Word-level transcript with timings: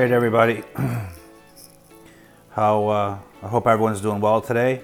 Right, 0.00 0.12
everybody. 0.12 0.62
How 2.52 2.88
uh, 2.88 3.18
I 3.42 3.48
hope 3.48 3.66
everyone's 3.66 4.00
doing 4.00 4.22
well 4.22 4.40
today. 4.40 4.80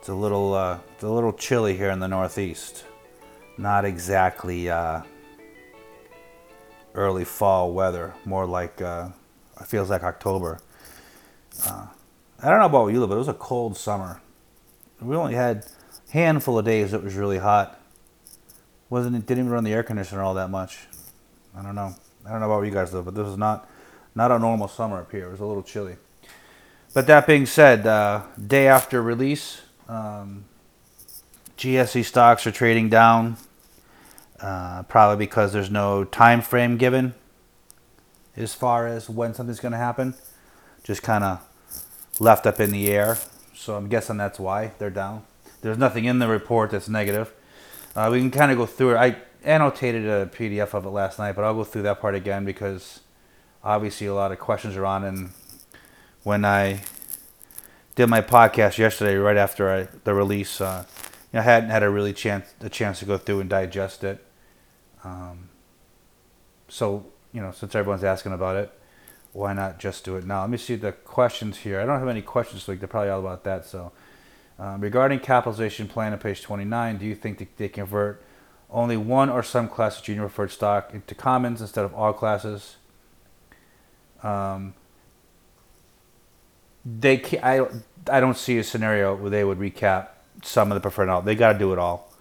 It's 0.00 0.08
a 0.08 0.14
little 0.14 0.52
uh, 0.52 0.80
it's 0.94 1.04
a 1.04 1.08
little 1.08 1.32
chilly 1.32 1.76
here 1.76 1.90
in 1.90 2.00
the 2.00 2.08
Northeast. 2.08 2.84
Not 3.56 3.84
exactly 3.84 4.68
uh, 4.68 5.02
early 6.96 7.24
fall 7.24 7.72
weather. 7.72 8.14
More 8.24 8.46
like 8.46 8.82
uh, 8.82 9.10
it 9.60 9.68
feels 9.68 9.90
like 9.90 10.02
October. 10.02 10.58
Uh, 11.64 11.86
I 12.42 12.50
don't 12.50 12.58
know 12.58 12.66
about 12.66 12.88
you, 12.88 13.06
but 13.06 13.14
it 13.14 13.18
was 13.18 13.28
a 13.28 13.34
cold 13.34 13.76
summer. 13.76 14.20
We 15.00 15.14
only 15.14 15.34
had 15.34 15.66
a 16.08 16.10
handful 16.10 16.58
of 16.58 16.64
days 16.64 16.90
that 16.90 17.04
was 17.04 17.14
really 17.14 17.38
hot. 17.38 17.80
Wasn't 18.90 19.14
it? 19.14 19.24
Didn't 19.24 19.44
even 19.44 19.52
run 19.52 19.62
the 19.62 19.72
air 19.72 19.84
conditioner 19.84 20.24
all 20.24 20.34
that 20.34 20.50
much. 20.50 20.88
I 21.56 21.62
don't 21.62 21.76
know. 21.76 21.94
I 22.26 22.30
don't 22.32 22.40
know 22.40 22.50
about 22.50 22.62
you 22.62 22.72
guys 22.72 22.90
though, 22.90 23.02
but 23.02 23.14
this 23.14 23.28
is 23.28 23.36
not 23.36 23.68
not 24.14 24.30
a 24.30 24.38
normal 24.38 24.68
summer 24.68 25.00
up 25.00 25.10
here. 25.10 25.26
It 25.26 25.30
was 25.30 25.40
a 25.40 25.46
little 25.46 25.62
chilly. 25.62 25.96
But 26.92 27.06
that 27.08 27.26
being 27.26 27.46
said, 27.46 27.86
uh, 27.86 28.22
day 28.46 28.68
after 28.68 29.02
release, 29.02 29.62
um, 29.88 30.44
GSE 31.58 32.04
stocks 32.04 32.46
are 32.46 32.52
trading 32.52 32.88
down, 32.88 33.36
uh, 34.40 34.84
probably 34.84 35.24
because 35.24 35.52
there's 35.52 35.70
no 35.70 36.04
time 36.04 36.40
frame 36.40 36.76
given 36.76 37.14
as 38.36 38.54
far 38.54 38.86
as 38.86 39.08
when 39.08 39.34
something's 39.34 39.60
going 39.60 39.72
to 39.72 39.78
happen. 39.78 40.14
Just 40.82 41.02
kind 41.02 41.24
of 41.24 41.40
left 42.20 42.46
up 42.46 42.60
in 42.60 42.70
the 42.70 42.90
air. 42.90 43.18
So 43.54 43.76
I'm 43.76 43.88
guessing 43.88 44.16
that's 44.16 44.38
why 44.38 44.72
they're 44.78 44.90
down. 44.90 45.24
There's 45.62 45.78
nothing 45.78 46.04
in 46.04 46.18
the 46.18 46.28
report 46.28 46.70
that's 46.70 46.88
negative. 46.88 47.32
Uh, 47.96 48.08
we 48.12 48.20
can 48.20 48.30
kind 48.30 48.52
of 48.52 48.58
go 48.58 48.66
through 48.66 48.94
it. 48.94 48.96
I 48.98 49.16
annotated 49.44 50.04
a 50.04 50.26
PDF 50.26 50.74
of 50.74 50.84
it 50.84 50.90
last 50.90 51.18
night, 51.18 51.32
but 51.32 51.44
I'll 51.44 51.54
go 51.54 51.64
through 51.64 51.82
that 51.82 52.00
part 52.00 52.14
again 52.14 52.44
because 52.44 53.00
obviously 53.64 54.06
a 54.06 54.14
lot 54.14 54.30
of 54.30 54.38
questions 54.38 54.76
are 54.76 54.86
on. 54.86 55.04
And 55.04 55.30
when 56.22 56.44
I 56.44 56.82
did 57.94 58.08
my 58.08 58.20
podcast 58.20 58.78
yesterday, 58.78 59.16
right 59.16 59.36
after 59.36 59.72
I, 59.72 59.88
the 60.04 60.14
release, 60.14 60.60
uh, 60.60 60.84
you 61.32 61.38
know, 61.38 61.40
I 61.40 61.42
hadn't 61.42 61.70
had 61.70 61.82
a 61.82 61.90
really 61.90 62.12
chance 62.12 62.54
a 62.60 62.68
chance 62.68 63.00
to 63.00 63.06
go 63.06 63.18
through 63.18 63.40
and 63.40 63.50
digest 63.50 64.04
it. 64.04 64.24
Um, 65.02 65.48
so 66.68 67.06
you 67.32 67.40
know, 67.40 67.50
since 67.50 67.74
everyone's 67.74 68.04
asking 68.04 68.32
about 68.32 68.56
it, 68.56 68.72
why 69.32 69.52
not 69.52 69.80
just 69.80 70.04
do 70.04 70.16
it 70.16 70.24
now? 70.24 70.42
Let 70.42 70.50
me 70.50 70.56
see 70.56 70.76
the 70.76 70.92
questions 70.92 71.58
here. 71.58 71.80
I 71.80 71.86
don't 71.86 71.98
have 71.98 72.08
any 72.08 72.22
questions, 72.22 72.68
like 72.68 72.78
they're 72.78 72.88
probably 72.88 73.10
all 73.10 73.20
about 73.20 73.42
that. 73.44 73.66
So, 73.66 73.90
um, 74.58 74.80
regarding 74.80 75.18
capitalization 75.18 75.88
plan 75.88 76.12
on 76.12 76.20
page 76.20 76.40
29, 76.42 76.98
do 76.98 77.04
you 77.04 77.16
think 77.16 77.38
that 77.38 77.56
they 77.56 77.68
convert 77.68 78.22
only 78.70 78.96
one 78.96 79.28
or 79.28 79.42
some 79.42 79.68
class 79.68 79.98
of 79.98 80.04
junior 80.04 80.22
preferred 80.22 80.52
stock 80.52 80.94
into 80.94 81.16
commons 81.16 81.60
instead 81.60 81.84
of 81.84 81.92
all 81.92 82.12
classes? 82.12 82.76
Um, 84.24 84.74
they 86.84 87.18
can, 87.18 87.40
I 87.42 87.66
I 88.10 88.20
don't 88.20 88.36
see 88.36 88.58
a 88.58 88.64
scenario 88.64 89.14
where 89.14 89.30
they 89.30 89.44
would 89.44 89.58
recap 89.58 90.08
some 90.42 90.70
of 90.70 90.76
the 90.76 90.80
preferred 90.80 91.08
all. 91.08 91.22
They 91.22 91.34
got 91.34 91.54
to 91.54 91.58
do 91.58 91.72
it 91.72 91.78
all 91.78 92.12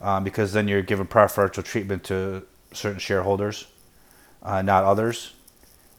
um, 0.00 0.24
because 0.24 0.52
then 0.52 0.68
you're 0.68 0.82
giving 0.82 1.06
preferential 1.06 1.62
treatment 1.62 2.04
to 2.04 2.44
certain 2.72 2.98
shareholders, 2.98 3.66
uh, 4.42 4.62
not 4.62 4.84
others, 4.84 5.34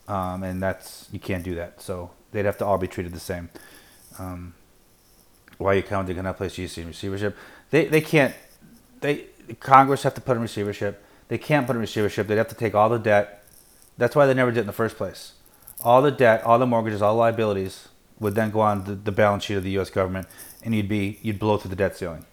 um, 0.08 0.44
and 0.44 0.62
that's 0.62 1.08
you 1.12 1.20
can't 1.20 1.44
do 1.44 1.56
that. 1.56 1.82
So 1.82 2.12
they'd 2.32 2.46
have 2.46 2.58
to 2.60 2.66
all 2.66 2.78
be 2.78 2.88
treated 2.88 3.14
the 3.14 3.20
same. 3.20 3.50
Um, 4.20 4.54
why 5.58 5.74
are 5.74 5.76
you 5.76 5.84
counting 5.84 6.16
cannot 6.16 6.38
place 6.38 6.56
GC 6.56 6.80
in 6.80 6.88
receivership? 6.88 7.36
They 7.72 7.86
they 7.86 8.02
can't. 8.02 8.34
They 9.02 9.26
Congress 9.60 10.04
have 10.04 10.14
to 10.16 10.22
put 10.22 10.36
in 10.38 10.42
receivership. 10.42 11.04
They 11.28 11.38
can't 11.38 11.68
put 11.68 11.76
in 11.76 11.82
receivership. 11.82 12.28
They'd 12.28 12.38
have 12.38 12.48
to 12.50 12.56
take 12.56 12.76
all 12.76 12.90
the 12.90 13.00
debt. 13.00 13.44
That's 13.98 14.16
why 14.16 14.26
they 14.28 14.34
never 14.34 14.52
did 14.52 14.60
it 14.60 14.62
in 14.62 14.68
the 14.68 14.74
first 14.74 14.98
place. 14.98 15.34
All 15.84 16.02
the 16.02 16.12
debt, 16.12 16.44
all 16.44 16.60
the 16.60 16.66
mortgages, 16.66 17.02
all 17.02 17.14
the 17.14 17.20
liabilities 17.20 17.88
would 18.20 18.36
then 18.36 18.50
go 18.50 18.62
on 18.62 18.86
the, 18.86 18.96
the 18.96 19.12
balance 19.12 19.44
sheet 19.44 19.56
of 19.56 19.64
the 19.64 19.72
U.S. 19.72 19.90
government, 19.90 20.28
and 20.64 20.74
you'd 20.74 20.90
be 20.90 21.20
you'd 21.22 21.40
blow 21.40 21.58
through 21.58 21.70
the 21.70 21.76
debt 21.76 21.96
ceiling. 21.96 22.26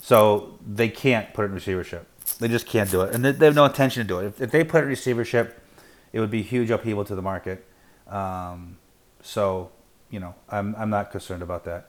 So 0.00 0.58
they 0.66 0.88
can't 0.88 1.32
put 1.32 1.44
it 1.44 1.46
in 1.46 1.54
receivership. 1.54 2.06
They 2.38 2.48
just 2.48 2.66
can't 2.66 2.90
do 2.90 3.02
it, 3.02 3.14
and 3.14 3.24
they, 3.24 3.32
they 3.32 3.46
have 3.46 3.54
no 3.54 3.64
intention 3.64 4.02
to 4.02 4.08
do 4.08 4.18
it. 4.18 4.26
If, 4.26 4.40
if, 4.40 4.50
they 4.50 4.64
put 4.64 4.78
it 4.78 4.82
in 4.84 4.88
receivership, 4.88 5.60
it 6.12 6.20
would 6.20 6.30
be 6.30 6.42
huge 6.42 6.70
upheaval 6.70 7.04
to 7.04 7.14
the 7.14 7.22
market. 7.22 7.64
Um, 8.08 8.78
so 9.22 9.70
you 10.10 10.20
know, 10.20 10.34
I'm 10.48 10.74
I'm 10.76 10.90
not 10.90 11.10
concerned 11.10 11.42
about 11.42 11.64
that. 11.64 11.88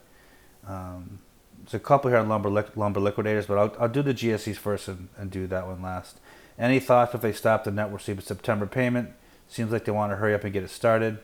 Um, 0.66 1.20
there's 1.60 1.74
a 1.74 1.80
couple 1.80 2.10
here 2.10 2.20
on 2.20 2.30
lumber 2.30 2.50
lumber 2.76 3.00
liquidators, 3.00 3.46
but 3.46 3.58
I'll, 3.58 3.76
I'll 3.80 3.90
do 3.90 4.02
the 4.02 4.14
GSEs 4.14 4.58
first 4.58 4.88
and, 4.88 5.10
and 5.18 5.32
do 5.32 5.48
that 5.48 5.68
one 5.68 5.82
last. 5.82 6.20
Any 6.58 6.80
thoughts 6.80 7.16
if 7.16 7.22
they 7.22 7.34
stop 7.34 7.64
the 7.64 7.72
net 7.72 7.92
receipt 7.92 8.18
of 8.18 8.24
September 8.24 8.66
payment? 8.66 9.14
Seems 9.54 9.72
like 9.72 9.86
they 9.86 9.92
want 9.92 10.12
to 10.12 10.16
hurry 10.16 10.34
up 10.34 10.44
and 10.46 10.52
get 10.52 10.64
it 10.64 10.72
started. 10.72 11.20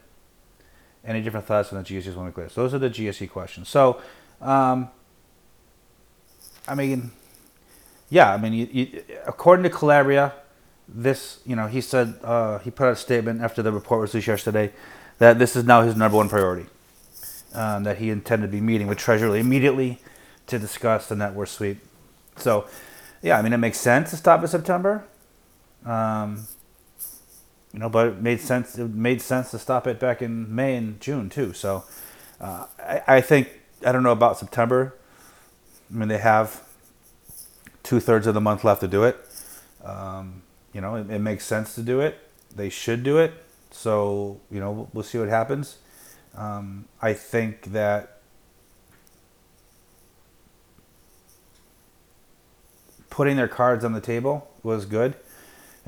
Any 1.03 1.19
different 1.19 1.47
thoughts 1.47 1.73
on 1.73 1.81
the 1.81 1.83
GSEs 1.83 2.15
when 2.15 2.27
we 2.27 2.31
clear? 2.31 2.45
Those 2.45 2.75
are 2.75 2.77
the 2.77 2.91
GSE 2.91 3.27
questions. 3.27 3.67
So, 3.69 3.99
um, 4.39 4.91
I 6.67 6.75
mean, 6.75 7.09
yeah, 8.11 8.31
I 8.31 8.37
mean, 8.37 8.53
you, 8.53 8.67
you, 8.71 9.03
according 9.25 9.63
to 9.63 9.71
Calabria, 9.71 10.33
this, 10.87 11.39
you 11.43 11.55
know, 11.55 11.65
he 11.65 11.81
said, 11.81 12.19
uh, 12.23 12.59
he 12.59 12.69
put 12.69 12.85
out 12.85 12.93
a 12.93 12.95
statement 12.97 13.41
after 13.41 13.63
the 13.63 13.71
report 13.71 14.01
was 14.01 14.13
released 14.13 14.27
yesterday 14.27 14.73
that 15.17 15.39
this 15.39 15.55
is 15.55 15.63
now 15.63 15.81
his 15.81 15.95
number 15.95 16.17
one 16.17 16.29
priority. 16.29 16.67
Um, 17.55 17.83
that 17.85 17.97
he 17.97 18.11
intended 18.11 18.45
to 18.45 18.51
be 18.51 18.61
meeting 18.61 18.85
with 18.85 18.99
Treasury 18.99 19.39
immediately 19.39 19.97
to 20.45 20.59
discuss 20.59 21.07
the 21.07 21.15
net 21.15 21.33
worth 21.33 21.49
sweep. 21.49 21.79
So, 22.37 22.67
yeah, 23.23 23.39
I 23.39 23.41
mean, 23.41 23.53
it 23.53 23.57
makes 23.57 23.79
sense 23.79 24.11
to 24.11 24.17
stop 24.17 24.43
in 24.43 24.47
September. 24.47 25.03
Um, 25.83 26.45
you 27.73 27.79
know, 27.79 27.89
but 27.89 28.07
it 28.07 28.21
made 28.21 28.41
sense. 28.41 28.77
It 28.77 28.89
made 28.89 29.21
sense 29.21 29.51
to 29.51 29.59
stop 29.59 29.85
it 29.87 29.99
back 29.99 30.21
in 30.21 30.53
May 30.53 30.75
and 30.75 30.99
June 30.99 31.29
too. 31.29 31.53
So, 31.53 31.83
uh, 32.41 32.65
I, 32.79 33.01
I 33.07 33.21
think 33.21 33.49
I 33.85 33.91
don't 33.91 34.03
know 34.03 34.11
about 34.11 34.37
September. 34.37 34.95
I 35.91 35.97
mean, 35.97 36.07
they 36.07 36.17
have 36.17 36.63
two 37.83 37.99
thirds 37.99 38.27
of 38.27 38.33
the 38.33 38.41
month 38.41 38.63
left 38.63 38.81
to 38.81 38.87
do 38.87 39.03
it. 39.03 39.17
Um, 39.83 40.43
you 40.73 40.81
know, 40.81 40.95
it, 40.95 41.09
it, 41.09 41.19
makes 41.19 41.45
sense 41.45 41.73
to 41.75 41.81
do 41.81 41.99
it. 41.99 42.19
They 42.55 42.69
should 42.69 43.03
do 43.03 43.17
it. 43.17 43.33
So, 43.71 44.39
you 44.51 44.59
know, 44.59 44.71
we'll, 44.71 44.89
we'll 44.93 45.03
see 45.03 45.17
what 45.17 45.29
happens. 45.29 45.77
Um, 46.35 46.85
I 47.01 47.13
think 47.13 47.71
that 47.71 48.19
putting 53.09 53.37
their 53.37 53.47
cards 53.47 53.83
on 53.83 53.93
the 53.93 54.01
table 54.01 54.47
was 54.63 54.85
good 54.85 55.15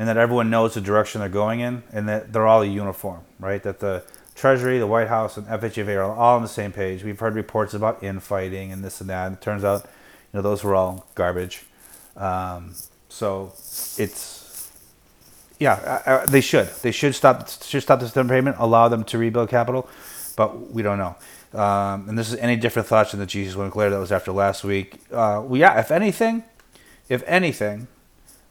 and 0.02 0.10
that 0.10 0.18
everyone 0.18 0.50
knows 0.50 0.74
the 0.74 0.82
direction 0.82 1.22
they're 1.22 1.30
going 1.30 1.60
in, 1.60 1.84
and 1.94 2.10
that 2.10 2.34
they're 2.34 2.48
all 2.48 2.64
a 2.64 2.66
uniform, 2.66 3.22
right? 3.40 3.62
That 3.62 3.82
the 3.82 4.04
Treasury, 4.34 4.80
the 4.80 4.88
White 4.88 5.10
House, 5.10 5.38
and 5.38 5.46
FHFA 5.46 5.96
are 5.98 6.16
all 6.16 6.38
on 6.38 6.42
the 6.42 6.48
same 6.48 6.72
page. 6.72 7.04
We've 7.04 7.20
heard 7.20 7.36
reports 7.36 7.76
about 7.76 8.02
infighting 8.02 8.72
and 8.72 8.84
this 8.84 9.00
and 9.00 9.12
that. 9.12 9.28
And 9.28 9.38
it 9.38 9.44
turns 9.44 9.64
out, 9.64 9.84
you 9.84 9.90
know, 10.38 10.42
those 10.42 10.64
were 10.64 10.74
all 10.74 11.06
garbage. 11.14 11.66
Um, 12.18 12.74
so 13.10 13.54
it's 14.00 14.72
yeah, 15.60 15.74
uh, 16.08 16.26
they 16.26 16.42
should 16.42 16.68
they 16.82 16.92
should 16.92 17.14
stop 17.14 17.48
should 17.48 17.84
stop 17.84 18.00
this 18.00 18.12
payment, 18.12 18.56
allow 18.58 18.88
them 18.88 19.04
to 19.04 19.20
rebuild 19.20 19.50
capital, 19.50 19.88
but 20.36 20.72
we 20.72 20.82
don't 20.82 20.98
know. 20.98 21.16
Um, 21.54 22.10
and 22.10 22.18
this 22.18 22.30
is 22.34 22.40
any 22.40 22.56
different 22.56 22.88
thoughts 22.88 23.12
than 23.12 23.20
the 23.20 23.28
Jesus 23.28 23.56
one 23.56 23.70
Claire 23.70 23.92
that 23.92 24.00
was 24.00 24.12
after 24.12 24.32
last 24.32 24.64
week. 24.64 24.96
Uh, 25.12 25.46
well, 25.46 25.58
yeah, 25.58 25.80
if 25.80 25.92
anything, 25.92 26.44
if 27.08 27.22
anything, 27.28 27.88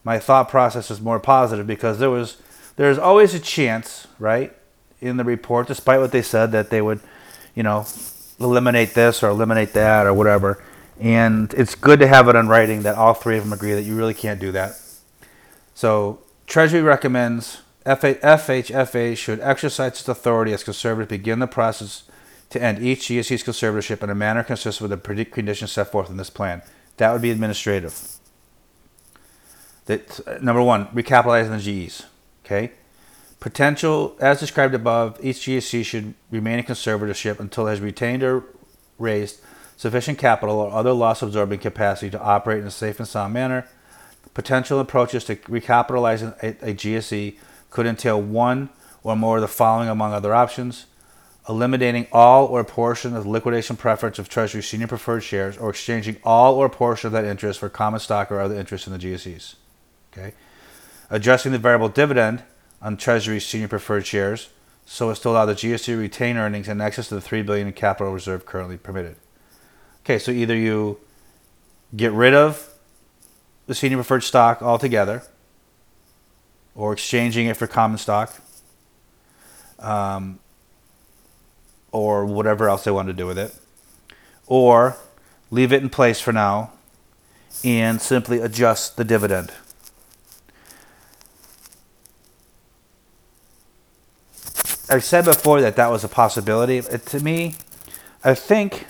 my 0.05 0.19
thought 0.19 0.49
process 0.49 0.91
is 0.91 1.01
more 1.01 1.21
positive 1.21 1.67
because 1.67 1.99
there 1.99 2.11
was 2.11 2.37
there's 2.77 2.99
always 2.99 3.35
a 3.35 3.41
chance, 3.41 4.07
right, 4.19 4.57
in 5.01 5.17
the 5.17 5.25
report, 5.25 5.67
despite 5.67 6.01
what 6.01 6.13
they 6.13 6.23
said 6.23 6.53
that 6.53 6.71
they 6.71 6.81
would, 6.81 7.01
you 7.55 7.63
know, 7.63 7.87
eliminate 8.39 8.95
this 8.95 9.23
or 9.23 9.29
eliminate 9.29 9.73
that 9.75 10.07
or 10.07 10.15
whatever. 10.15 10.63
And 10.99 11.53
it's 11.55 11.75
good 11.75 12.01
to 12.01 12.07
have 12.07 12.29
it 12.29 12.37
on 12.37 12.49
writing 12.49 12.83
that 12.83 12.95
all 12.95 13.15
three 13.15 13.37
of 13.37 13.45
them 13.45 13.53
agree 13.53 13.73
that 13.73 13.83
you 13.83 13.97
really 13.97 14.15
can't 14.15 14.41
do 14.41 14.53
that. 14.53 14.81
So 15.75 16.21
Treasury 16.47 16.83
recommends 16.83 17.63
FHFA 17.87 19.17
should 19.17 19.41
exercise 19.41 19.93
its 19.93 20.09
authority 20.09 20.53
as 20.53 20.63
conservator 20.63 21.07
begin 21.07 21.39
the 21.39 21.47
process 21.47 22.05
to 22.51 22.63
end 22.63 22.83
each 22.83 23.09
GSE's 23.09 23.43
conservatorship 23.43 24.03
in 24.03 24.11
a 24.11 24.15
manner 24.15 24.43
consistent 24.43 24.91
with 24.91 25.05
the 25.05 25.25
conditions 25.25 25.73
set 25.73 25.91
forth 25.91 26.11
in 26.11 26.17
this 26.17 26.31
plan. 26.31 26.63
That 26.99 27.13
would 27.13 27.23
be 27.23 27.31
administrative. 27.31 28.20
That 29.91 30.41
number 30.41 30.63
one, 30.63 30.87
recapitalizing 30.95 31.51
the 31.51 31.87
GSEs. 31.87 32.05
Okay, 32.45 32.71
potential 33.41 34.17
as 34.21 34.39
described 34.39 34.73
above. 34.73 35.19
Each 35.21 35.39
GSE 35.39 35.85
should 35.85 36.15
remain 36.31 36.61
in 36.61 36.65
conservatorship 36.65 37.41
until 37.41 37.67
it 37.67 37.71
has 37.71 37.81
retained 37.81 38.23
or 38.23 38.45
raised 39.01 39.41
sufficient 39.77 40.17
capital 40.17 40.61
or 40.61 40.71
other 40.71 40.93
loss 40.93 41.23
absorbing 41.23 41.59
capacity 41.59 42.09
to 42.09 42.21
operate 42.23 42.61
in 42.61 42.69
a 42.69 42.71
safe 42.71 43.01
and 43.01 43.09
sound 43.09 43.35
manner. 43.35 43.67
Potential 44.33 44.79
approaches 44.79 45.25
to 45.25 45.35
recapitalizing 45.35 46.41
a, 46.41 46.71
a 46.71 46.73
GSE 46.73 47.37
could 47.71 47.87
entail 47.87 48.23
one 48.23 48.69
or 49.03 49.17
more 49.17 49.39
of 49.39 49.43
the 49.43 49.49
following 49.49 49.89
among 49.89 50.13
other 50.13 50.33
options 50.33 50.87
eliminating 51.49 52.07
all 52.13 52.47
or 52.47 52.61
a 52.61 52.65
portion 52.65 53.17
of 53.17 53.25
the 53.25 53.31
liquidation 53.31 53.75
preference 53.75 54.21
of 54.21 54.29
Treasury 54.29 54.63
senior 54.63 54.87
preferred 54.87 55.23
shares 55.23 55.59
or 55.59 55.71
exchanging 55.71 56.17
all 56.23 56.55
or 56.55 56.67
a 56.67 56.71
portion 56.71 57.09
of 57.09 57.13
that 57.13 57.25
interest 57.25 57.59
for 57.59 57.69
common 57.69 57.99
stock 57.99 58.31
or 58.31 58.41
other 58.41 58.55
interest 58.55 58.87
in 58.87 58.93
the 58.93 58.99
GSEs. 59.01 59.57
Okay, 60.13 60.35
adjusting 61.09 61.53
the 61.53 61.59
variable 61.59 61.89
dividend 61.89 62.43
on 62.83 62.97
Treasury 62.97 63.41
senior 63.41 63.69
preferred 63.69 64.07
shares 64.07 64.49
so 64.85 65.11
as 65.11 65.21
to 65.21 65.29
allow 65.29 65.47
the 65.47 65.55
GSE 65.55 65.85
to 65.85 65.97
retain 65.97 66.37
earnings 66.37 66.67
in 66.69 66.81
excess 66.81 67.13
of 67.13 67.17
the 67.17 67.21
three 67.21 67.43
billion 67.43 67.69
in 67.69 67.73
capital 67.73 68.13
reserve 68.13 68.45
currently 68.45 68.77
permitted. 68.77 69.17
Okay, 70.03 70.19
so 70.19 70.33
either 70.33 70.57
you 70.57 70.99
get 71.95 72.13
rid 72.13 72.35
of 72.35 72.71
the 73.67 73.75
senior 73.75 73.99
preferred 73.99 74.25
stock 74.25 74.63
altogether, 74.63 75.23
or 76.75 76.93
exchanging 76.93 77.47
it 77.47 77.57
for 77.57 77.69
common 77.69 77.99
stock, 77.99 78.35
um, 79.79 80.41
or 81.93 82.27
whatever 82.27 82.69
else 82.69 82.83
they 82.83 82.91
want 82.91 83.07
to 83.07 83.15
do 83.15 83.27
with 83.27 83.39
it, 83.39 83.55
or 84.49 84.97
leave 85.53 85.73
it 85.73 85.83
in 85.83 85.89
place 85.89 86.21
for 86.21 86.33
now 86.33 86.73
and 87.65 88.01
simply 88.01 88.41
adjust 88.41 88.97
the 88.97 89.05
dividend. 89.05 89.53
I've 94.91 95.05
said 95.05 95.25
before 95.25 95.61
that 95.61 95.77
that 95.77 95.91
was 95.91 96.03
a 96.03 96.09
possibility. 96.09 96.79
It, 96.79 97.07
to 97.07 97.21
me, 97.21 97.55
I 98.25 98.35
think 98.35 98.87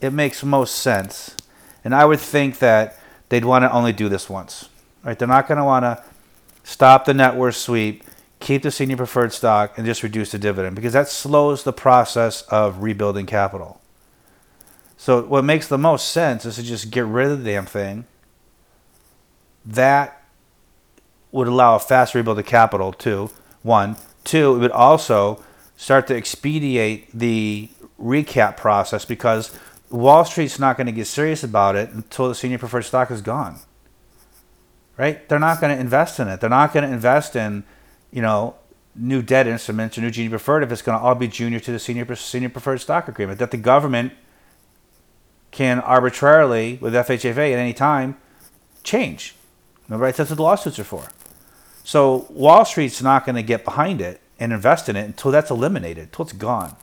it 0.00 0.12
makes 0.12 0.42
most 0.42 0.76
sense. 0.76 1.36
And 1.84 1.94
I 1.94 2.06
would 2.06 2.20
think 2.20 2.58
that 2.60 2.98
they'd 3.28 3.44
want 3.44 3.62
to 3.62 3.70
only 3.70 3.92
do 3.92 4.08
this 4.08 4.30
once. 4.30 4.70
Right? 5.04 5.18
They're 5.18 5.28
not 5.28 5.46
going 5.46 5.58
to 5.58 5.64
want 5.64 5.84
to 5.84 6.02
stop 6.62 7.04
the 7.04 7.12
net 7.12 7.36
worth 7.36 7.56
sweep, 7.56 8.04
keep 8.40 8.62
the 8.62 8.70
senior 8.70 8.96
preferred 8.96 9.34
stock, 9.34 9.76
and 9.76 9.86
just 9.86 10.02
reduce 10.02 10.32
the 10.32 10.38
dividend 10.38 10.76
because 10.76 10.94
that 10.94 11.08
slows 11.08 11.62
the 11.62 11.74
process 11.74 12.40
of 12.42 12.82
rebuilding 12.82 13.26
capital. 13.26 13.82
So 14.96 15.22
what 15.22 15.44
makes 15.44 15.68
the 15.68 15.76
most 15.76 16.08
sense 16.08 16.46
is 16.46 16.56
to 16.56 16.62
just 16.62 16.90
get 16.90 17.04
rid 17.04 17.30
of 17.30 17.44
the 17.44 17.50
damn 17.50 17.66
thing. 17.66 18.06
That 19.66 20.22
would 21.32 21.48
allow 21.48 21.74
a 21.74 21.78
fast 21.78 22.14
rebuild 22.14 22.38
of 22.38 22.46
capital 22.46 22.92
too. 22.92 23.30
One, 23.62 23.96
two, 24.24 24.56
it 24.56 24.58
would 24.58 24.70
also 24.70 25.42
start 25.76 26.06
to 26.08 26.16
expedite 26.16 27.08
the 27.12 27.68
recap 28.00 28.56
process 28.56 29.04
because 29.04 29.56
Wall 29.90 30.24
Street's 30.24 30.58
not 30.58 30.76
going 30.76 30.86
to 30.86 30.92
get 30.92 31.06
serious 31.06 31.44
about 31.44 31.76
it 31.76 31.90
until 31.90 32.28
the 32.28 32.34
senior 32.34 32.58
preferred 32.58 32.82
stock 32.82 33.10
is 33.10 33.22
gone. 33.22 33.58
Right? 34.96 35.28
They're 35.28 35.38
not 35.38 35.60
going 35.60 35.74
to 35.74 35.80
invest 35.80 36.20
in 36.20 36.28
it. 36.28 36.40
They're 36.40 36.50
not 36.50 36.72
going 36.72 36.86
to 36.86 36.92
invest 36.92 37.34
in, 37.36 37.64
you 38.12 38.22
know, 38.22 38.56
new 38.94 39.22
debt 39.22 39.46
instruments 39.46 39.98
or 39.98 40.02
new 40.02 40.10
junior 40.10 40.30
preferred 40.30 40.62
if 40.62 40.70
it's 40.70 40.82
going 40.82 40.96
to 40.96 41.04
all 41.04 41.14
be 41.16 41.26
junior 41.26 41.58
to 41.58 41.72
the 41.72 41.78
senior 41.78 42.14
senior 42.14 42.48
preferred 42.48 42.80
stock 42.80 43.08
agreement 43.08 43.40
that 43.40 43.50
the 43.50 43.56
government 43.56 44.12
can 45.50 45.80
arbitrarily, 45.80 46.78
with 46.80 46.94
FHFA 46.94 47.52
at 47.52 47.58
any 47.58 47.72
time, 47.72 48.16
change. 48.82 49.34
Remember, 49.88 50.10
that's 50.10 50.30
what 50.30 50.36
the 50.36 50.42
lawsuits 50.42 50.78
are 50.80 50.84
for. 50.84 51.08
So 51.84 52.26
Wall 52.30 52.64
Street's 52.64 53.02
not 53.02 53.24
going 53.24 53.36
to 53.36 53.42
get 53.42 53.64
behind 53.64 54.00
it 54.00 54.20
and 54.40 54.52
invest 54.52 54.88
in 54.88 54.96
it 54.96 55.04
until 55.04 55.30
that's 55.30 55.50
eliminated, 55.50 56.04
until 56.04 56.24
it's 56.24 56.32
gone. 56.32 56.74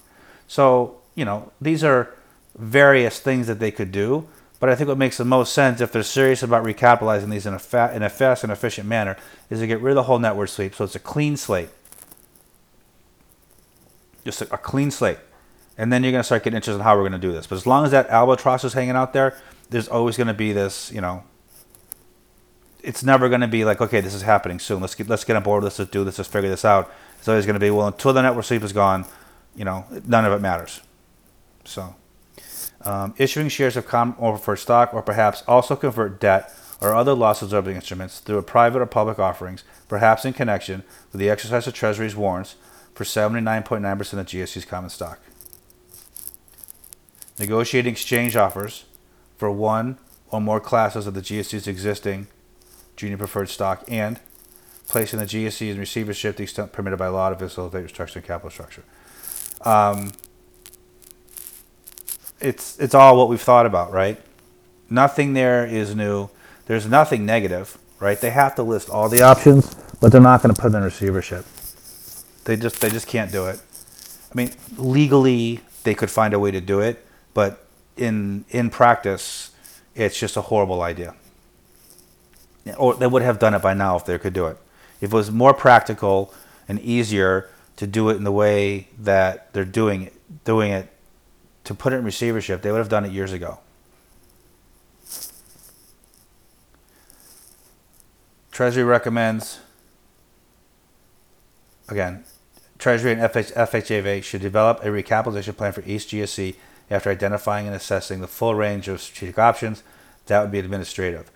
So, 0.48 0.98
you 1.15 1.25
know, 1.25 1.51
these 1.59 1.83
are 1.83 2.13
various 2.57 3.19
things 3.19 3.48
that 3.48 3.59
they 3.59 3.71
could 3.71 3.92
do. 3.92 4.27
But 4.59 4.69
I 4.69 4.75
think 4.75 4.88
what 4.88 4.98
makes 4.98 5.18
the 5.18 5.25
most 5.25 5.53
sense, 5.53 5.81
if 5.81 5.92
they're 5.92 6.03
serious 6.03 6.44
about 6.44 6.63
recapitalizing 6.63 7.31
these 7.31 7.48
in 7.48 7.53
a, 7.53 7.59
fa- 7.59 7.92
in 7.94 8.03
a 8.03 8.09
fast 8.09 8.44
and 8.44 8.53
efficient 8.53 8.88
manner, 8.88 9.18
is 9.50 9.59
to 9.59 9.68
get 9.68 9.81
rid 9.81 9.92
of 9.92 9.95
the 9.95 10.03
whole 10.03 10.19
net 10.19 10.36
worth 10.36 10.51
sweep. 10.51 10.75
So 10.75 10.86
it's 10.86 10.95
a 10.95 11.00
clean 11.00 11.36
slate. 11.36 11.69
Just 14.24 14.44
a, 14.44 14.53
a 14.53 14.57
clean 14.57 14.92
slate 14.92 15.18
and 15.77 15.92
then 15.92 16.03
you're 16.03 16.12
going 16.12 16.19
to 16.19 16.25
start 16.25 16.44
getting 16.44 16.57
interested 16.57 16.77
in 16.77 16.83
how 16.83 16.95
we're 16.95 17.01
going 17.01 17.19
to 17.19 17.27
do 17.27 17.31
this. 17.31 17.48
But 17.48 17.56
as 17.56 17.65
long 17.65 17.86
as 17.86 17.92
that 17.92 18.07
albatross 18.09 18.63
is 18.63 18.74
hanging 18.74 18.95
out 18.95 19.13
there, 19.13 19.36
there's 19.71 19.88
always 19.88 20.15
going 20.15 20.27
to 20.27 20.33
be 20.33 20.53
this, 20.53 20.92
you 20.92 21.01
know. 21.01 21.24
It's 22.83 23.03
never 23.03 23.29
going 23.29 23.41
to 23.41 23.47
be 23.47 23.63
like, 23.63 23.81
okay, 23.81 24.01
this 24.01 24.13
is 24.13 24.23
happening 24.23 24.59
soon. 24.59 24.81
Let's 24.81 24.95
get 24.95 25.07
let's 25.07 25.23
get 25.23 25.35
on 25.35 25.43
board. 25.43 25.63
Let's 25.63 25.77
just 25.77 25.91
do 25.91 26.03
this. 26.03 26.17
Let's 26.17 26.29
figure 26.29 26.49
this 26.49 26.65
out. 26.65 26.91
It's 27.19 27.27
always 27.27 27.45
going 27.45 27.55
to 27.55 27.59
be 27.59 27.69
well 27.69 27.87
until 27.87 28.13
the 28.13 28.21
net 28.21 28.35
worth 28.35 28.45
sweep 28.45 28.63
is 28.63 28.73
gone. 28.73 29.05
You 29.55 29.65
know, 29.65 29.85
none 30.05 30.25
of 30.25 30.33
it 30.33 30.41
matters. 30.41 30.81
So, 31.63 31.95
um, 32.83 33.13
issuing 33.17 33.49
shares 33.49 33.77
of 33.77 33.85
common 33.85 34.15
or 34.17 34.31
preferred 34.31 34.57
stock, 34.57 34.93
or 34.93 35.01
perhaps 35.01 35.43
also 35.47 35.75
convert 35.75 36.19
debt 36.19 36.51
or 36.79 36.95
other 36.95 37.13
loss 37.13 37.43
absorbing 37.43 37.75
instruments 37.75 38.19
through 38.19 38.39
a 38.39 38.43
private 38.43 38.81
or 38.81 38.87
public 38.87 39.19
offerings, 39.19 39.63
perhaps 39.87 40.25
in 40.25 40.33
connection 40.33 40.83
with 41.11 41.19
the 41.19 41.29
exercise 41.29 41.67
of 41.67 41.75
Treasury's 41.75 42.15
warrants 42.15 42.55
for 42.95 43.03
79.9% 43.03 43.83
of 44.13 44.25
GSE's 44.25 44.65
common 44.65 44.89
stock 44.89 45.19
negotiating 47.41 47.91
exchange 47.91 48.35
offers 48.35 48.85
for 49.35 49.51
one 49.51 49.97
or 50.29 50.39
more 50.39 50.59
classes 50.59 51.07
of 51.07 51.13
the 51.13 51.21
GSE's 51.21 51.67
existing 51.67 52.27
junior 53.01 53.18
preferred 53.18 53.50
stock, 53.50 53.83
and 53.88 54.19
placing 54.88 55.19
the 55.19 55.25
GSE 55.25 55.71
in 55.71 55.80
receivership 55.80 56.36
the 56.36 56.44
extent 56.44 56.71
permitted 56.71 57.00
by 57.00 57.07
law 57.07 57.30
to 57.30 57.36
facilitate 57.36 57.88
restructuring 57.88 58.24
capital 58.24 58.51
structure. 58.51 58.83
Um, 59.65 60.12
it's 62.39 62.80
it's 62.80 62.94
all 62.94 63.18
what 63.18 63.27
we've 63.27 63.42
thought 63.42 63.65
about, 63.65 63.92
right? 63.92 64.21
Nothing 64.89 65.33
there 65.33 65.65
is 65.65 65.95
new. 65.95 66.30
There's 66.68 66.86
nothing 66.86 67.25
negative, 67.25 67.77
right? 68.00 68.19
They 68.19 68.30
have 68.30 68.56
to 68.56 68.63
list 68.63 68.89
all 68.89 69.09
the 69.09 69.21
options, 69.24 69.74
but 70.00 70.12
they're 70.12 70.21
not 70.21 70.44
going 70.44 70.53
to 70.53 70.62
put 70.62 70.71
them 70.71 70.81
in 70.81 70.86
receivership. 70.86 71.45
They 72.45 72.56
just 72.56 72.81
they 72.81 72.89
just 72.89 73.07
can't 73.07 73.31
do 73.31 73.48
it. 73.48 73.59
I 74.31 74.36
mean, 74.36 74.51
legally 74.77 75.62
they 75.83 75.95
could 75.95 76.12
find 76.12 76.33
a 76.33 76.39
way 76.39 76.51
to 76.51 76.62
do 76.62 76.80
it, 76.80 77.03
but 77.33 77.65
in 77.98 78.45
in 78.50 78.69
practice, 78.69 79.51
it's 79.95 80.19
just 80.19 80.38
a 80.38 80.42
horrible 80.42 80.81
idea. 80.83 81.15
Or 82.77 82.93
they 82.93 83.07
would 83.07 83.21
have 83.21 83.39
done 83.39 83.53
it 83.53 83.61
by 83.61 83.73
now 83.73 83.95
if 83.95 84.05
they 84.05 84.17
could 84.17 84.33
do 84.33 84.45
it. 84.47 84.57
If 84.99 85.11
it 85.11 85.15
was 85.15 85.31
more 85.31 85.53
practical 85.53 86.33
and 86.67 86.79
easier 86.79 87.49
to 87.77 87.87
do 87.87 88.09
it 88.09 88.15
in 88.17 88.23
the 88.23 88.31
way 88.31 88.87
that 88.99 89.51
they're 89.53 89.65
doing 89.65 90.03
it, 90.03 90.43
doing 90.45 90.71
it 90.71 90.89
to 91.63 91.73
put 91.73 91.93
it 91.93 91.97
in 91.97 92.03
receivership, 92.03 92.61
they 92.61 92.71
would 92.71 92.77
have 92.77 92.89
done 92.89 93.05
it 93.05 93.11
years 93.11 93.33
ago. 93.33 93.59
Treasury 98.51 98.83
recommends, 98.83 99.59
again, 101.87 102.25
Treasury 102.77 103.13
and 103.13 103.21
FH, 103.21 103.53
FHFA 103.53 104.24
should 104.24 104.41
develop 104.41 104.83
a 104.83 104.88
recapitalization 104.88 105.55
plan 105.55 105.71
for 105.71 105.83
each 105.86 106.07
GSE 106.07 106.55
after 106.89 107.09
identifying 107.09 107.67
and 107.67 107.75
assessing 107.75 108.21
the 108.21 108.27
full 108.27 108.53
range 108.53 108.88
of 108.88 109.01
strategic 109.01 109.39
options, 109.39 109.83
that 110.25 110.41
would 110.41 110.51
be 110.51 110.59
administrative. 110.59 111.31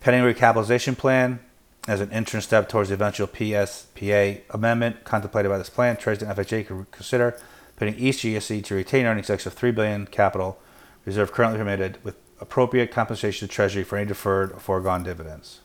Pending 0.00 0.22
recapitalization 0.22 0.96
plan, 0.96 1.40
as 1.86 2.00
an 2.00 2.10
interim 2.10 2.42
step 2.42 2.68
towards 2.68 2.90
the 2.90 2.94
eventual 2.94 3.26
PSPA 3.26 4.42
amendment 4.50 5.04
contemplated 5.04 5.50
by 5.50 5.58
this 5.58 5.70
plan, 5.70 5.96
Treasury 5.96 6.28
and 6.28 6.36
FHA 6.36 6.66
could 6.66 6.90
consider 6.90 7.38
putting 7.76 7.94
each 7.96 8.18
GSE 8.18 8.62
to 8.64 8.74
retain 8.74 9.06
earnings 9.06 9.30
excess 9.30 9.46
of 9.46 9.54
three 9.54 9.70
billion 9.70 10.06
capital 10.06 10.58
reserve 11.04 11.32
currently 11.32 11.58
permitted 11.58 12.02
with 12.04 12.16
appropriate 12.40 12.90
compensation 12.90 13.48
to 13.48 13.54
Treasury 13.54 13.84
for 13.84 13.96
any 13.96 14.06
deferred 14.06 14.52
or 14.52 14.60
foregone 14.60 15.02
dividends. 15.02 15.60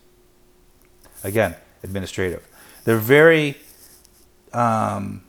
Again, 1.24 1.56
administrative. 1.84 2.48
They're 2.86 2.98
very 2.98 3.58
um, 4.54 5.24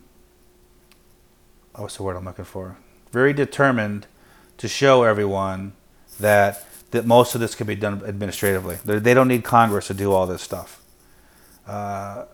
what's 1.75 1.97
the 1.97 2.03
word 2.03 2.17
I'm 2.17 2.25
looking 2.25 2.45
for? 2.45 2.77
very 3.15 3.33
determined 3.33 4.09
to 4.57 4.67
show 4.67 5.05
everyone 5.05 5.73
that 6.19 6.67
that 6.95 7.05
most 7.05 7.35
of 7.35 7.41
this 7.41 7.57
can 7.57 7.67
be 7.67 7.75
done 7.75 8.03
administratively. 8.07 8.77
They 8.85 9.15
don't 9.15 9.27
need 9.27 9.43
Congress 9.43 9.89
to 9.89 9.95
do 9.95 10.13
all 10.13 10.29
this 10.29 10.43
stuff. 10.43 10.81
Uh, 11.67 12.27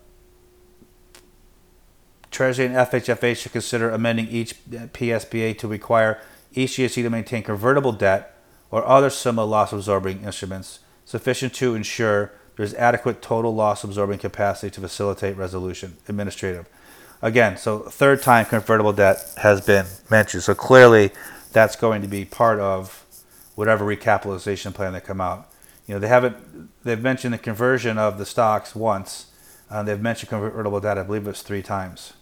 Treasury 2.31 2.67
and 2.67 2.75
FHFA 2.75 3.35
should 3.35 3.53
consider 3.53 3.89
amending 3.89 4.29
each 4.29 4.55
PSPA 4.69 5.57
to 5.59 5.67
require 5.67 6.21
each 6.53 6.73
GSE 6.73 7.03
to 7.03 7.09
maintain 7.09 7.43
convertible 7.43 7.93
debt 7.93 8.37
or 8.71 8.87
other 8.87 9.09
similar 9.09 9.49
loss 9.49 9.73
absorbing 9.73 10.25
instruments 10.25 10.81
sufficient 11.07 11.55
to 11.55 11.75
ensure 11.75 12.33
there's 12.57 12.75
adequate 12.75 13.23
total 13.23 13.55
loss 13.55 13.83
absorbing 13.83 14.19
capacity 14.19 14.71
to 14.71 14.81
facilitate 14.83 15.39
resolution 15.39 15.97
administrative. 16.07 16.69
Again, 17.23 17.57
so 17.57 17.79
third 17.79 18.21
time 18.21 18.45
convertible 18.45 18.93
debt 18.93 19.33
has 19.39 19.63
been 19.63 19.87
mentioned. 20.11 20.43
So 20.43 20.55
clearly, 20.55 21.13
that's 21.53 21.77
going 21.77 22.03
to 22.03 22.09
be 22.09 22.27
part 22.27 22.61
of 22.61 23.07
whatever 23.61 23.85
recapitalization 23.85 24.73
plan 24.73 24.95
they 24.95 25.01
come 25.01 25.21
out. 25.21 25.47
You 25.87 25.93
know, 25.93 26.01
they 26.01 26.09
haven't. 26.09 26.71
They've 26.83 26.99
mentioned 26.99 27.35
the 27.35 27.39
conversion 27.39 27.99
of 27.99 28.17
the 28.17 28.25
stocks 28.25 28.75
once. 28.75 29.27
Uh, 29.69 29.83
they've 29.83 30.01
mentioned 30.01 30.31
convertible 30.31 30.81
debt. 30.81 30.97
I 30.97 31.03
believe 31.03 31.27
it's 31.27 31.43
three 31.43 31.61
times. 31.61 32.15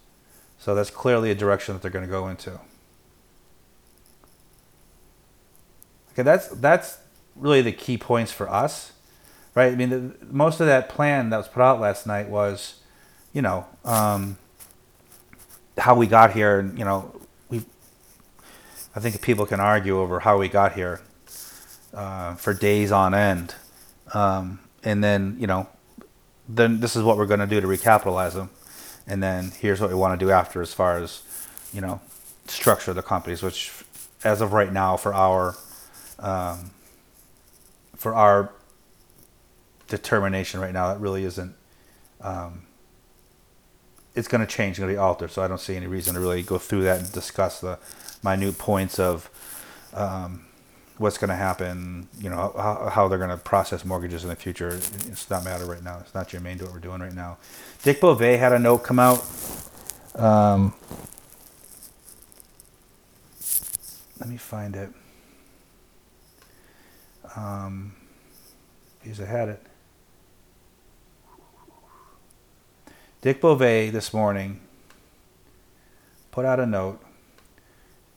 So 0.58 0.74
that's 0.74 0.90
clearly 0.90 1.30
a 1.30 1.36
direction 1.36 1.74
that 1.74 1.82
they're 1.82 1.92
going 1.92 2.04
to 2.04 2.10
go 2.10 2.26
into. 2.26 2.58
Okay, 6.10 6.24
that's 6.24 6.48
that's 6.48 6.98
really 7.36 7.62
the 7.62 7.70
key 7.70 7.96
points 7.96 8.32
for 8.32 8.50
us, 8.50 8.90
right? 9.54 9.72
I 9.72 9.76
mean, 9.76 9.90
the, 9.90 10.14
most 10.26 10.58
of 10.58 10.66
that 10.66 10.88
plan 10.88 11.30
that 11.30 11.36
was 11.36 11.46
put 11.46 11.62
out 11.62 11.78
last 11.78 12.04
night 12.04 12.28
was, 12.28 12.80
you 13.32 13.42
know. 13.42 13.64
Um, 13.84 14.38
how 15.76 15.94
we 15.94 16.08
got 16.08 16.32
here, 16.32 16.58
and 16.58 16.76
you 16.76 16.84
know, 16.84 17.14
we. 17.48 17.62
I 18.96 18.98
think 18.98 19.22
people 19.22 19.46
can 19.46 19.60
argue 19.60 20.00
over 20.00 20.18
how 20.18 20.36
we 20.36 20.48
got 20.48 20.72
here 20.72 21.00
uh, 21.94 22.34
for 22.34 22.54
days 22.54 22.92
on 22.92 23.14
end, 23.14 23.54
um, 24.14 24.60
and 24.84 25.02
then 25.02 25.36
you 25.38 25.46
know, 25.46 25.68
then 26.48 26.80
this 26.80 26.96
is 26.96 27.02
what 27.02 27.16
we're 27.16 27.26
going 27.26 27.40
to 27.40 27.46
do 27.46 27.60
to 27.60 27.66
recapitalize 27.66 28.34
them, 28.34 28.50
and 29.06 29.22
then 29.22 29.52
here's 29.58 29.80
what 29.80 29.90
we 29.90 29.96
want 29.96 30.18
to 30.18 30.24
do 30.24 30.30
after 30.30 30.62
as 30.62 30.74
far 30.74 30.98
as 30.98 31.22
you 31.72 31.80
know 31.80 32.00
structure 32.46 32.94
the 32.94 33.02
companies 33.02 33.42
which 33.42 33.72
as 34.24 34.40
of 34.40 34.52
right 34.52 34.72
now 34.72 34.96
for 34.96 35.14
our 35.14 35.54
um, 36.18 36.70
for 37.96 38.14
our 38.14 38.52
determination 39.86 40.60
right 40.60 40.72
now 40.72 40.92
it 40.92 40.98
really 40.98 41.24
isn't 41.24 41.54
um, 42.20 42.62
it's 44.14 44.28
going 44.28 44.40
to 44.40 44.46
change 44.46 44.78
going 44.78 44.88
to 44.88 44.94
be 44.94 44.98
altered. 44.98 45.30
So 45.30 45.42
i 45.42 45.48
don't 45.48 45.60
see 45.60 45.76
any 45.76 45.86
reason 45.86 46.14
to 46.14 46.20
really 46.20 46.42
go 46.42 46.58
through 46.58 46.82
that 46.82 47.00
and 47.00 47.12
discuss 47.12 47.60
the 47.60 47.78
minute 48.22 48.58
points 48.58 48.98
of 48.98 49.30
um, 49.94 50.44
what's 50.98 51.18
going 51.18 51.30
to 51.30 51.36
happen 51.36 52.08
you 52.18 52.28
know 52.28 52.52
how, 52.56 52.90
how 52.92 53.08
they're 53.08 53.18
going 53.18 53.30
to 53.30 53.36
process 53.36 53.84
mortgages 53.84 54.24
in 54.24 54.28
the 54.30 54.36
future 54.36 54.68
it's 54.70 55.30
not 55.30 55.44
matter 55.44 55.64
right 55.64 55.82
now 55.82 55.98
it's 56.00 56.14
not 56.14 56.28
germane 56.28 56.58
to 56.58 56.64
what 56.64 56.74
we're 56.74 56.80
doing 56.80 57.00
right 57.00 57.14
now 57.14 57.36
dick 57.82 58.00
bove 58.00 58.20
had 58.20 58.52
a 58.52 58.58
note 58.58 58.78
come 58.78 58.98
out 58.98 59.24
um, 60.16 60.74
let 64.18 64.28
me 64.28 64.36
find 64.36 64.74
it. 64.74 64.90
Um, 67.36 67.94
because 69.00 69.20
I 69.20 69.26
had 69.26 69.48
it. 69.48 69.62
Dick 73.20 73.40
Bove 73.40 73.58
this 73.58 74.12
morning 74.12 74.60
put 76.30 76.44
out 76.44 76.60
a 76.60 76.66
note 76.66 77.00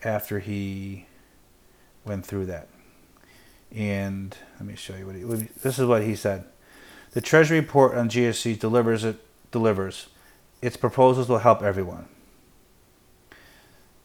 after 0.03 0.39
he 0.39 1.05
went 2.03 2.25
through 2.25 2.47
that. 2.47 2.67
And 3.73 4.35
let 4.59 4.67
me 4.67 4.75
show 4.75 4.95
you 4.95 5.07
what 5.07 5.15
he. 5.15 5.23
This 5.61 5.79
is 5.79 5.85
what 5.85 6.03
he 6.03 6.15
said. 6.15 6.45
The 7.11 7.21
Treasury 7.21 7.59
report 7.59 7.95
on 7.95 8.09
GSE 8.09 8.59
delivers 8.59 9.03
it 9.03 9.17
delivers. 9.51 10.07
Its 10.61 10.77
proposals 10.77 11.27
will 11.27 11.39
help 11.39 11.61
everyone. 11.61 12.07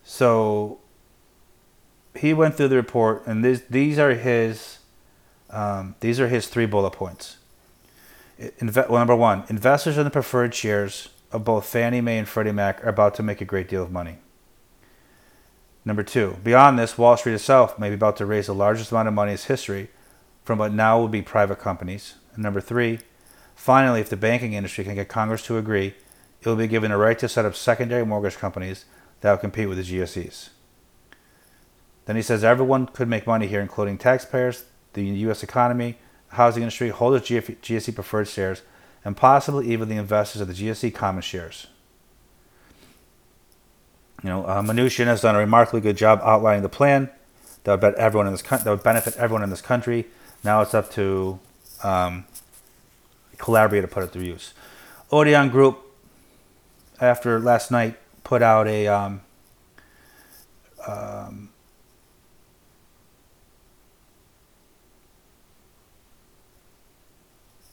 So 0.05 0.79
he 2.15 2.33
went 2.33 2.57
through 2.57 2.69
the 2.69 2.77
report, 2.77 3.27
and 3.27 3.45
this, 3.45 3.63
these 3.69 3.99
are 3.99 4.15
his 4.15 4.79
um, 5.51 5.95
these 6.01 6.19
are 6.19 6.29
his 6.29 6.49
three 6.49 6.67
bullet 6.67 6.93
points. 6.93 7.39
Inve- 8.39 8.89
well, 8.89 8.99
number 8.99 9.17
one, 9.17 9.45
investors 9.49 9.97
in 9.97 10.05
the 10.05 10.11
preferred 10.11 10.55
shares 10.55 11.09
of 11.33 11.45
both 11.45 11.67
Fannie 11.67 12.01
Mae 12.01 12.19
and 12.19 12.29
Freddie 12.29 12.53
Mac 12.53 12.85
are 12.85 12.89
about 12.89 13.15
to 13.15 13.23
make 13.23 13.41
a 13.41 13.45
great 13.45 13.69
deal 13.69 13.83
of 13.83 13.91
money. 13.91 14.19
Number 15.87 16.03
two, 16.03 16.37
beyond 16.43 16.77
this, 16.77 16.99
Wall 16.99 17.17
Street 17.17 17.35
itself 17.35 17.79
may 17.79 17.89
be 17.91 17.95
about 17.95 18.17
to 18.17 18.27
raise 18.27 18.47
the 18.47 18.55
largest 18.55 18.91
amount 18.91 19.07
of 19.07 19.15
money 19.15 19.31
in 19.31 19.35
its 19.35 19.45
history 19.45 19.89
from 20.43 20.59
what 20.59 20.73
now 20.73 20.99
will 20.99 21.07
be 21.07 21.23
private 21.23 21.61
companies. 21.61 22.17
And 22.35 22.43
number 22.43 22.61
three, 22.61 22.99
finally, 23.55 24.01
if 24.01 24.11
the 24.11 24.17
banking 24.17 24.53
industry 24.53 24.83
can 24.83 24.97
get 24.97 25.09
Congress 25.09 25.45
to 25.45 25.59
agree, 25.59 25.95
it 26.41 26.47
will 26.47 26.57
be 26.57 26.67
given 26.67 26.91
a 26.91 26.99
right 26.99 27.17
to 27.21 27.29
set 27.29 27.45
up 27.45 27.55
secondary 27.55 28.05
mortgage 28.05 28.37
companies 28.37 28.85
that 29.21 29.31
will 29.31 29.39
compete 29.39 29.69
with 29.69 29.79
the 29.79 29.85
GSEs. 29.85 30.49
Then 32.07 32.17
he 32.17 32.23
says 32.23 32.43
everyone 32.43 32.87
could 32.87 33.09
make 33.09 33.27
money 33.27 33.47
here, 33.47 33.61
including 33.61 33.97
taxpayers, 33.97 34.65
the 34.95 35.05
U.S. 35.05 35.45
economy, 35.45 35.99
the 36.31 36.37
housing 36.37 36.65
industry, 36.65 36.89
holders 36.89 37.31
of 37.31 37.47
GSE 37.47 37.95
preferred 37.95 38.27
shares, 38.27 38.63
and 39.05 39.17
possibly 39.17 39.71
even 39.73 39.89
the 39.89 39.97
investors 39.97 40.43
of 40.43 40.49
the 40.49 40.55
GSE 40.55 40.93
common 40.93 41.23
shares. 41.23 41.69
You 44.27 44.33
know, 44.33 44.45
uh, 44.45 44.61
Mnuchin 44.61 45.07
has 45.07 45.21
done 45.21 45.37
a 45.37 45.39
remarkably 45.39 45.81
good 45.81 45.97
job 45.97 46.21
outlining 46.25 46.65
the 46.65 46.69
plan 46.69 47.11
that 47.63 47.71
would, 47.71 47.81
bet 47.81 47.95
everyone 47.95 48.27
in 48.27 48.33
this 48.33 48.43
that 48.43 48.67
would 48.67 48.83
benefit 48.83 49.15
everyone 49.17 49.45
in 49.45 49.51
this 49.51 49.61
country. 49.61 50.07
Now 50.43 50.63
it's 50.63 50.75
up 50.75 50.91
to 50.95 51.39
um, 51.85 52.25
Calabria 53.39 53.83
to 53.83 53.87
put 53.87 54.03
it 54.03 54.13
to 54.15 54.25
use. 54.25 54.53
Odeon 55.13 55.49
Group, 55.49 55.79
after 57.01 57.39
last 57.39 57.71
night, 57.71 57.99
put 58.25 58.43
out 58.43 58.67
a 58.67 58.89
um, 58.89 59.21
um, 60.89 61.51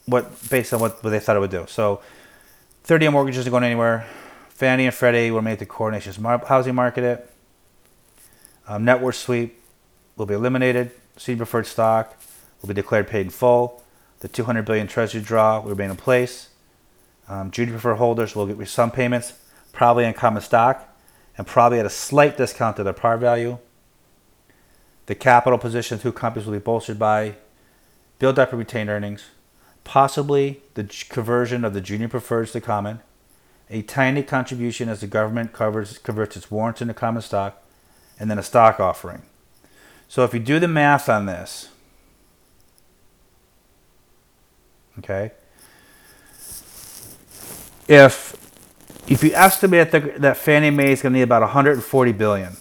what 0.06 0.48
based 0.50 0.72
on 0.72 0.78
what, 0.78 1.02
what 1.02 1.10
they 1.10 1.18
thought 1.18 1.34
it 1.34 1.40
would 1.40 1.50
do. 1.50 1.66
So, 1.66 2.00
30 2.84 3.06
year 3.06 3.10
mortgages 3.10 3.40
isn't 3.40 3.50
going 3.50 3.64
anywhere. 3.64 4.06
Fannie 4.64 4.86
and 4.86 4.94
Freddie 4.94 5.30
will 5.30 5.42
make 5.42 5.58
the 5.58 5.66
core 5.66 5.92
housing 5.92 6.74
market 6.74 7.04
it. 7.04 7.30
Um, 8.66 8.86
net 8.86 9.02
worth 9.02 9.16
sweep 9.16 9.60
will 10.16 10.24
be 10.24 10.32
eliminated. 10.32 10.90
Senior 11.18 11.40
preferred 11.40 11.66
stock 11.66 12.18
will 12.62 12.68
be 12.68 12.72
declared 12.72 13.06
paid 13.06 13.26
in 13.26 13.30
full. 13.30 13.84
The 14.20 14.28
200 14.28 14.64
billion 14.64 14.86
treasury 14.86 15.20
draw 15.20 15.60
will 15.60 15.68
remain 15.68 15.90
in 15.90 15.96
place. 15.96 16.48
Um, 17.28 17.50
junior 17.50 17.72
preferred 17.72 17.96
holders 17.96 18.34
will 18.34 18.46
get 18.46 18.66
some 18.66 18.90
payments, 18.90 19.34
probably 19.72 20.06
in 20.06 20.14
common 20.14 20.40
stock, 20.40 20.96
and 21.36 21.46
probably 21.46 21.78
at 21.78 21.84
a 21.84 21.90
slight 21.90 22.38
discount 22.38 22.76
to 22.76 22.82
their 22.82 22.94
par 22.94 23.18
value. 23.18 23.58
The 25.04 25.14
capital 25.14 25.58
position 25.58 25.96
of 25.96 26.02
two 26.02 26.12
companies 26.12 26.46
will 26.46 26.54
be 26.54 26.58
bolstered 26.58 26.98
by 26.98 27.34
build 28.18 28.38
up 28.38 28.48
and 28.48 28.58
retained 28.58 28.88
earnings, 28.88 29.24
possibly 29.84 30.62
the 30.72 30.84
conversion 31.10 31.66
of 31.66 31.74
the 31.74 31.82
junior 31.82 32.08
preferreds 32.08 32.52
to 32.52 32.62
common, 32.62 33.00
a 33.70 33.82
tiny 33.82 34.22
contribution 34.22 34.88
as 34.88 35.00
the 35.00 35.06
government 35.06 35.52
covers, 35.52 35.98
converts 35.98 36.36
its 36.36 36.50
warrants 36.50 36.82
into 36.82 36.94
common 36.94 37.22
stock, 37.22 37.62
and 38.18 38.30
then 38.30 38.38
a 38.38 38.42
stock 38.42 38.78
offering. 38.78 39.22
So 40.08 40.24
if 40.24 40.34
you 40.34 40.40
do 40.40 40.58
the 40.58 40.68
math 40.68 41.08
on 41.08 41.26
this, 41.26 41.68
okay, 44.98 45.32
if 47.88 48.40
if 49.06 49.22
you 49.22 49.32
estimate 49.34 49.90
that, 49.90 50.20
that 50.22 50.36
Fannie 50.36 50.70
Mae 50.70 50.92
is 50.92 51.02
going 51.02 51.12
to 51.12 51.18
need 51.18 51.24
about 51.24 51.42
140 51.42 52.12
billion, 52.12 52.52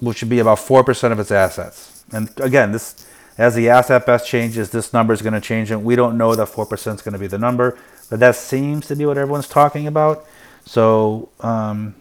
which 0.00 0.22
would 0.22 0.28
be 0.28 0.40
about 0.40 0.58
four 0.58 0.82
percent 0.82 1.12
of 1.12 1.20
its 1.20 1.30
assets, 1.30 2.04
and 2.12 2.30
again, 2.40 2.72
this 2.72 3.06
as 3.38 3.54
the 3.54 3.68
asset 3.68 4.06
best 4.06 4.26
changes, 4.26 4.70
this 4.70 4.92
number 4.92 5.12
is 5.12 5.20
going 5.20 5.34
to 5.34 5.40
change, 5.40 5.70
and 5.70 5.84
we 5.84 5.94
don't 5.94 6.16
know 6.16 6.34
that 6.34 6.48
4% 6.48 6.94
is 6.94 7.02
going 7.02 7.12
to 7.12 7.18
be 7.18 7.26
the 7.26 7.38
number, 7.38 7.78
but 8.08 8.18
that 8.20 8.34
seems 8.34 8.86
to 8.86 8.96
be 8.96 9.04
what 9.04 9.18
everyone's 9.18 9.48
talking 9.48 9.86
about. 9.86 10.24
So 10.66 11.30
um, 11.40 11.94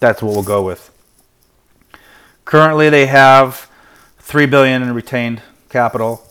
that's 0.00 0.22
what 0.22 0.32
we'll 0.32 0.42
go 0.42 0.64
with. 0.64 0.90
Currently, 2.44 2.90
they 2.90 3.06
have 3.06 3.70
three 4.18 4.46
billion 4.46 4.82
in 4.82 4.92
retained 4.94 5.42
capital. 5.68 6.26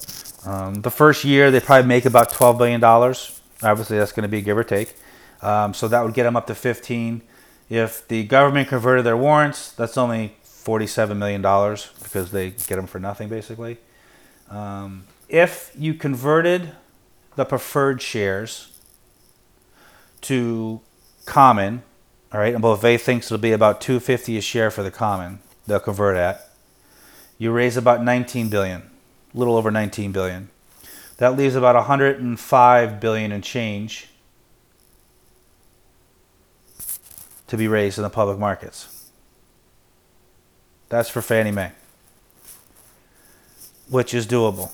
Um, 0.46 0.82
the 0.82 0.92
first 0.92 1.24
year, 1.24 1.52
they 1.52 1.60
probably 1.60 1.88
make 1.88 2.06
about 2.06 2.32
12 2.32 2.58
billion 2.58 2.82
dollars. 2.82 3.40
Obviously, 3.62 3.98
that's 3.98 4.12
going 4.12 4.24
to 4.24 4.30
be 4.30 4.42
give 4.42 4.58
or 4.58 4.64
take. 4.64 4.96
Um, 5.42 5.74
so 5.74 5.88
that 5.88 6.04
would 6.04 6.14
get 6.14 6.24
them 6.24 6.36
up 6.36 6.48
to 6.48 6.56
15. 6.56 7.22
If 7.70 8.08
the 8.08 8.24
government 8.24 8.68
converted 8.68 9.06
their 9.06 9.16
warrants, 9.16 9.72
that's 9.72 9.98
only 9.98 10.36
47 10.44 11.18
million 11.18 11.42
dollars 11.42 11.92
because 12.02 12.32
they 12.32 12.50
get 12.50 12.76
them 12.76 12.88
for 12.88 13.00
nothing, 13.00 13.30
basically. 13.30 13.78
Um, 14.50 15.06
if 15.30 15.72
you 15.78 15.94
converted 15.94 16.72
the 17.36 17.46
preferred 17.46 18.02
shares 18.02 18.72
to 20.22 20.82
common, 21.30 21.84
all 22.34 22.40
right, 22.40 22.54
and 22.54 22.62
Bove 22.62 23.02
thinks 23.02 23.28
it'll 23.28 23.38
be 23.38 23.52
about 23.52 23.80
250 23.82 24.38
a 24.38 24.42
share 24.42 24.70
for 24.70 24.84
the 24.84 24.92
common. 24.92 25.40
They'll 25.68 25.80
convert 25.80 26.18
at. 26.18 26.50
You 27.38 27.52
raise 27.52 27.78
about 27.78 28.04
19 28.04 28.50
billion, 28.50 28.82
a 29.34 29.38
little 29.38 29.56
over 29.56 29.72
19 29.72 30.12
billion. 30.12 30.50
That 31.18 31.38
leaves 31.38 31.56
about 31.56 31.76
105 31.76 33.00
billion 33.00 33.32
in 33.32 33.42
change 33.42 34.10
to 37.48 37.58
be 37.58 37.68
raised 37.68 37.98
in 37.98 38.04
the 38.04 38.10
public 38.10 38.38
markets. 38.38 39.10
That's 40.90 41.10
for 41.10 41.22
Fannie 41.22 41.52
Mae 41.52 41.72
which 43.90 44.14
is 44.14 44.26
doable. 44.26 44.72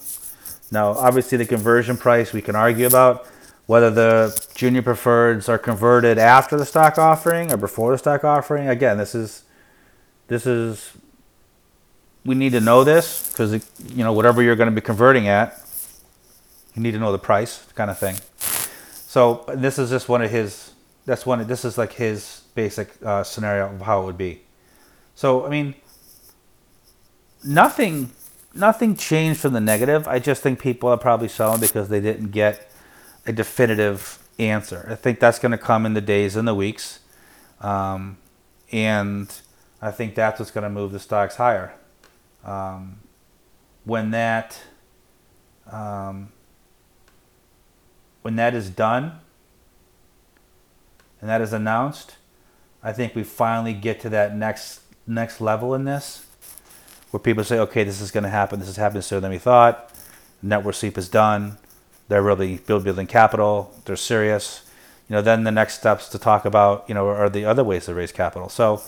Now, 0.71 0.89
obviously, 0.91 1.37
the 1.37 1.45
conversion 1.45 1.97
price 1.97 2.33
we 2.33 2.41
can 2.41 2.55
argue 2.55 2.85
about 2.85 3.27
whether 3.65 3.89
the 3.89 4.47
junior 4.55 4.81
preferreds 4.81 5.49
are 5.49 5.57
converted 5.57 6.17
after 6.17 6.57
the 6.57 6.65
stock 6.65 6.97
offering 6.97 7.51
or 7.51 7.57
before 7.57 7.91
the 7.91 7.97
stock 7.97 8.23
offering. 8.23 8.67
Again, 8.67 8.97
this 8.97 9.15
is 9.15 9.43
this 10.27 10.45
is 10.45 10.91
we 12.25 12.35
need 12.35 12.51
to 12.51 12.61
know 12.61 12.83
this 12.83 13.31
because 13.31 13.53
you 13.53 14.03
know 14.03 14.13
whatever 14.13 14.41
you're 14.41 14.55
going 14.55 14.69
to 14.69 14.75
be 14.75 14.85
converting 14.85 15.27
at, 15.27 15.63
you 16.75 16.81
need 16.81 16.91
to 16.91 16.99
know 16.99 17.11
the 17.11 17.19
price, 17.19 17.65
kind 17.73 17.89
of 17.89 17.97
thing. 17.97 18.17
So 18.37 19.45
this 19.53 19.79
is 19.79 19.89
just 19.89 20.09
one 20.09 20.21
of 20.21 20.31
his. 20.31 20.71
That's 21.05 21.25
one. 21.25 21.45
This 21.45 21.63
is 21.65 21.77
like 21.77 21.93
his 21.93 22.41
basic 22.55 22.89
uh, 23.03 23.23
scenario 23.23 23.73
of 23.73 23.81
how 23.81 24.01
it 24.01 24.05
would 24.05 24.17
be. 24.17 24.41
So 25.13 25.45
I 25.45 25.49
mean, 25.49 25.75
nothing 27.43 28.11
nothing 28.53 28.95
changed 28.95 29.39
from 29.39 29.53
the 29.53 29.61
negative. 29.61 30.07
I 30.07 30.19
just 30.19 30.41
think 30.41 30.59
people 30.59 30.89
are 30.89 30.97
probably 30.97 31.27
selling 31.27 31.59
because 31.59 31.89
they 31.89 31.99
didn't 31.99 32.31
get 32.31 32.71
a 33.25 33.33
definitive 33.33 34.19
answer. 34.37 34.87
I 34.89 34.95
think 34.95 35.19
that's 35.19 35.39
going 35.39 35.51
to 35.51 35.57
come 35.57 35.85
in 35.85 35.93
the 35.93 36.01
days 36.01 36.35
and 36.35 36.47
the 36.47 36.55
weeks. 36.55 36.99
Um, 37.61 38.17
and 38.71 39.33
I 39.81 39.91
think 39.91 40.15
that's 40.15 40.39
what's 40.39 40.51
going 40.51 40.63
to 40.63 40.69
move 40.69 40.91
the 40.91 40.99
stocks 40.99 41.35
higher. 41.35 41.73
Um, 42.43 42.99
when 43.83 44.11
that 44.11 44.61
um, 45.71 46.29
when 48.21 48.35
that 48.35 48.53
is 48.53 48.69
done, 48.69 49.19
and 51.21 51.29
that 51.29 51.41
is 51.41 51.53
announced, 51.53 52.15
I 52.83 52.91
think 52.91 53.15
we 53.15 53.23
finally 53.23 53.73
get 53.73 53.99
to 54.01 54.09
that 54.09 54.35
next 54.35 54.81
next 55.07 55.39
level 55.41 55.73
in 55.75 55.85
this, 55.85 56.25
where 57.11 57.19
people 57.19 57.43
say, 57.43 57.59
okay, 57.59 57.83
this 57.83 58.01
is 58.01 58.11
going 58.11 58.23
to 58.23 58.29
happen. 58.29 58.59
This 58.59 58.69
is 58.69 58.77
happening 58.77 59.01
sooner 59.01 59.21
than 59.21 59.31
we 59.31 59.37
thought. 59.37 59.91
Net 60.41 60.63
worth 60.63 60.75
sweep 60.75 60.97
is 60.97 61.09
done. 61.09 61.57
They're 62.07 62.21
really 62.21 62.57
building 62.57 63.07
capital. 63.07 63.73
They're 63.85 63.95
serious. 63.95 64.69
You 65.09 65.15
know, 65.15 65.21
then 65.21 65.43
the 65.43 65.51
next 65.51 65.79
steps 65.79 66.09
to 66.09 66.19
talk 66.19 66.45
about, 66.45 66.85
you 66.87 66.95
know, 66.95 67.07
are 67.07 67.29
the 67.29 67.45
other 67.45 67.63
ways 67.63 67.85
to 67.85 67.93
raise 67.93 68.11
capital. 68.11 68.49
So, 68.49 68.81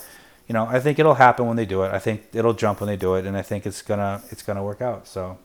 you 0.48 0.52
know, 0.52 0.66
I 0.66 0.80
think 0.80 0.98
it'll 0.98 1.14
happen 1.14 1.46
when 1.46 1.56
they 1.56 1.66
do 1.66 1.82
it. 1.82 1.92
I 1.92 1.98
think 1.98 2.24
it'll 2.32 2.54
jump 2.54 2.80
when 2.80 2.88
they 2.88 2.96
do 2.96 3.14
it, 3.14 3.26
and 3.26 3.36
I 3.36 3.42
think 3.42 3.66
it's 3.66 3.82
gonna 3.82 4.22
it's 4.30 4.42
gonna 4.42 4.64
work 4.64 4.80
out. 4.80 5.06
So, 5.06 5.38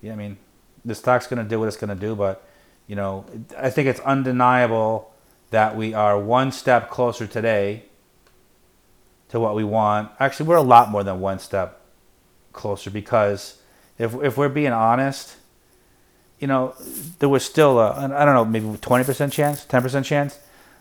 yeah, 0.00 0.12
I 0.12 0.16
mean, 0.16 0.38
the 0.84 0.94
stock's 0.94 1.26
gonna 1.26 1.44
do 1.44 1.58
what 1.60 1.68
it's 1.68 1.76
gonna 1.76 1.94
do, 1.94 2.14
but 2.14 2.44
you 2.86 2.96
know, 2.96 3.24
I 3.56 3.70
think 3.70 3.88
it's 3.88 4.00
undeniable 4.00 5.12
that 5.50 5.76
we 5.76 5.94
are 5.94 6.18
one 6.18 6.50
step 6.50 6.90
closer 6.90 7.26
today 7.26 7.84
to 9.28 9.38
what 9.38 9.54
we 9.54 9.64
want. 9.64 10.10
Actually, 10.18 10.46
we're 10.46 10.56
a 10.56 10.62
lot 10.62 10.90
more 10.90 11.04
than 11.04 11.20
one 11.20 11.38
step 11.38 11.80
closer 12.52 12.90
because 12.90 13.58
if 13.98 14.14
if 14.14 14.36
we're 14.36 14.48
being 14.48 14.72
honest, 14.72 15.36
you 16.42 16.48
know, 16.48 16.74
there 17.20 17.28
was 17.28 17.44
still 17.44 17.78
a 17.78 17.92
I 17.92 18.24
don't 18.24 18.34
know 18.34 18.44
maybe 18.44 18.66
20% 18.66 19.32
chance, 19.32 19.64
10% 19.64 20.04
chance 20.04 20.40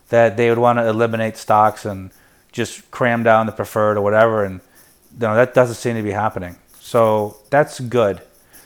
that 0.09 0.35
they 0.35 0.49
would 0.49 0.57
want 0.57 0.79
to 0.79 0.87
eliminate 0.87 1.37
stocks 1.37 1.85
and 1.85 2.09
just 2.51 2.89
cram 2.89 3.21
down 3.21 3.45
the 3.45 3.51
preferred 3.51 3.95
or 3.95 4.01
whatever, 4.01 4.43
and 4.43 4.59
you 5.13 5.19
know 5.19 5.35
that 5.35 5.53
doesn't 5.53 5.75
seem 5.75 5.95
to 5.95 6.01
be 6.01 6.11
happening. 6.11 6.57
So 6.79 7.37
that's 7.51 7.79
good. 7.79 8.21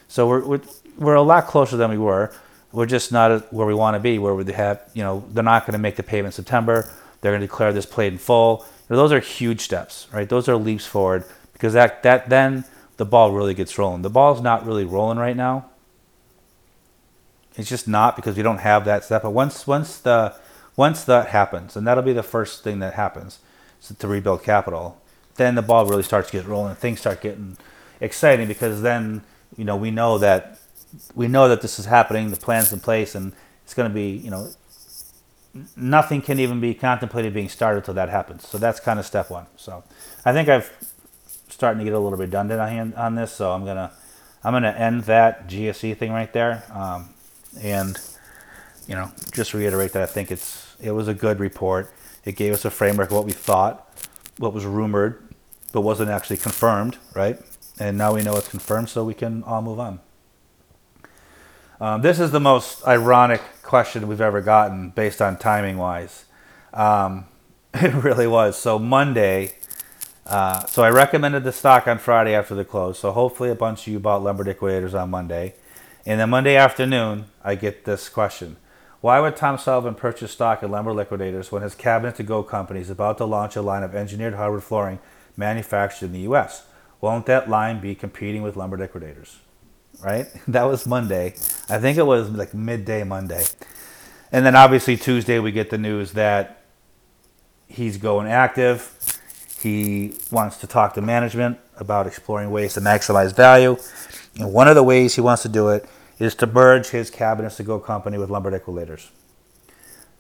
So 0.08 0.28
we're 0.28 0.46
we're, 0.46 0.62
we're 0.98 1.16
a 1.16 1.22
lot 1.22 1.48
closer 1.48 1.76
than 1.76 1.92
we 1.92 1.98
were. 1.98 2.34
We're 2.72 2.86
just 2.86 3.12
not 3.12 3.54
where 3.54 3.68
we 3.68 3.74
want 3.74 3.96
to 3.96 4.00
be, 4.00 4.18
where 4.18 4.34
we 4.34 4.50
have 4.54 4.82
you 4.94 5.04
know 5.04 5.26
they're 5.32 5.44
not 5.44 5.66
going 5.66 5.74
to 5.74 5.80
make 5.80 5.98
the 5.98 6.04
payment 6.04 6.28
in 6.28 6.32
September. 6.32 6.90
They're 7.20 7.32
going 7.32 7.42
to 7.42 7.48
declare 7.48 7.74
this 7.74 7.86
played 7.86 8.14
in 8.14 8.20
full. 8.20 8.66
You 8.90 8.96
know, 8.96 9.02
those 9.02 9.12
are 9.12 9.20
huge 9.20 9.62
steps, 9.62 10.08
right? 10.14 10.30
Those 10.30 10.48
are 10.48 10.56
leaps 10.56 10.86
forward 10.86 11.26
because 11.52 11.74
that 11.74 12.04
that 12.04 12.30
then 12.30 12.64
the 12.96 13.06
ball 13.06 13.34
really 13.34 13.54
gets 13.54 13.78
rolling. 13.78 14.02
The 14.02 14.10
ball's 14.10 14.42
not 14.42 14.66
really 14.66 14.86
rolling 14.86 15.18
right 15.18 15.36
now. 15.36 15.66
It's 17.58 17.70
just 17.70 17.88
not 17.88 18.16
because 18.16 18.36
we 18.36 18.44
don't 18.44 18.60
have 18.60 18.86
that 18.86 19.04
step. 19.04 19.24
But 19.24 19.32
once 19.32 19.66
once 19.66 19.98
the 19.98 20.36
once 20.76 21.04
that 21.06 21.30
happens, 21.30 21.76
and 21.76 21.88
that'll 21.88 22.04
be 22.04 22.14
the 22.14 22.24
first 22.24 22.64
thing 22.64 22.80
that 22.80 22.94
happens, 22.94 23.40
to 23.98 24.08
rebuild 24.08 24.44
capital, 24.44 25.02
then 25.36 25.56
the 25.56 25.62
ball 25.62 25.86
really 25.86 26.04
starts 26.04 26.30
to 26.32 26.38
get 26.38 26.48
rolling. 26.48 26.72
And 26.72 26.78
things 26.80 27.00
start 27.00 27.22
getting 27.22 27.58
exciting 28.02 28.48
because 28.48 28.82
then 28.82 29.24
you 29.58 29.64
know 29.64 29.76
we 29.76 29.92
know 29.92 30.18
that 30.18 30.60
we 31.14 31.28
know 31.28 31.48
that 31.48 31.62
this 31.62 31.80
is 31.80 31.86
happening. 31.86 32.32
The 32.32 32.38
plan's 32.38 32.74
in 32.74 32.80
place, 32.80 33.16
and 33.16 33.34
it's 33.64 33.74
going 33.74 33.90
to 33.90 33.94
be 33.94 34.10
you 34.10 34.32
know 34.32 34.50
nothing 35.76 36.22
can 36.22 36.40
even 36.40 36.60
be 36.60 36.74
contemplated 36.74 37.34
being 37.34 37.50
started 37.50 37.80
until 37.80 37.94
that 37.94 38.10
happens. 38.10 38.48
So 38.48 38.58
that's 38.58 38.80
kind 38.80 39.00
of 39.00 39.06
step 39.06 39.30
one. 39.30 39.46
So 39.56 39.84
I 40.26 40.34
think 40.34 40.50
I've 40.50 40.72
starting 41.50 41.80
to 41.80 41.86
get 41.86 41.94
a 41.94 42.00
little 42.00 42.18
redundant 42.18 42.60
on 42.60 42.94
on 42.94 43.16
this. 43.16 43.32
So 43.32 43.52
I'm 43.52 43.66
gonna 43.66 43.92
I'm 44.44 44.54
gonna 44.54 44.72
end 44.72 45.04
that 45.04 45.48
GSE 45.48 45.98
thing 45.98 46.12
right 46.12 46.32
there, 46.34 46.64
um, 46.74 47.10
and 47.62 48.00
you 48.88 48.96
know 48.96 49.12
just 49.32 49.54
reiterate 49.54 49.94
that 49.94 50.04
I 50.04 50.06
think 50.08 50.32
it's 50.32 50.76
it 50.82 50.92
was 50.92 51.08
a 51.08 51.14
good 51.14 51.40
report. 51.40 51.92
It 52.24 52.36
gave 52.36 52.54
us 52.54 52.66
a 52.66 52.72
framework 52.72 53.10
of 53.10 53.18
what 53.18 53.26
we 53.26 53.32
thought, 53.32 53.88
what 54.38 54.54
was 54.54 54.66
rumored, 54.66 55.22
but 55.72 55.82
wasn't 55.82 56.10
actually 56.10 56.38
confirmed, 56.38 56.98
right? 57.14 57.40
And 57.80 57.98
now 57.98 58.16
we 58.16 58.24
know 58.24 58.36
it's 58.38 58.48
confirmed, 58.48 58.90
so 58.90 59.04
we 59.04 59.14
can 59.14 59.44
all 59.44 59.62
move 59.62 59.80
on. 59.80 60.00
Um, 61.80 62.02
this 62.02 62.20
is 62.20 62.32
the 62.32 62.40
most 62.40 62.88
ironic 62.88 63.42
question 63.62 64.08
we've 64.08 64.22
ever 64.22 64.42
gotten 64.42 64.92
based 64.92 65.22
on 65.22 65.38
timing 65.38 65.78
wise. 65.78 66.26
Um, 66.74 67.26
it 67.74 67.94
really 67.94 68.28
was. 68.28 68.58
So, 68.58 68.80
Monday, 68.80 69.56
uh, 70.26 70.66
so 70.66 70.84
I 70.84 70.90
recommended 70.90 71.44
the 71.44 71.52
stock 71.52 71.88
on 71.88 72.00
Friday 72.00 72.34
after 72.34 72.56
the 72.56 72.64
close. 72.64 72.98
So, 73.00 73.12
hopefully, 73.12 73.50
a 73.50 73.56
bunch 73.56 73.82
of 73.82 73.94
you 73.94 74.00
bought 74.00 74.24
Lumber 74.24 74.46
Liquidators 74.46 74.94
on 74.94 75.10
Monday. 75.10 75.56
And 76.06 76.20
then 76.20 76.30
Monday 76.30 76.56
afternoon, 76.56 77.26
I 77.44 77.56
get 77.56 77.86
this 77.86 78.10
question 78.10 78.58
why 79.02 79.20
would 79.20 79.36
Tom 79.36 79.60
Sullivan 79.60 79.94
purchase 79.94 80.32
stock 80.32 80.64
in 80.64 80.72
Lumber 80.72 80.92
Liquidators 80.92 81.52
when 81.52 81.62
his 81.62 81.76
Cabinet 81.76 82.16
to 82.16 82.24
Go 82.24 82.42
company 82.42 82.80
is 82.80 82.90
about 82.90 83.20
to 83.20 83.26
launch 83.26 83.56
a 83.56 83.62
line 83.62 83.84
of 83.84 83.94
engineered 83.94 84.34
hardwood 84.34 84.64
flooring 84.64 84.98
manufactured 85.38 86.08
in 86.08 86.12
the 86.12 86.22
U.S.? 86.22 86.66
Won't 87.02 87.28
that 87.28 87.48
line 87.48 87.80
be 87.80 87.94
competing 87.94 88.42
with 88.42 88.56
Lumber 88.56 88.78
Liquidators? 88.78 89.40
Right? 90.04 90.26
That 90.48 90.64
was 90.64 90.88
Monday. 90.88 91.36
I 91.70 91.78
think 91.78 92.00
it 92.00 92.06
was 92.06 92.32
like 92.32 92.56
midday 92.56 93.04
Monday. 93.04 93.46
And 94.32 94.44
then 94.44 94.56
obviously 94.56 94.98
Tuesday 94.98 95.38
we 95.38 95.52
get 95.52 95.70
the 95.70 95.78
news 95.78 96.14
that 96.14 96.64
he's 97.68 97.98
going 97.98 98.28
active. 98.28 98.92
He 99.62 100.16
wants 100.32 100.58
to 100.58 100.68
talk 100.68 100.96
to 100.96 101.02
management 101.02 101.60
about 101.78 102.08
exploring 102.08 102.50
ways 102.50 102.74
to 102.74 102.82
maximize 102.82 103.36
value. 103.36 103.78
And 104.40 104.54
one 104.54 104.68
of 104.68 104.76
the 104.76 104.84
ways 104.84 105.16
he 105.16 105.22
wants 105.22 105.44
to 105.44 105.50
do 105.50 105.70
it 105.70 105.88
is 106.20 106.36
to 106.36 106.48
merge 106.48 106.90
his 106.90 107.10
cabinets 107.10 107.58
to 107.58 107.64
go 107.64 107.80
company 107.80 108.18
with 108.18 108.30
Lumber 108.30 108.52
Liquidators. 108.52 109.12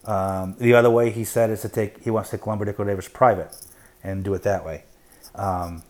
Um, 0.05 0.55
the 0.59 0.75
other 0.75 0.89
way 0.89 1.09
he 1.09 1.23
said 1.23 1.49
is 1.49 1.61
to 1.61 1.69
take 1.69 2.03
he 2.03 2.11
wants 2.11 2.29
to 2.29 2.37
take 2.37 2.45
Lumber 2.47 2.65
Liquidators 2.65 3.07
private 3.07 3.55
and 4.03 4.23
do 4.23 4.33
it 4.33 4.43
that 4.43 4.65
way. 4.65 4.83
Um, 5.33 5.83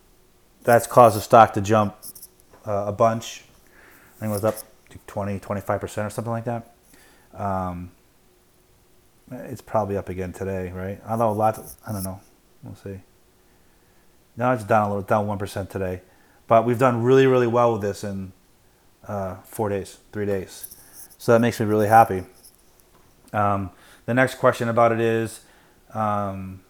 that's 0.62 0.86
caused 0.86 1.16
the 1.16 1.20
stock 1.20 1.52
to 1.54 1.60
jump 1.60 1.96
uh, 2.66 2.86
a 2.88 2.92
bunch. 2.92 3.44
I 4.16 4.20
think 4.20 4.30
it 4.30 4.32
was 4.32 4.44
up 4.44 4.56
to 4.90 4.98
20, 5.06 5.38
25% 5.38 6.06
or 6.06 6.10
something 6.10 6.32
like 6.32 6.44
that. 6.44 6.74
Um, 7.34 7.90
it's 9.30 9.60
probably 9.60 9.96
up 9.96 10.08
again 10.08 10.32
today, 10.32 10.72
right? 10.72 11.00
Although 11.06 11.30
a 11.30 11.32
lot, 11.32 11.58
I 11.86 11.92
don't 11.92 12.04
know. 12.04 12.20
We'll 12.62 12.76
see. 12.76 13.00
Now 14.36 14.52
it's 14.52 14.64
down 14.64 14.90
a 14.90 14.94
little, 14.94 15.02
down 15.02 15.26
1% 15.26 15.68
today. 15.68 16.00
But 16.46 16.64
we've 16.64 16.78
done 16.78 17.02
really, 17.02 17.26
really 17.26 17.46
well 17.46 17.72
with 17.72 17.82
this 17.82 18.04
in 18.04 18.32
uh, 19.06 19.36
four 19.44 19.68
days, 19.68 19.98
three 20.12 20.26
days. 20.26 20.76
So 21.18 21.32
that 21.32 21.40
makes 21.40 21.58
me 21.58 21.66
really 21.66 21.88
happy. 21.88 22.24
Um, 23.32 23.70
the 24.04 24.14
next 24.14 24.36
question 24.36 24.68
about 24.68 24.92
it 24.92 25.00
is 25.00 25.40
um, 25.92 26.60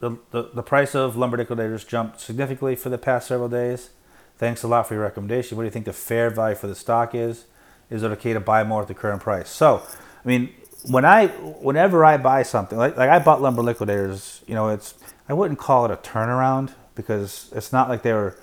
the, 0.00 0.16
the, 0.30 0.50
the 0.54 0.62
price 0.62 0.94
of 0.94 1.16
lumber 1.16 1.36
liquidators 1.36 1.84
jumped 1.84 2.20
significantly 2.20 2.76
for 2.76 2.88
the 2.88 2.98
past 2.98 3.28
several 3.28 3.48
days. 3.48 3.90
Thanks 4.38 4.62
a 4.62 4.68
lot 4.68 4.86
for 4.86 4.94
your 4.94 5.02
recommendation. 5.02 5.56
What 5.56 5.64
do 5.64 5.66
you 5.66 5.72
think 5.72 5.84
the 5.84 5.92
fair 5.92 6.30
value 6.30 6.56
for 6.56 6.68
the 6.68 6.74
stock 6.74 7.14
is? 7.14 7.44
Is 7.90 8.02
it 8.02 8.10
okay 8.12 8.32
to 8.32 8.40
buy 8.40 8.64
more 8.64 8.82
at 8.82 8.88
the 8.88 8.94
current 8.94 9.20
price? 9.20 9.50
So, 9.50 9.82
I 10.24 10.28
mean, 10.28 10.50
when 10.88 11.04
I, 11.04 11.26
whenever 11.26 12.04
I 12.04 12.16
buy 12.18 12.44
something, 12.44 12.78
like, 12.78 12.96
like 12.96 13.10
I 13.10 13.18
bought 13.18 13.42
lumber 13.42 13.62
liquidators, 13.62 14.42
you 14.46 14.54
know, 14.54 14.68
it's, 14.68 14.94
I 15.28 15.32
wouldn't 15.32 15.58
call 15.58 15.84
it 15.84 15.90
a 15.90 15.96
turnaround 15.96 16.72
because 16.98 17.48
it's 17.54 17.72
not 17.72 17.88
like 17.88 18.02
they 18.02 18.12
were 18.12 18.36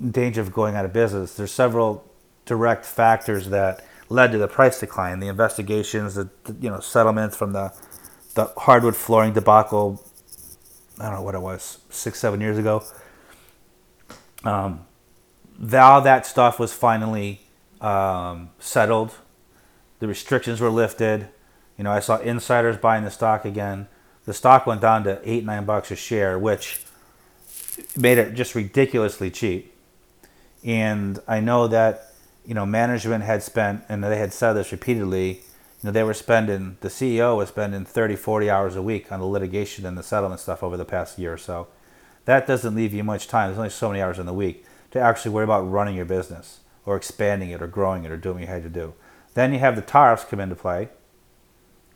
in 0.00 0.10
danger 0.10 0.40
of 0.40 0.52
going 0.52 0.74
out 0.74 0.84
of 0.84 0.92
business. 0.92 1.36
There's 1.36 1.52
several 1.52 2.04
direct 2.44 2.84
factors 2.84 3.50
that 3.50 3.86
led 4.08 4.32
to 4.32 4.38
the 4.38 4.48
price 4.48 4.80
decline. 4.80 5.20
The 5.20 5.28
investigations, 5.28 6.16
the, 6.16 6.28
you 6.60 6.68
know 6.68 6.80
settlements 6.80 7.36
from 7.36 7.52
the 7.52 7.72
the 8.34 8.46
hardwood 8.56 8.96
flooring 8.96 9.32
debacle. 9.32 10.04
I 10.98 11.04
don't 11.04 11.14
know 11.14 11.22
what 11.22 11.36
it 11.36 11.40
was, 11.40 11.78
six 11.88 12.18
seven 12.18 12.40
years 12.40 12.58
ago. 12.58 12.82
Um, 14.44 14.86
that 15.56 16.26
stuff 16.26 16.58
was 16.58 16.72
finally 16.72 17.42
um, 17.80 18.50
settled. 18.58 19.14
The 20.00 20.08
restrictions 20.08 20.60
were 20.60 20.68
lifted. 20.68 21.28
You 21.78 21.84
know, 21.84 21.92
I 21.92 22.00
saw 22.00 22.16
insiders 22.16 22.76
buying 22.76 23.04
the 23.04 23.10
stock 23.10 23.44
again. 23.44 23.86
The 24.24 24.34
stock 24.34 24.66
went 24.66 24.80
down 24.80 25.04
to 25.04 25.20
eight 25.24 25.44
nine 25.44 25.64
bucks 25.64 25.92
a 25.92 25.96
share, 25.96 26.36
which 26.40 26.80
made 27.96 28.18
it 28.18 28.34
just 28.34 28.54
ridiculously 28.54 29.30
cheap. 29.30 29.74
And 30.64 31.18
I 31.26 31.40
know 31.40 31.66
that, 31.68 32.12
you 32.46 32.54
know, 32.54 32.66
management 32.66 33.24
had 33.24 33.42
spent, 33.42 33.84
and 33.88 34.02
they 34.02 34.18
had 34.18 34.32
said 34.32 34.54
this 34.54 34.72
repeatedly, 34.72 35.28
you 35.82 35.88
know, 35.88 35.90
they 35.90 36.04
were 36.04 36.14
spending, 36.14 36.76
the 36.80 36.88
CEO 36.88 37.36
was 37.36 37.48
spending 37.48 37.84
30, 37.84 38.16
40 38.16 38.50
hours 38.50 38.76
a 38.76 38.82
week 38.82 39.10
on 39.10 39.20
the 39.20 39.26
litigation 39.26 39.84
and 39.84 39.98
the 39.98 40.02
settlement 40.02 40.40
stuff 40.40 40.62
over 40.62 40.76
the 40.76 40.84
past 40.84 41.18
year 41.18 41.32
or 41.32 41.38
so. 41.38 41.66
That 42.24 42.46
doesn't 42.46 42.74
leave 42.74 42.94
you 42.94 43.02
much 43.02 43.26
time. 43.26 43.48
There's 43.48 43.58
only 43.58 43.70
so 43.70 43.88
many 43.88 44.00
hours 44.00 44.18
in 44.18 44.26
the 44.26 44.32
week 44.32 44.64
to 44.92 45.00
actually 45.00 45.32
worry 45.32 45.44
about 45.44 45.62
running 45.62 45.96
your 45.96 46.04
business 46.04 46.60
or 46.86 46.96
expanding 46.96 47.50
it 47.50 47.60
or 47.60 47.66
growing 47.66 48.04
it 48.04 48.12
or 48.12 48.16
doing 48.16 48.36
what 48.36 48.42
you 48.42 48.46
had 48.46 48.62
to 48.62 48.68
do. 48.68 48.94
Then 49.34 49.52
you 49.52 49.58
have 49.58 49.76
the 49.76 49.82
tariffs 49.82 50.24
come 50.24 50.40
into 50.40 50.54
play, 50.54 50.88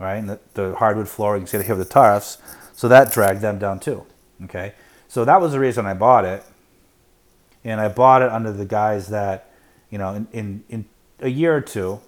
right? 0.00 0.16
And 0.16 0.28
the, 0.30 0.40
the 0.54 0.74
hardwood 0.76 1.08
flooring 1.08 1.44
is 1.44 1.52
going 1.52 1.62
to 1.62 1.68
have 1.68 1.78
the 1.78 1.84
tariffs, 1.84 2.38
so 2.72 2.88
that 2.88 3.12
dragged 3.12 3.40
them 3.40 3.58
down 3.58 3.78
too. 3.78 4.06
Okay, 4.44 4.74
so 5.16 5.24
that 5.24 5.40
was 5.40 5.52
the 5.52 5.58
reason 5.58 5.86
I 5.86 5.94
bought 5.94 6.26
it 6.26 6.44
and 7.64 7.80
I 7.80 7.88
bought 7.88 8.20
it 8.20 8.28
under 8.28 8.52
the 8.52 8.66
guise 8.66 9.08
that, 9.08 9.50
you 9.88 9.96
know, 9.96 10.12
in, 10.12 10.28
in, 10.30 10.64
in 10.68 10.84
a 11.20 11.30
year 11.30 11.56
or 11.56 11.62
two, 11.62 12.02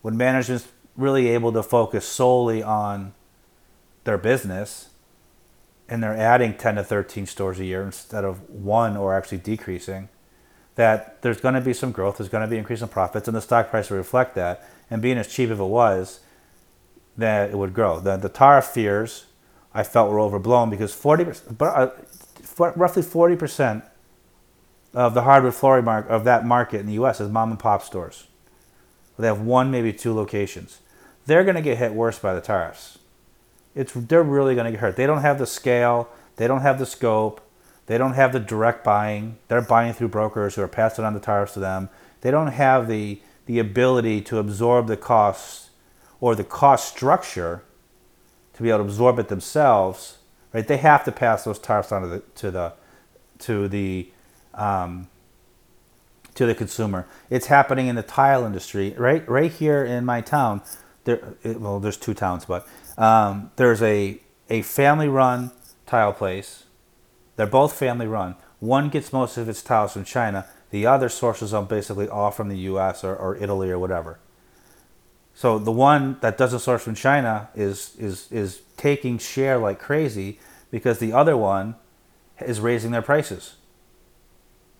when 0.00 0.16
management's 0.16 0.66
really 0.96 1.28
able 1.28 1.52
to 1.52 1.62
focus 1.62 2.06
solely 2.06 2.62
on 2.62 3.12
their 4.04 4.16
business 4.16 4.88
and 5.90 6.02
they're 6.02 6.16
adding 6.16 6.54
10 6.54 6.76
to 6.76 6.84
13 6.84 7.26
stores 7.26 7.60
a 7.60 7.66
year 7.66 7.82
instead 7.82 8.24
of 8.24 8.48
one 8.48 8.96
or 8.96 9.14
actually 9.14 9.36
decreasing, 9.36 10.08
that 10.76 11.20
there's 11.20 11.42
going 11.42 11.54
to 11.54 11.60
be 11.60 11.74
some 11.74 11.92
growth, 11.92 12.16
there's 12.16 12.30
going 12.30 12.40
to 12.40 12.48
be 12.48 12.56
increase 12.56 12.80
in 12.80 12.88
profits, 12.88 13.28
and 13.28 13.36
the 13.36 13.42
stock 13.42 13.68
price 13.68 13.90
will 13.90 13.98
reflect 13.98 14.34
that. 14.36 14.66
And 14.90 15.02
being 15.02 15.18
as 15.18 15.28
cheap 15.28 15.50
as 15.50 15.60
it 15.60 15.64
was, 15.64 16.20
that 17.14 17.50
it 17.50 17.58
would 17.58 17.74
grow. 17.74 18.00
The, 18.00 18.16
the 18.16 18.30
tariff 18.30 18.64
fears 18.64 19.26
I 19.74 19.82
felt 19.82 20.10
were 20.10 20.18
overblown 20.18 20.70
because 20.70 20.94
40, 20.94 21.26
uh, 21.60 21.88
uh, 22.60 22.72
roughly 22.76 23.02
40% 23.02 23.82
of 24.94 25.14
the 25.14 25.22
hardwood 25.22 25.54
flooring 25.54 25.84
market 25.84 26.10
of 26.10 26.24
that 26.24 26.46
market 26.46 26.80
in 26.80 26.86
the 26.86 26.94
U.S. 26.94 27.20
is 27.20 27.30
mom 27.30 27.50
and 27.50 27.58
pop 27.58 27.82
stores. 27.82 28.26
They 29.18 29.26
have 29.26 29.40
one, 29.40 29.70
maybe 29.70 29.92
two 29.92 30.14
locations. 30.14 30.78
They're 31.26 31.44
going 31.44 31.56
to 31.56 31.62
get 31.62 31.78
hit 31.78 31.92
worse 31.92 32.18
by 32.18 32.34
the 32.34 32.40
tariffs. 32.40 32.98
It's 33.74 33.92
they're 33.92 34.22
really 34.22 34.54
going 34.54 34.66
to 34.66 34.70
get 34.70 34.80
hurt. 34.80 34.96
They 34.96 35.06
don't 35.06 35.22
have 35.22 35.38
the 35.38 35.46
scale. 35.46 36.08
They 36.36 36.46
don't 36.46 36.62
have 36.62 36.78
the 36.78 36.86
scope. 36.86 37.40
They 37.86 37.98
don't 37.98 38.14
have 38.14 38.32
the 38.32 38.40
direct 38.40 38.84
buying. 38.84 39.38
They're 39.48 39.62
buying 39.62 39.92
through 39.92 40.08
brokers 40.08 40.54
who 40.54 40.62
are 40.62 40.68
passing 40.68 41.04
on 41.04 41.14
the 41.14 41.20
tariffs 41.20 41.54
to 41.54 41.60
them. 41.60 41.88
They 42.20 42.30
don't 42.30 42.48
have 42.48 42.88
the 42.88 43.20
the 43.46 43.58
ability 43.58 44.20
to 44.20 44.38
absorb 44.38 44.88
the 44.88 44.96
costs 44.96 45.70
or 46.20 46.34
the 46.34 46.44
cost 46.44 46.94
structure 46.94 47.62
to 48.52 48.62
be 48.62 48.68
able 48.68 48.80
to 48.80 48.84
absorb 48.84 49.18
it 49.18 49.28
themselves. 49.28 50.17
Right? 50.52 50.66
They 50.66 50.78
have 50.78 51.04
to 51.04 51.12
pass 51.12 51.44
those 51.44 51.58
tariffs 51.58 51.92
on 51.92 52.02
to 52.02 52.08
the 52.08 52.20
to 52.36 52.50
the 52.50 52.72
to 53.40 53.68
the 53.68 54.10
um, 54.54 55.08
to 56.34 56.46
the 56.46 56.54
consumer. 56.54 57.06
It's 57.30 57.46
happening 57.46 57.88
in 57.88 57.96
the 57.96 58.02
tile 58.02 58.44
industry, 58.44 58.94
right? 58.96 59.28
Right 59.28 59.52
here 59.52 59.84
in 59.84 60.04
my 60.04 60.20
town. 60.20 60.62
There, 61.04 61.20
well, 61.44 61.80
there's 61.80 61.96
two 61.96 62.14
towns, 62.14 62.44
but 62.44 62.66
um, 62.96 63.50
there's 63.56 63.82
a 63.82 64.20
a 64.50 64.62
family-run 64.62 65.50
tile 65.86 66.12
place. 66.12 66.64
They're 67.36 67.46
both 67.46 67.74
family-run. 67.74 68.36
One 68.60 68.88
gets 68.88 69.12
most 69.12 69.36
of 69.36 69.48
its 69.48 69.62
tiles 69.62 69.92
from 69.92 70.04
China. 70.04 70.46
The 70.70 70.86
other 70.86 71.08
sources 71.08 71.52
them 71.52 71.66
basically 71.66 72.08
all 72.08 72.30
from 72.30 72.48
the 72.48 72.58
U.S. 72.58 73.04
or, 73.04 73.14
or 73.14 73.36
Italy 73.36 73.70
or 73.70 73.78
whatever. 73.78 74.18
So 75.38 75.56
the 75.60 75.70
one 75.70 76.16
that 76.20 76.36
doesn't 76.36 76.58
source 76.58 76.82
from 76.82 76.96
China 76.96 77.48
is 77.54 77.94
is 77.96 78.26
is 78.32 78.62
taking 78.76 79.18
share 79.18 79.56
like 79.56 79.78
crazy 79.78 80.40
because 80.72 80.98
the 80.98 81.12
other 81.12 81.36
one 81.36 81.76
is 82.40 82.58
raising 82.58 82.90
their 82.90 83.02
prices. 83.02 83.54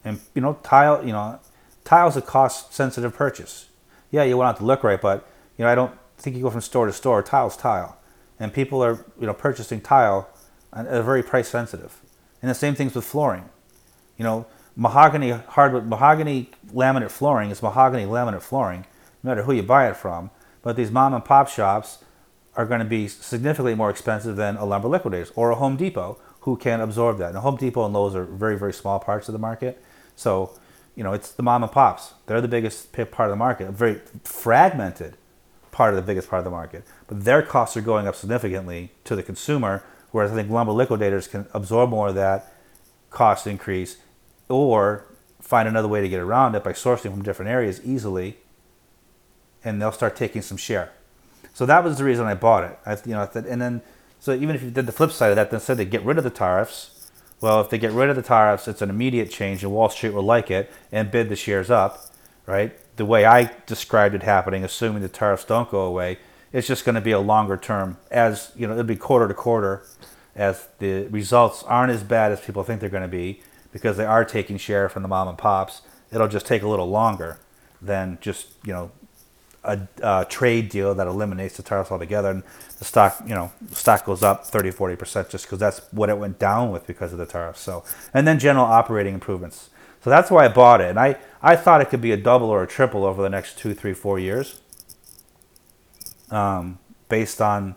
And 0.04 0.18
you 0.34 0.42
know, 0.42 0.54
tile, 0.64 1.06
you 1.06 1.12
know, 1.12 1.38
tile's 1.84 2.16
a 2.16 2.20
cost 2.20 2.74
sensitive 2.74 3.14
purchase. 3.14 3.68
Yeah, 4.10 4.24
you 4.24 4.36
want 4.36 4.56
it 4.56 4.58
to 4.58 4.66
look 4.66 4.82
right, 4.82 5.00
but 5.00 5.28
you 5.56 5.64
know, 5.64 5.70
I 5.70 5.76
don't 5.76 5.96
think 6.16 6.34
you 6.34 6.42
go 6.42 6.50
from 6.50 6.60
store 6.60 6.86
to 6.86 6.92
store. 6.92 7.22
Tile's 7.22 7.56
tile, 7.56 7.96
and 8.40 8.52
people 8.52 8.82
are 8.82 9.04
you 9.20 9.28
know 9.28 9.34
purchasing 9.34 9.80
tile, 9.80 10.28
are 10.72 11.02
very 11.04 11.22
price 11.22 11.48
sensitive. 11.48 12.00
And 12.42 12.50
the 12.50 12.56
same 12.56 12.74
things 12.74 12.96
with 12.96 13.04
flooring. 13.04 13.48
You 14.16 14.24
know, 14.24 14.46
mahogany 14.74 15.30
hardwood, 15.30 15.86
mahogany 15.86 16.50
laminate 16.74 17.12
flooring 17.12 17.50
is 17.52 17.62
mahogany 17.62 18.06
laminate 18.06 18.42
flooring, 18.42 18.86
no 19.22 19.30
matter 19.30 19.44
who 19.44 19.52
you 19.52 19.62
buy 19.62 19.88
it 19.88 19.96
from. 19.96 20.32
But 20.62 20.76
these 20.76 20.90
mom 20.90 21.14
and 21.14 21.24
pop 21.24 21.48
shops 21.48 21.98
are 22.56 22.66
going 22.66 22.80
to 22.80 22.84
be 22.84 23.08
significantly 23.08 23.74
more 23.74 23.90
expensive 23.90 24.36
than 24.36 24.56
a 24.56 24.64
lumber 24.64 24.88
liquidators 24.88 25.32
or 25.36 25.50
a 25.50 25.54
Home 25.54 25.76
Depot 25.76 26.18
who 26.40 26.56
can 26.56 26.80
absorb 26.80 27.18
that. 27.18 27.28
And 27.28 27.38
Home 27.38 27.56
Depot 27.56 27.84
and 27.84 27.94
Lowe's 27.94 28.14
are 28.14 28.24
very, 28.24 28.58
very 28.58 28.72
small 28.72 28.98
parts 28.98 29.28
of 29.28 29.32
the 29.32 29.38
market. 29.38 29.82
So, 30.16 30.58
you 30.96 31.04
know, 31.04 31.12
it's 31.12 31.30
the 31.30 31.42
mom 31.42 31.62
and 31.62 31.70
pops. 31.70 32.14
They're 32.26 32.40
the 32.40 32.48
biggest 32.48 32.92
part 32.92 33.28
of 33.28 33.30
the 33.30 33.36
market, 33.36 33.68
a 33.68 33.72
very 33.72 34.00
fragmented 34.24 35.16
part 35.70 35.94
of 35.94 35.96
the 35.96 36.02
biggest 36.02 36.28
part 36.28 36.40
of 36.40 36.44
the 36.44 36.50
market. 36.50 36.84
But 37.06 37.24
their 37.24 37.42
costs 37.42 37.76
are 37.76 37.80
going 37.80 38.08
up 38.08 38.16
significantly 38.16 38.90
to 39.04 39.14
the 39.14 39.22
consumer, 39.22 39.84
whereas 40.10 40.32
I 40.32 40.34
think 40.34 40.50
lumber 40.50 40.72
liquidators 40.72 41.28
can 41.28 41.46
absorb 41.54 41.90
more 41.90 42.08
of 42.08 42.16
that 42.16 42.52
cost 43.10 43.46
increase 43.46 43.98
or 44.48 45.06
find 45.40 45.68
another 45.68 45.86
way 45.86 46.00
to 46.00 46.08
get 46.08 46.20
around 46.20 46.56
it 46.56 46.64
by 46.64 46.72
sourcing 46.72 47.12
from 47.12 47.22
different 47.22 47.50
areas 47.50 47.80
easily 47.84 48.38
and 49.64 49.80
they'll 49.80 49.92
start 49.92 50.16
taking 50.16 50.42
some 50.42 50.56
share. 50.56 50.92
So 51.54 51.66
that 51.66 51.82
was 51.82 51.98
the 51.98 52.04
reason 52.04 52.26
I 52.26 52.34
bought 52.34 52.64
it. 52.64 52.78
I, 52.86 52.92
you 53.04 53.12
know, 53.12 53.28
and 53.34 53.60
then 53.60 53.82
so 54.20 54.32
even 54.32 54.54
if 54.54 54.62
you 54.62 54.70
did 54.70 54.86
the 54.86 54.92
flip 54.92 55.12
side 55.12 55.30
of 55.30 55.36
that, 55.36 55.50
then 55.50 55.60
said 55.60 55.76
they 55.76 55.84
get 55.84 56.04
rid 56.04 56.18
of 56.18 56.24
the 56.24 56.30
tariffs, 56.30 57.10
well, 57.40 57.60
if 57.60 57.70
they 57.70 57.78
get 57.78 57.92
rid 57.92 58.10
of 58.10 58.16
the 58.16 58.22
tariffs, 58.22 58.66
it's 58.66 58.82
an 58.82 58.90
immediate 58.90 59.30
change, 59.30 59.62
and 59.62 59.72
Wall 59.72 59.88
Street 59.88 60.12
will 60.12 60.24
like 60.24 60.50
it 60.50 60.70
and 60.90 61.10
bid 61.10 61.28
the 61.28 61.36
shares 61.36 61.70
up, 61.70 62.06
right? 62.46 62.76
The 62.96 63.04
way 63.04 63.24
I 63.24 63.52
described 63.66 64.14
it 64.14 64.24
happening, 64.24 64.64
assuming 64.64 65.02
the 65.02 65.08
tariffs 65.08 65.44
don't 65.44 65.70
go 65.70 65.82
away, 65.82 66.18
it's 66.52 66.66
just 66.66 66.84
going 66.84 66.96
to 66.96 67.00
be 67.00 67.12
a 67.12 67.20
longer 67.20 67.56
term. 67.56 67.98
As 68.10 68.50
you 68.56 68.66
know, 68.66 68.72
it'll 68.72 68.84
be 68.84 68.96
quarter 68.96 69.28
to 69.28 69.34
quarter, 69.34 69.84
as 70.34 70.66
the 70.78 71.06
results 71.08 71.62
aren't 71.64 71.92
as 71.92 72.02
bad 72.02 72.32
as 72.32 72.40
people 72.40 72.64
think 72.64 72.80
they're 72.80 72.90
going 72.90 73.02
to 73.02 73.08
be 73.08 73.40
because 73.72 73.96
they 73.96 74.06
are 74.06 74.24
taking 74.24 74.56
share 74.56 74.88
from 74.88 75.02
the 75.02 75.08
mom 75.08 75.28
and 75.28 75.38
pops. 75.38 75.82
It'll 76.10 76.28
just 76.28 76.46
take 76.46 76.62
a 76.62 76.68
little 76.68 76.88
longer 76.88 77.38
than 77.80 78.18
just 78.20 78.48
you 78.64 78.72
know 78.72 78.90
a, 79.68 79.88
a, 80.02 80.24
trade 80.24 80.68
deal 80.68 80.94
that 80.94 81.06
eliminates 81.06 81.56
the 81.56 81.62
tariffs 81.62 81.90
altogether, 81.90 82.30
and 82.30 82.42
the 82.78 82.84
stock, 82.84 83.20
you 83.24 83.34
know, 83.34 83.52
stock 83.72 84.04
goes 84.04 84.22
up 84.22 84.44
30, 84.44 84.70
40 84.70 84.96
percent 84.96 85.28
just 85.28 85.44
because 85.44 85.58
that's 85.58 85.80
what 85.92 86.08
it 86.08 86.18
went 86.18 86.38
down 86.38 86.70
with 86.70 86.86
because 86.86 87.12
of 87.12 87.18
the 87.18 87.26
tariffs. 87.26 87.60
So, 87.60 87.84
and 88.12 88.26
then 88.26 88.38
general 88.38 88.64
operating 88.64 89.14
improvements. 89.14 89.70
So 90.02 90.10
that's 90.10 90.30
why 90.30 90.44
I 90.44 90.48
bought 90.48 90.80
it, 90.80 90.90
and 90.90 90.98
I 90.98 91.16
I 91.42 91.56
thought 91.56 91.80
it 91.80 91.86
could 91.90 92.00
be 92.00 92.12
a 92.12 92.16
double 92.16 92.48
or 92.48 92.62
a 92.62 92.66
triple 92.66 93.04
over 93.04 93.22
the 93.22 93.30
next 93.30 93.58
two, 93.58 93.74
three, 93.74 93.94
four 93.94 94.18
years, 94.18 94.60
um, 96.30 96.78
based 97.08 97.40
on 97.40 97.76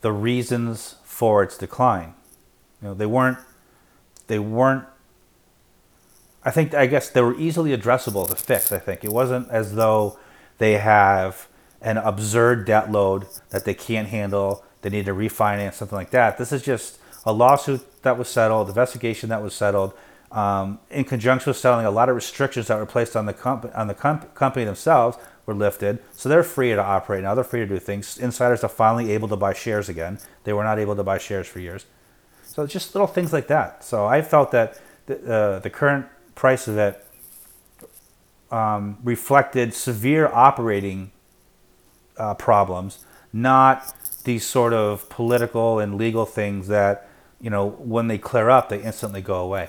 the 0.00 0.12
reasons 0.12 0.96
for 1.04 1.42
its 1.42 1.56
decline. 1.56 2.14
You 2.82 2.88
know, 2.88 2.94
they 2.94 3.06
weren't 3.06 3.38
they 4.26 4.38
weren't 4.38 4.84
I 6.44 6.50
think 6.50 6.74
I 6.74 6.86
guess 6.86 7.08
they 7.08 7.22
were 7.22 7.38
easily 7.38 7.76
addressable 7.76 8.28
to 8.28 8.36
fix. 8.36 8.70
I 8.70 8.78
think 8.78 9.02
it 9.02 9.10
wasn't 9.10 9.48
as 9.50 9.74
though 9.74 10.18
they 10.58 10.74
have 10.74 11.48
an 11.80 11.98
absurd 11.98 12.66
debt 12.66 12.90
load 12.90 13.26
that 13.50 13.64
they 13.64 13.74
can't 13.74 14.08
handle. 14.08 14.64
They 14.82 14.90
need 14.90 15.06
to 15.06 15.14
refinance 15.14 15.74
something 15.74 15.96
like 15.96 16.10
that. 16.10 16.38
This 16.38 16.52
is 16.52 16.62
just 16.62 16.98
a 17.24 17.32
lawsuit 17.32 18.02
that 18.02 18.18
was 18.18 18.28
settled, 18.28 18.68
investigation 18.68 19.28
that 19.30 19.42
was 19.42 19.54
settled, 19.54 19.94
um, 20.32 20.78
in 20.90 21.04
conjunction 21.04 21.50
with 21.50 21.56
settling. 21.56 21.86
A 21.86 21.90
lot 21.90 22.08
of 22.08 22.14
restrictions 22.14 22.66
that 22.68 22.78
were 22.78 22.86
placed 22.86 23.16
on 23.16 23.26
the 23.26 23.32
comp- 23.32 23.70
on 23.74 23.88
the 23.88 23.94
comp- 23.94 24.34
company 24.34 24.64
themselves 24.64 25.16
were 25.46 25.54
lifted, 25.54 25.98
so 26.12 26.28
they're 26.28 26.42
free 26.42 26.70
to 26.70 26.82
operate 26.82 27.22
now. 27.22 27.34
They're 27.34 27.44
free 27.44 27.60
to 27.60 27.66
do 27.66 27.78
things. 27.78 28.18
Insiders 28.18 28.64
are 28.64 28.68
finally 28.68 29.12
able 29.12 29.28
to 29.28 29.36
buy 29.36 29.52
shares 29.52 29.88
again. 29.88 30.18
They 30.44 30.52
were 30.52 30.64
not 30.64 30.78
able 30.78 30.96
to 30.96 31.02
buy 31.02 31.18
shares 31.18 31.46
for 31.46 31.60
years. 31.60 31.86
So 32.44 32.66
just 32.66 32.94
little 32.94 33.06
things 33.06 33.32
like 33.32 33.48
that. 33.48 33.84
So 33.84 34.06
I 34.06 34.22
felt 34.22 34.50
that 34.52 34.80
the, 35.06 35.32
uh, 35.32 35.58
the 35.58 35.70
current 35.70 36.06
price 36.34 36.66
of 36.66 36.78
it 36.78 37.04
um, 38.54 38.98
reflected 39.02 39.74
severe 39.74 40.28
operating 40.28 41.10
uh, 42.16 42.34
problems, 42.34 43.04
not 43.32 43.92
these 44.22 44.46
sort 44.46 44.72
of 44.72 45.08
political 45.08 45.80
and 45.80 45.96
legal 45.96 46.24
things 46.24 46.68
that, 46.68 47.08
you 47.40 47.50
know, 47.50 47.70
when 47.70 48.06
they 48.06 48.16
clear 48.16 48.48
up, 48.50 48.68
they 48.68 48.80
instantly 48.80 49.20
go 49.20 49.40
away. 49.40 49.68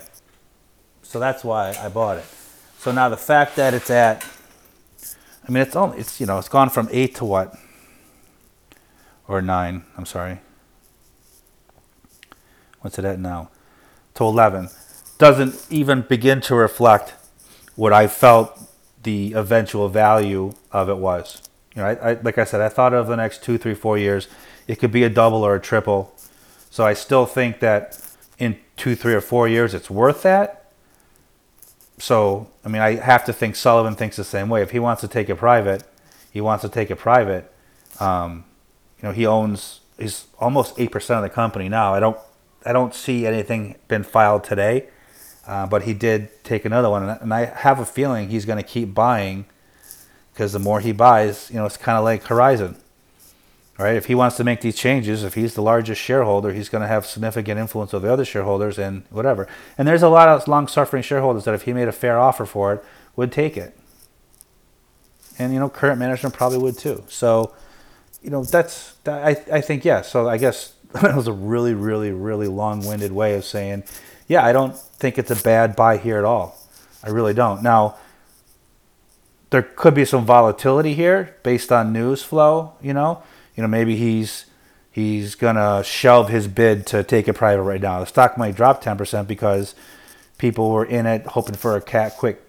So 1.02 1.18
that's 1.18 1.42
why 1.42 1.76
I 1.80 1.88
bought 1.88 2.18
it. 2.18 2.26
So 2.78 2.92
now 2.92 3.08
the 3.08 3.16
fact 3.16 3.56
that 3.56 3.74
it's 3.74 3.90
at, 3.90 4.24
I 5.46 5.50
mean, 5.50 5.64
it's 5.64 5.74
only, 5.74 5.98
it's, 5.98 6.20
you 6.20 6.26
know, 6.26 6.38
it's 6.38 6.48
gone 6.48 6.70
from 6.70 6.88
eight 6.92 7.16
to 7.16 7.24
what? 7.24 7.56
Or 9.26 9.42
nine, 9.42 9.82
I'm 9.96 10.06
sorry. 10.06 10.38
What's 12.82 13.00
it 13.00 13.04
at 13.04 13.18
now? 13.18 13.50
To 14.14 14.24
11. 14.24 14.68
Doesn't 15.18 15.66
even 15.70 16.02
begin 16.02 16.40
to 16.42 16.54
reflect 16.54 17.14
what 17.74 17.92
I 17.92 18.06
felt 18.06 18.56
the 19.06 19.32
eventual 19.34 19.88
value 19.88 20.52
of 20.72 20.90
it 20.90 20.96
was. 20.96 21.40
You 21.74 21.82
know, 21.82 21.88
I, 21.88 22.10
I, 22.10 22.12
like 22.14 22.38
I 22.38 22.44
said, 22.44 22.60
I 22.60 22.68
thought 22.68 22.92
of 22.92 23.06
the 23.06 23.16
next 23.16 23.44
two, 23.44 23.56
three, 23.56 23.74
four 23.74 23.96
years, 23.96 24.26
it 24.66 24.76
could 24.80 24.90
be 24.90 25.04
a 25.04 25.08
double 25.08 25.44
or 25.44 25.54
a 25.54 25.60
triple. 25.60 26.12
So 26.70 26.84
I 26.84 26.92
still 26.92 27.24
think 27.24 27.60
that 27.60 27.98
in 28.36 28.58
two, 28.76 28.96
three, 28.96 29.14
or 29.14 29.20
four 29.20 29.46
years, 29.46 29.74
it's 29.74 29.88
worth 29.88 30.22
that. 30.24 30.72
So, 31.98 32.50
I 32.64 32.68
mean, 32.68 32.82
I 32.82 32.96
have 32.96 33.24
to 33.26 33.32
think 33.32 33.54
Sullivan 33.54 33.94
thinks 33.94 34.16
the 34.16 34.24
same 34.24 34.48
way. 34.48 34.60
If 34.60 34.72
he 34.72 34.80
wants 34.80 35.00
to 35.02 35.08
take 35.08 35.30
it 35.30 35.36
private, 35.36 35.84
he 36.32 36.40
wants 36.40 36.62
to 36.62 36.68
take 36.68 36.90
it 36.90 36.96
private. 36.96 37.50
Um, 38.00 38.44
you 39.00 39.08
know, 39.08 39.14
he 39.14 39.24
owns 39.24 39.80
he's 39.98 40.26
almost 40.38 40.74
eight 40.78 40.90
percent 40.90 41.18
of 41.18 41.22
the 41.22 41.34
company 41.34 41.68
now. 41.68 41.94
I 41.94 42.00
don't 42.00 42.18
I 42.66 42.72
don't 42.72 42.92
see 42.92 43.24
anything 43.24 43.76
been 43.88 44.02
filed 44.02 44.44
today 44.44 44.88
uh, 45.46 45.66
but 45.66 45.82
he 45.82 45.94
did 45.94 46.28
take 46.44 46.64
another 46.64 46.90
one, 46.90 47.08
and 47.08 47.32
I 47.32 47.46
have 47.46 47.78
a 47.78 47.86
feeling 47.86 48.28
he's 48.28 48.44
going 48.44 48.58
to 48.58 48.68
keep 48.68 48.94
buying 48.94 49.46
because 50.32 50.52
the 50.52 50.58
more 50.58 50.80
he 50.80 50.92
buys, 50.92 51.48
you 51.50 51.56
know, 51.56 51.64
it's 51.64 51.78
kind 51.78 51.96
of 51.96 52.04
like 52.04 52.24
Horizon, 52.24 52.76
right? 53.78 53.96
If 53.96 54.06
he 54.06 54.14
wants 54.14 54.36
to 54.36 54.44
make 54.44 54.60
these 54.60 54.76
changes, 54.76 55.24
if 55.24 55.32
he's 55.32 55.54
the 55.54 55.62
largest 55.62 56.00
shareholder, 56.00 56.52
he's 56.52 56.68
going 56.68 56.82
to 56.82 56.88
have 56.88 57.06
significant 57.06 57.58
influence 57.58 57.94
over 57.94 58.06
the 58.06 58.12
other 58.12 58.24
shareholders 58.24 58.78
and 58.78 59.04
whatever. 59.08 59.48
And 59.78 59.88
there's 59.88 60.02
a 60.02 60.10
lot 60.10 60.28
of 60.28 60.46
long-suffering 60.46 61.02
shareholders 61.02 61.44
that 61.44 61.54
if 61.54 61.62
he 61.62 61.72
made 61.72 61.88
a 61.88 61.92
fair 61.92 62.18
offer 62.18 62.44
for 62.44 62.74
it, 62.74 62.84
would 63.16 63.32
take 63.32 63.56
it. 63.56 63.74
And 65.38 65.54
you 65.54 65.58
know, 65.58 65.70
current 65.70 65.98
management 65.98 66.34
probably 66.34 66.58
would 66.58 66.76
too. 66.76 67.04
So, 67.08 67.54
you 68.22 68.30
know, 68.30 68.44
that's 68.44 68.94
that, 69.04 69.24
I 69.24 69.56
I 69.56 69.60
think 69.60 69.84
yeah. 69.84 70.02
So 70.02 70.28
I 70.28 70.38
guess 70.38 70.74
that 70.92 71.14
was 71.14 71.26
a 71.28 71.32
really 71.32 71.74
really 71.74 72.10
really 72.10 72.48
long-winded 72.48 73.12
way 73.12 73.34
of 73.34 73.44
saying 73.44 73.84
yeah, 74.26 74.44
I 74.44 74.52
don't 74.52 74.76
think 74.76 75.18
it's 75.18 75.30
a 75.30 75.36
bad 75.36 75.76
buy 75.76 75.98
here 75.98 76.18
at 76.18 76.24
all. 76.24 76.58
I 77.02 77.10
really 77.10 77.34
don't. 77.34 77.62
Now, 77.62 77.96
there 79.50 79.62
could 79.62 79.94
be 79.94 80.04
some 80.04 80.24
volatility 80.24 80.94
here 80.94 81.36
based 81.42 81.70
on 81.70 81.92
news 81.92 82.22
flow. 82.22 82.72
You 82.82 82.92
know, 82.92 83.22
you 83.54 83.62
know, 83.62 83.68
maybe 83.68 83.96
he's 83.96 84.46
he's 84.90 85.34
gonna 85.34 85.84
shelve 85.84 86.28
his 86.28 86.48
bid 86.48 86.86
to 86.88 87.04
take 87.04 87.28
it 87.28 87.34
private 87.34 87.62
right 87.62 87.80
now. 87.80 88.00
The 88.00 88.06
stock 88.06 88.36
might 88.36 88.56
drop 88.56 88.80
ten 88.80 88.96
percent 88.96 89.28
because 89.28 89.74
people 90.38 90.70
were 90.70 90.84
in 90.84 91.06
it 91.06 91.26
hoping 91.26 91.54
for 91.54 91.76
a 91.76 91.80
cat 91.80 92.16
quick 92.16 92.42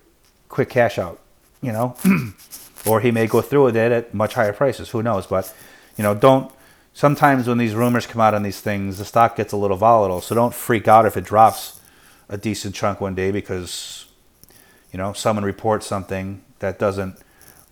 quick 0.50 0.70
cash 0.70 0.98
out, 0.98 1.20
you 1.62 1.72
know, 1.72 1.96
or 2.86 3.02
he 3.02 3.12
may 3.12 3.28
go 3.28 3.42
through 3.42 3.66
with 3.66 3.78
it 3.78 3.92
at 3.92 4.14
much 4.14 4.34
higher 4.34 4.54
prices. 4.54 4.90
Who 4.90 5.04
knows? 5.04 5.28
But 5.28 5.54
you 5.98 6.04
know, 6.04 6.16
don't. 6.16 6.52
Sometimes 6.98 7.48
when 7.48 7.60
these 7.60 7.76
rumors 7.76 8.08
come 8.08 8.22
out 8.22 8.34
on 8.34 8.42
these 8.42 8.60
things, 8.60 8.98
the 8.98 9.06
stock 9.06 9.36
gets 9.36 9.54
a 9.54 9.56
little 9.56 9.78
volatile. 9.78 10.20
So 10.20 10.34
don't 10.34 10.52
freak 10.52 10.88
out 10.88 11.06
if 11.06 11.16
it 11.16 11.26
drops 11.26 11.80
a 12.28 12.40
decent 12.40 12.74
chunk 12.74 13.00
one 13.00 13.14
day 13.14 13.30
because 13.30 14.08
you 14.92 14.98
know 14.98 15.14
someone 15.14 15.46
reports 15.46 15.86
something 15.86 16.42
that 16.58 16.80
doesn't 16.80 17.20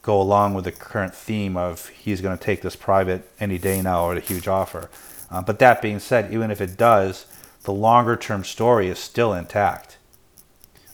go 0.04 0.22
along 0.22 0.54
with 0.54 0.66
the 0.66 0.72
current 0.72 1.16
theme 1.16 1.58
of 1.58 1.88
he's 1.88 2.22
going 2.22 2.38
to 2.38 2.44
take 2.44 2.62
this 2.62 2.76
private 2.76 3.28
any 3.40 3.58
day 3.58 3.82
now 3.82 4.12
at 4.12 4.18
a 4.18 4.20
huge 4.20 4.48
offer. 4.48 4.92
Uh, 5.32 5.42
but 5.42 5.58
that 5.58 5.82
being 5.82 5.98
said, 5.98 6.32
even 6.32 6.52
if 6.52 6.62
it 6.62 6.78
does, 6.78 7.26
the 7.64 7.74
longer 7.74 8.16
term 8.16 8.44
story 8.44 8.90
is 8.90 9.00
still 9.00 9.34
intact. 9.34 9.98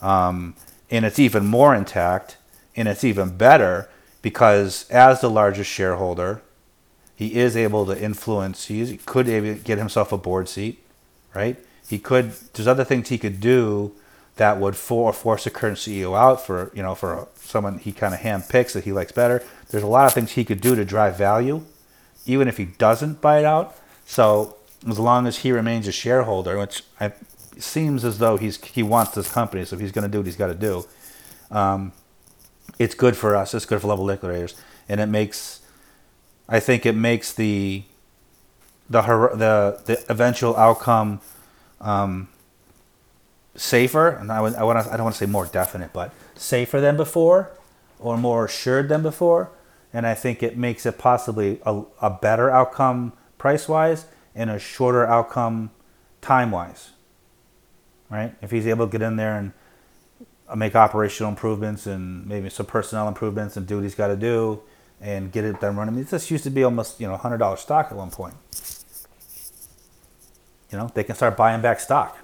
Um, 0.02 0.56
and 0.90 1.04
it's 1.04 1.20
even 1.20 1.46
more 1.46 1.76
intact 1.76 2.38
and 2.78 2.88
it's 2.88 3.04
even 3.04 3.36
better 3.36 3.90
because 4.22 4.90
as 4.90 5.20
the 5.20 5.30
largest 5.30 5.70
shareholder, 5.70 6.42
he 7.22 7.36
is 7.36 7.56
able 7.56 7.86
to 7.86 8.02
influence, 8.02 8.66
he 8.66 8.98
could 8.98 9.28
get 9.64 9.78
himself 9.78 10.12
a 10.12 10.18
board 10.18 10.50
seat, 10.50 10.84
right? 11.36 11.56
He 11.88 12.00
could, 12.00 12.32
there's 12.54 12.68
other 12.68 12.84
things 12.84 13.10
he 13.10 13.20
could 13.20 13.40
do 13.40 13.94
that 14.38 14.58
would 14.60 14.76
for, 14.76 15.14
force 15.14 15.46
a 15.46 15.52
current 15.52 15.78
CEO 15.78 16.18
out 16.18 16.44
for 16.44 16.72
you 16.74 16.82
know 16.82 16.96
for 16.96 17.28
someone 17.36 17.78
he 17.78 17.92
kind 17.92 18.16
of 18.16 18.22
handpicks 18.22 18.72
that 18.74 18.86
he 18.86 18.92
likes 18.92 19.12
better. 19.12 19.44
There's 19.70 19.84
a 19.84 19.88
lot 19.88 20.08
of 20.08 20.14
things 20.14 20.32
he 20.32 20.44
could 20.44 20.62
do 20.62 20.76
to 20.76 20.84
drive 20.84 21.16
value, 21.16 21.64
even 22.26 22.48
if 22.48 22.58
he 22.58 22.66
doesn't 22.66 23.22
buy 23.22 23.38
it 23.38 23.46
out. 23.46 23.76
So 24.06 24.58
as 24.90 24.98
long 24.98 25.28
as 25.28 25.40
he 25.40 25.52
remains 25.52 25.88
a 25.88 25.92
shareholder, 25.92 26.58
which 26.58 26.84
I, 27.00 27.12
seems 27.60 28.04
as 28.04 28.18
though 28.18 28.38
he's 28.38 28.58
he 28.66 28.82
wants 28.82 29.12
this 29.12 29.32
company, 29.32 29.64
so 29.66 29.78
he's 29.78 29.92
going 29.92 30.06
to 30.06 30.12
do 30.12 30.18
what 30.18 30.26
he's 30.26 30.36
got 30.36 30.48
to 30.48 30.56
do, 30.56 30.88
um, 31.52 31.92
it's 32.80 32.96
good 32.96 33.16
for 33.16 33.36
us. 33.36 33.54
It's 33.54 33.66
good 33.66 33.80
for 33.80 33.88
lumber 33.88 34.06
liquidators, 34.06 34.56
and 34.90 35.00
it 35.00 35.06
makes, 35.06 35.61
I 36.52 36.60
think 36.60 36.86
it 36.86 36.96
makes 36.96 37.34
the 37.34 37.84
the 38.90 39.02
the 39.02 39.82
the 39.86 40.06
eventual 40.10 40.56
outcome 40.58 41.22
um, 41.80 42.28
safer, 43.56 44.10
and 44.10 44.30
I, 44.30 44.40
I, 44.40 44.64
want 44.64 44.86
I 44.86 44.98
don't 44.98 45.04
want 45.04 45.16
to 45.16 45.26
say 45.26 45.32
more 45.32 45.46
definite, 45.46 45.94
but 45.94 46.14
safer 46.36 46.82
than 46.82 46.98
before, 46.98 47.52
or 48.00 48.18
more 48.18 48.46
assured 48.46 48.90
than 48.90 49.02
before. 49.02 49.50
And 49.94 50.06
I 50.06 50.14
think 50.14 50.44
it 50.44 50.58
makes 50.58 50.86
it 50.86 50.98
possibly 50.98 51.60
a, 51.66 51.84
a 52.02 52.10
better 52.10 52.50
outcome 52.50 53.14
price 53.38 53.68
wise 53.68 54.06
and 54.36 54.50
a 54.50 54.60
shorter 54.60 55.06
outcome 55.06 55.72
time 56.22 56.52
wise. 56.52 56.92
Right? 58.10 58.36
If 58.42 58.52
he's 58.52 58.68
able 58.68 58.88
to 58.88 58.92
get 58.92 59.02
in 59.02 59.16
there 59.16 59.38
and 59.38 59.54
make 60.58 60.76
operational 60.76 61.30
improvements 61.30 61.88
and 61.88 62.28
maybe 62.28 62.50
some 62.50 62.66
personnel 62.66 63.08
improvements 63.08 63.56
and 63.56 63.66
do 63.66 63.76
what 63.76 63.84
he's 63.84 63.96
got 63.96 64.08
to 64.08 64.18
do 64.18 64.62
and 65.02 65.32
get 65.32 65.44
it 65.44 65.60
done 65.60 65.76
running. 65.76 65.96
I 65.96 65.98
mean, 65.98 66.06
this 66.06 66.30
used 66.30 66.44
to 66.44 66.50
be 66.50 66.64
almost 66.64 67.00
you 67.00 67.08
know 67.08 67.18
hundred 67.18 67.40
dollar 67.40 67.58
stock 67.58 67.88
at 67.90 67.98
one 67.98 68.12
point. 68.12 68.36
You 70.72 70.78
know, 70.78 70.90
they 70.94 71.04
can 71.04 71.16
start 71.16 71.36
buying 71.36 71.62
back 71.62 71.80
stock. 71.80 72.18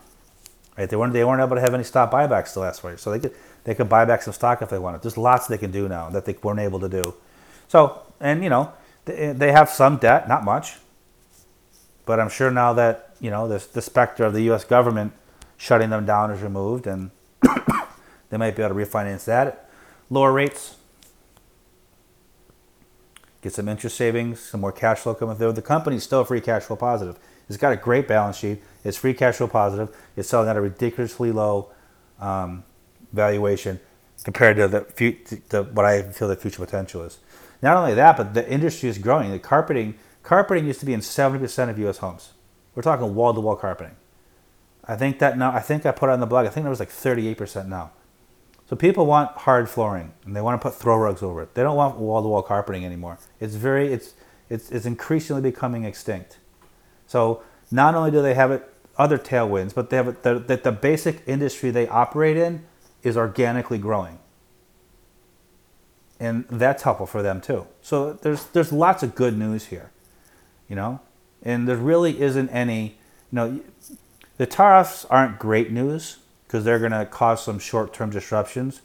Right? 0.78 0.90
They 0.90 0.96
weren't 0.96 1.12
they 1.12 1.24
weren't 1.24 1.42
able 1.42 1.56
to 1.56 1.62
have 1.62 1.74
any 1.74 1.84
stock 1.84 2.12
buybacks 2.12 2.54
the 2.54 2.62
last 2.62 2.84
year, 2.84 2.98
so 2.98 3.12
they 3.12 3.20
could 3.20 3.34
they 3.64 3.76
could 3.76 3.90
buy 3.90 4.06
back 4.06 4.22
some 4.22 4.34
stock 4.34 4.62
if 4.62 4.70
they 4.70 4.80
wanted. 4.80 5.02
There's 5.02 5.18
lots 5.18 5.48
they 5.48 5.58
can 5.58 5.72
do 5.72 5.90
now 5.90 6.10
that 6.12 6.26
they 6.26 6.36
weren't 6.42 6.60
able 6.60 6.80
to 6.80 6.88
do. 6.88 7.16
So 7.68 8.02
and 8.20 8.44
you 8.44 8.50
know 8.50 8.72
they, 9.06 9.34
they 9.34 9.52
have 9.52 9.70
some 9.70 9.98
debt, 9.98 10.30
not 10.30 10.46
much, 10.46 10.78
but 12.06 12.20
I'm 12.20 12.30
sure 12.30 12.52
now 12.52 12.74
that 12.74 13.16
you 13.20 13.32
know 13.32 13.48
the 13.48 13.66
the 13.74 13.82
specter 13.82 14.24
of 14.24 14.34
the 14.34 14.42
U.S. 14.44 14.64
government 14.64 15.14
shutting 15.58 15.90
them 15.90 16.06
down 16.06 16.32
is 16.32 16.42
removed, 16.42 16.88
and 16.88 17.12
they 18.30 18.38
might 18.38 18.56
be 18.56 18.64
able 18.64 18.76
to 18.76 18.86
refinance 18.86 19.26
that 19.26 19.48
at 19.48 19.70
lower 20.10 20.32
rates. 20.32 20.77
Get 23.42 23.54
some 23.54 23.68
interest 23.68 23.96
savings, 23.96 24.40
some 24.40 24.62
more 24.62 24.72
cash 24.72 25.00
flow 25.00 25.14
coming 25.14 25.36
through. 25.36 25.54
The 25.54 25.62
company's 25.62 26.04
still 26.04 26.24
free 26.24 26.42
cash 26.42 26.64
flow 26.64 26.76
positive. 26.76 27.20
It's 27.48 27.58
got 27.58 27.72
a 27.72 27.78
great 27.78 28.08
balance 28.08 28.38
sheet. 28.38 28.62
It's 28.84 28.98
free 28.98 29.14
cash 29.14 29.36
flow 29.36 29.48
positive. 29.48 29.96
It's 30.16 30.30
selling 30.30 30.50
at 30.50 30.58
a 30.58 30.62
ridiculously 30.62 31.32
low 31.32 31.72
um, 32.20 32.64
valuation 33.14 33.80
compared 34.24 34.58
to 34.58 34.68
the, 34.68 35.40
the 35.50 35.64
what 35.64 35.86
I 35.86 36.02
feel 36.02 36.28
the 36.28 36.36
future 36.36 36.64
potential 36.64 37.04
is. 37.04 37.20
Not 37.62 37.78
only 37.78 37.94
that, 37.94 38.18
but 38.18 38.34
the 38.34 38.50
industry 38.50 38.90
is 38.90 38.98
growing. 38.98 39.32
The 39.32 39.40
carpeting 39.40 39.96
carpeting 40.24 40.66
used 40.66 40.80
to 40.82 40.86
be 40.86 40.94
in 40.94 41.00
70% 41.00 41.70
of 41.70 41.80
U.S. 41.80 42.00
homes. 42.00 42.34
We're 42.76 42.84
talking 42.84 43.16
wall-to-wall 43.16 43.56
carpeting. 43.56 43.96
I 44.84 44.96
think 44.96 45.20
that 45.20 45.38
now. 45.38 45.52
I 45.52 45.60
think 45.60 45.86
I 45.86 45.92
put 45.92 46.10
it 46.10 46.14
on 46.14 46.20
the 46.20 46.26
blog. 46.26 46.46
I 46.46 46.50
think 46.50 46.64
there 46.64 46.70
was 46.70 46.80
like 46.80 46.90
38% 46.90 47.68
now. 47.68 47.92
So 48.70 48.76
people 48.76 49.06
want 49.06 49.32
hard 49.32 49.70
flooring 49.70 50.14
and 50.26 50.36
they 50.36 50.42
want 50.42 50.60
to 50.60 50.64
put 50.70 50.76
throw 50.76 50.98
rugs 50.98 51.24
over 51.24 51.42
it. 51.42 51.54
They 51.54 51.64
don't 51.64 51.78
want 51.78 51.98
wall-to-wall 51.98 52.44
carpeting 52.44 52.84
anymore. 52.86 53.18
It's 53.40 53.56
very 53.56 53.94
it's 53.94 54.14
it's 54.50 54.70
it's 54.72 54.86
increasingly 54.86 55.42
becoming 55.42 55.86
extinct. 55.86 56.38
So 57.08 57.42
not 57.72 57.96
only 57.96 58.12
do 58.12 58.22
they 58.22 58.34
have 58.34 58.52
it, 58.52 58.70
other 58.98 59.18
tailwinds, 59.18 59.74
but 59.74 59.90
they 59.90 59.98
have 59.98 60.08
it, 60.10 60.24
the, 60.24 60.40
the, 60.40 60.58
the 60.58 60.72
basic 60.72 61.24
industry 61.26 61.72
they 61.72 61.88
operate 61.88 62.36
in 62.36 62.66
is 63.04 63.16
organically 63.16 63.78
growing. 63.78 64.20
And 66.20 66.46
that's 66.50 66.84
helpful 66.84 67.06
for 67.06 67.22
them 67.22 67.40
too. 67.40 67.68
So 67.82 68.14
there's 68.14 68.46
there's 68.48 68.74
lots 68.74 69.02
of 69.02 69.16
good 69.16 69.38
news 69.38 69.68
here, 69.68 69.92
you 70.68 70.76
know, 70.76 71.00
and 71.42 71.70
there 71.70 71.78
really 71.78 72.20
isn't 72.22 72.50
any, 72.50 72.98
you 73.32 73.36
know, 73.36 73.62
the 74.36 74.46
tariffs 74.46 75.06
aren't 75.06 75.40
great 75.40 75.72
news 75.72 76.18
because 76.48 76.64
they're 76.64 76.80
going 76.80 76.94
to 76.94 77.06
cause 77.06 77.44
some 77.44 77.60
short-term 77.60 78.10
disruptions, 78.10 78.82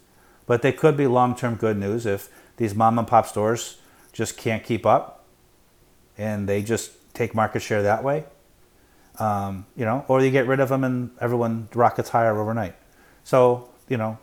but 0.47 0.63
they 0.63 0.73
could 0.73 0.97
be 0.97 1.07
long-term 1.07 1.55
good 1.55 1.79
news 1.79 2.05
if 2.05 2.29
these 2.57 2.75
mom 2.75 2.99
and 2.99 3.07
pop 3.07 3.27
stores 3.27 3.79
just 4.13 4.37
can't 4.37 4.65
keep 4.65 4.85
up 4.85 5.25
and 6.19 6.49
they 6.49 6.63
just 6.63 6.93
take 7.15 7.35
market 7.35 7.61
share 7.61 7.83
that 7.83 8.03
way. 8.03 8.25
Um, 9.19 9.67
you 9.77 9.85
know, 9.85 10.05
or 10.09 10.23
you 10.23 10.31
get 10.31 10.47
rid 10.47 10.59
of 10.59 10.71
them 10.71 10.85
and 10.85 11.11
everyone 11.21 11.69
rockets 11.75 12.11
higher 12.11 12.37
overnight. 12.39 12.75
So, 13.25 13.69
you 13.89 13.97
know, 13.97 14.19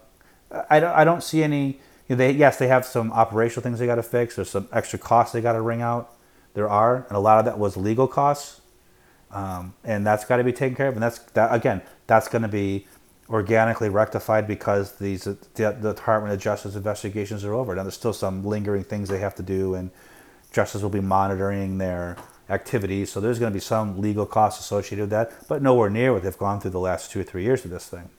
I 0.69 0.79
don't, 0.79 0.91
I 0.91 1.03
don't 1.03 1.23
see 1.23 1.43
any, 1.43 1.79
you 2.07 2.15
know, 2.15 2.15
they, 2.15 2.31
yes, 2.31 2.57
they 2.57 2.67
have 2.67 2.85
some 2.85 3.11
operational 3.13 3.61
things 3.61 3.79
they 3.79 3.85
got 3.85 3.95
to 3.95 4.03
fix. 4.03 4.35
There's 4.35 4.49
some 4.49 4.67
extra 4.73 4.97
costs 4.99 5.31
they 5.31 5.41
got 5.41 5.53
to 5.53 5.61
wring 5.61 5.81
out. 5.81 6.13
There 6.55 6.67
are, 6.67 7.05
and 7.07 7.15
a 7.15 7.19
lot 7.19 7.39
of 7.39 7.45
that 7.45 7.59
was 7.59 7.77
legal 7.77 8.07
costs. 8.07 8.61
Um, 9.31 9.75
and 9.83 10.05
that's 10.05 10.25
got 10.25 10.37
to 10.37 10.43
be 10.43 10.51
taken 10.51 10.75
care 10.75 10.87
of. 10.87 10.95
And 10.95 11.03
that's, 11.03 11.19
that 11.19 11.53
again, 11.53 11.83
that's 12.07 12.27
going 12.27 12.41
to 12.41 12.47
be 12.47 12.87
organically 13.29 13.89
rectified 13.89 14.47
because 14.47 14.97
these 14.97 15.23
the, 15.25 15.37
the 15.55 15.93
Department 15.93 16.33
of 16.33 16.39
Justice 16.39 16.75
investigations 16.75 17.45
are 17.45 17.53
over. 17.53 17.75
Now, 17.75 17.83
there's 17.83 17.95
still 17.95 18.13
some 18.13 18.43
lingering 18.43 18.83
things 18.83 19.09
they 19.09 19.19
have 19.19 19.35
to 19.35 19.43
do, 19.43 19.75
and 19.75 19.91
justice 20.51 20.81
will 20.81 20.89
be 20.89 21.01
monitoring 21.01 21.77
their 21.77 22.17
activities. 22.49 23.11
So 23.11 23.19
there's 23.19 23.37
going 23.37 23.51
to 23.51 23.55
be 23.55 23.61
some 23.61 24.01
legal 24.01 24.25
costs 24.25 24.59
associated 24.59 25.03
with 25.03 25.09
that, 25.11 25.47
but 25.47 25.61
nowhere 25.61 25.89
near 25.89 26.13
what 26.13 26.23
they've 26.23 26.37
gone 26.37 26.59
through 26.59 26.71
the 26.71 26.79
last 26.79 27.11
two 27.11 27.19
or 27.19 27.23
three 27.23 27.43
years 27.43 27.63
of 27.63 27.71
this 27.71 27.87
thing. 27.87 28.09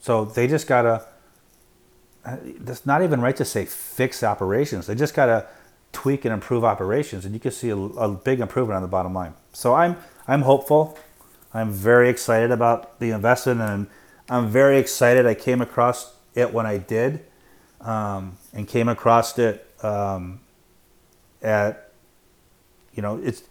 So 0.00 0.26
they 0.26 0.46
just 0.46 0.66
got 0.66 0.86
uh, 0.86 1.00
to, 2.24 2.38
it's 2.44 2.84
not 2.84 3.02
even 3.02 3.20
right 3.20 3.36
to 3.36 3.44
say 3.44 3.64
fix 3.64 4.22
operations. 4.22 4.86
They 4.86 4.94
just 4.94 5.14
got 5.14 5.26
to 5.26 5.46
tweak 5.92 6.26
and 6.26 6.34
improve 6.34 6.64
operations, 6.64 7.24
and 7.24 7.32
you 7.32 7.40
can 7.40 7.50
see 7.50 7.70
a, 7.70 7.76
a 7.76 8.08
big 8.10 8.40
improvement 8.40 8.76
on 8.76 8.82
the 8.82 8.88
bottom 8.88 9.14
line. 9.14 9.34
So 9.52 9.74
I'm, 9.74 9.96
I'm 10.26 10.42
hopeful. 10.42 10.98
I'm 11.58 11.70
very 11.70 12.08
excited 12.08 12.50
about 12.50 13.00
the 13.00 13.10
investment, 13.10 13.60
and 13.60 13.86
I'm 14.30 14.48
very 14.48 14.78
excited 14.78 15.26
I 15.26 15.34
came 15.34 15.60
across 15.60 16.14
it 16.34 16.52
when 16.52 16.66
I 16.66 16.78
did, 16.78 17.24
um, 17.80 18.36
and 18.52 18.66
came 18.66 18.88
across 18.88 19.38
it 19.38 19.66
um, 19.82 20.40
at 21.42 21.92
you 22.94 23.02
know 23.02 23.20
it's 23.22 23.42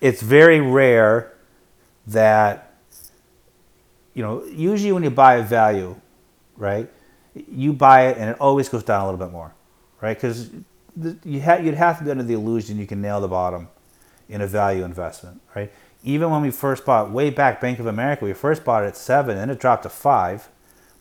it's 0.00 0.20
very 0.20 0.60
rare 0.60 1.32
that 2.08 2.74
you 4.14 4.22
know 4.22 4.44
usually 4.44 4.92
when 4.92 5.02
you 5.02 5.10
buy 5.10 5.36
a 5.36 5.42
value 5.42 5.94
right 6.56 6.90
you 7.50 7.72
buy 7.72 8.08
it 8.08 8.18
and 8.18 8.30
it 8.30 8.36
always 8.40 8.68
goes 8.68 8.82
down 8.82 9.02
a 9.02 9.04
little 9.04 9.24
bit 9.24 9.32
more 9.32 9.54
right 10.00 10.16
because 10.16 10.50
you 11.24 11.40
ha- 11.40 11.56
you'd 11.56 11.74
have 11.74 11.98
to 11.98 12.04
be 12.04 12.10
under 12.10 12.24
the 12.24 12.34
illusion 12.34 12.78
you 12.78 12.86
can 12.86 13.00
nail 13.00 13.20
the 13.20 13.28
bottom 13.28 13.68
in 14.28 14.40
a 14.40 14.46
value 14.46 14.84
investment 14.84 15.40
right? 15.54 15.72
Even 16.04 16.30
when 16.30 16.42
we 16.42 16.50
first 16.50 16.84
bought 16.84 17.10
way 17.10 17.30
back 17.30 17.60
bank 17.60 17.78
of 17.78 17.86
america 17.86 18.24
we 18.24 18.32
first 18.32 18.64
bought 18.64 18.84
it 18.84 18.88
at 18.88 18.96
seven 18.96 19.36
and 19.36 19.50
it 19.50 19.58
dropped 19.58 19.82
to 19.84 19.88
five. 19.88 20.48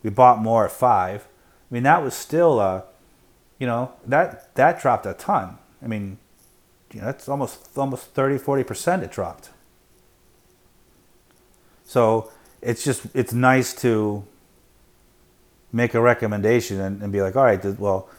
We 0.04 0.10
bought 0.10 0.40
more 0.40 0.66
at 0.66 0.72
five. 0.72 1.28
I 1.70 1.74
mean 1.74 1.84
that 1.84 2.04
was 2.04 2.14
still 2.14 2.60
a 2.60 2.84
you 3.60 3.68
know 3.68 3.94
that 4.06 4.54
that 4.56 4.82
dropped 4.82 5.06
a 5.06 5.14
ton. 5.14 5.58
I 5.82 5.88
mean 5.88 6.18
you 6.94 7.02
know, 7.02 7.08
that's 7.08 7.28
almost 7.28 7.78
almost 7.78 8.06
30, 8.14 8.38
40% 8.38 9.04
it 9.04 9.12
dropped. 9.12 9.50
So 11.84 12.32
it's 12.62 12.84
just 12.84 13.06
it's 13.14 13.34
nice 13.34 13.74
to 13.82 14.24
make 15.72 15.94
a 15.94 16.02
recommendation 16.02 16.80
and, 16.80 17.02
and 17.02 17.12
be 17.12 17.22
like, 17.22 17.36
all 17.36 17.44
right, 17.44 17.64
well, 17.78 18.10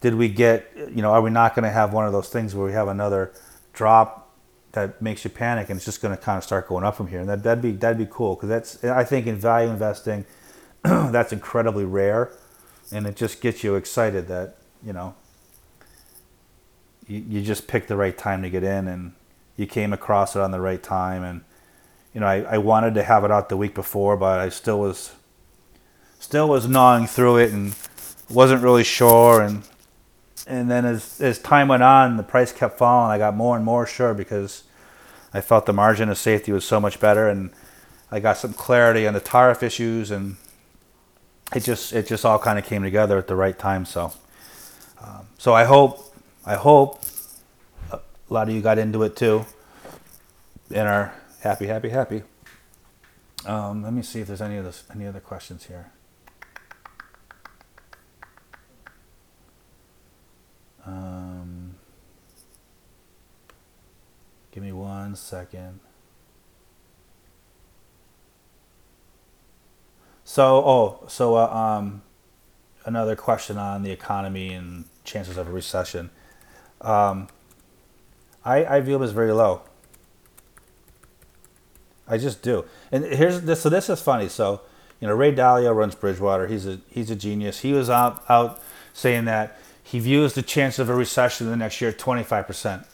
did 0.00 0.16
we 0.16 0.28
get 0.28 0.70
you 0.76 1.00
know 1.00 1.10
are 1.10 1.22
we 1.22 1.30
not 1.30 1.54
going 1.54 1.62
to 1.62 1.70
have 1.70 1.92
one 1.92 2.06
of 2.06 2.12
those 2.12 2.28
things 2.28 2.54
where 2.54 2.66
we 2.66 2.72
have 2.72 2.88
another 2.88 3.32
drop 3.72 4.23
that 4.74 5.00
makes 5.02 5.24
you 5.24 5.30
panic 5.30 5.70
and 5.70 5.76
it's 5.76 5.84
just 5.84 6.02
going 6.02 6.16
to 6.16 6.22
kind 6.22 6.38
of 6.38 6.44
start 6.44 6.68
going 6.68 6.84
up 6.84 6.96
from 6.96 7.08
here. 7.08 7.20
And 7.20 7.28
that, 7.28 7.42
that'd 7.42 7.62
be 7.62 7.72
that'd 7.72 7.98
be 7.98 8.08
cool 8.10 8.34
because 8.34 8.48
that's 8.48 8.84
i 8.84 9.04
think 9.04 9.26
in 9.26 9.36
value 9.36 9.70
investing 9.70 10.24
that's 10.82 11.32
incredibly 11.32 11.84
rare 11.84 12.30
and 12.92 13.06
it 13.06 13.16
just 13.16 13.40
gets 13.40 13.64
you 13.64 13.74
excited 13.74 14.28
that 14.28 14.56
you 14.84 14.92
know 14.92 15.14
you, 17.08 17.24
you 17.28 17.42
just 17.42 17.66
picked 17.66 17.88
the 17.88 17.96
right 17.96 18.16
time 18.16 18.42
to 18.42 18.50
get 18.50 18.62
in 18.62 18.88
and 18.88 19.12
you 19.56 19.66
came 19.66 19.92
across 19.92 20.34
it 20.34 20.40
on 20.40 20.50
the 20.50 20.60
right 20.60 20.82
time. 20.82 21.22
And 21.22 21.42
you 22.12 22.20
know 22.20 22.26
I, 22.26 22.42
I 22.42 22.58
wanted 22.58 22.94
to 22.94 23.02
have 23.02 23.24
it 23.24 23.30
out 23.30 23.48
the 23.48 23.56
week 23.56 23.74
before 23.74 24.16
but 24.16 24.38
i 24.38 24.48
still 24.48 24.78
was 24.78 25.12
still 26.20 26.48
was 26.48 26.66
gnawing 26.68 27.06
through 27.06 27.38
it 27.38 27.52
and 27.52 27.74
wasn't 28.30 28.62
really 28.62 28.84
sure. 28.84 29.42
And 29.42 29.62
and 30.46 30.70
then 30.70 30.84
as, 30.84 31.20
as 31.20 31.38
time 31.38 31.68
went 31.68 31.82
on 31.82 32.16
the 32.16 32.22
price 32.22 32.52
kept 32.52 32.78
falling. 32.78 33.10
I 33.10 33.18
got 33.18 33.34
more 33.34 33.56
and 33.56 33.64
more 33.64 33.86
sure 33.86 34.14
because 34.14 34.64
i 35.32 35.40
felt 35.40 35.66
the 35.66 35.72
margin 35.72 36.08
of 36.08 36.18
safety 36.18 36.52
was 36.52 36.64
so 36.64 36.80
much 36.80 37.00
better. 37.00 37.28
And 37.28 37.50
i 38.10 38.20
got 38.20 38.36
some 38.36 38.52
clarity 38.52 39.06
on 39.06 39.14
the 39.14 39.20
tariff 39.20 39.62
issues 39.62 40.10
and 40.10 40.36
it 41.54 41.60
just 41.60 41.92
it 41.92 42.06
just 42.06 42.24
all 42.24 42.38
kind 42.38 42.58
of 42.58 42.64
came 42.64 42.82
together 42.82 43.18
at 43.18 43.26
the 43.26 43.36
right 43.36 43.58
time. 43.58 43.84
So 43.84 44.12
um, 45.02 45.26
so 45.38 45.54
i 45.54 45.64
hope 45.64 46.14
i 46.44 46.54
hope 46.54 47.02
a 47.92 48.00
lot 48.28 48.48
of 48.48 48.54
you 48.54 48.60
got 48.60 48.78
into 48.78 49.02
it 49.02 49.16
too 49.16 49.44
and 50.70 50.88
are 50.88 51.14
happy 51.40 51.66
happy 51.66 51.90
happy. 51.90 52.22
Um, 53.46 53.82
let 53.82 53.92
me 53.92 54.00
see 54.02 54.20
if 54.20 54.26
there's 54.26 54.40
any 54.40 54.56
of 54.56 54.64
this 54.64 54.84
any 54.94 55.06
other 55.06 55.20
questions 55.20 55.66
here 55.66 55.90
Um, 60.86 61.74
give 64.52 64.62
me 64.62 64.72
one 64.72 65.16
second. 65.16 65.80
So, 70.24 70.56
oh, 70.56 71.04
so 71.06 71.36
uh, 71.36 71.46
um, 71.46 72.02
another 72.84 73.14
question 73.14 73.58
on 73.58 73.82
the 73.82 73.90
economy 73.90 74.52
and 74.52 74.84
chances 75.04 75.36
of 75.36 75.48
a 75.48 75.52
recession. 75.52 76.10
Um, 76.80 77.28
I, 78.44 78.64
I 78.64 78.80
view 78.80 78.94
them 78.94 79.02
as 79.02 79.12
very 79.12 79.32
low. 79.32 79.62
I 82.06 82.18
just 82.18 82.42
do. 82.42 82.64
And 82.92 83.04
here's 83.04 83.42
this. 83.42 83.62
So 83.62 83.68
this 83.70 83.88
is 83.88 84.00
funny. 84.00 84.28
So 84.28 84.60
you 85.00 85.08
know, 85.08 85.14
Ray 85.14 85.34
Dalio 85.34 85.74
runs 85.74 85.94
Bridgewater. 85.94 86.46
He's 86.46 86.66
a 86.66 86.80
he's 86.88 87.10
a 87.10 87.16
genius. 87.16 87.60
He 87.60 87.72
was 87.72 87.88
out 87.88 88.22
out 88.28 88.62
saying 88.92 89.24
that 89.24 89.58
he 89.84 90.00
views 90.00 90.32
the 90.32 90.42
chance 90.42 90.78
of 90.78 90.88
a 90.88 90.94
recession 90.94 91.46
in 91.46 91.50
the 91.50 91.56
next 91.56 91.80
year 91.80 91.92
25%. 91.92 92.86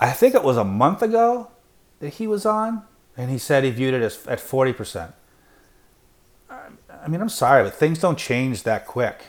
I 0.00 0.10
think 0.12 0.34
it 0.34 0.44
was 0.44 0.56
a 0.56 0.64
month 0.64 1.02
ago 1.02 1.48
that 1.98 2.14
he 2.14 2.28
was 2.28 2.46
on, 2.46 2.84
and 3.16 3.30
he 3.30 3.38
said 3.38 3.64
he 3.64 3.70
viewed 3.70 3.92
it 3.92 4.00
as 4.00 4.24
at 4.28 4.38
40%. 4.38 5.12
I 6.48 7.08
mean, 7.08 7.20
I'm 7.20 7.28
sorry, 7.28 7.64
but 7.64 7.74
things 7.74 7.98
don't 7.98 8.18
change 8.18 8.62
that 8.62 8.86
quick. 8.86 9.22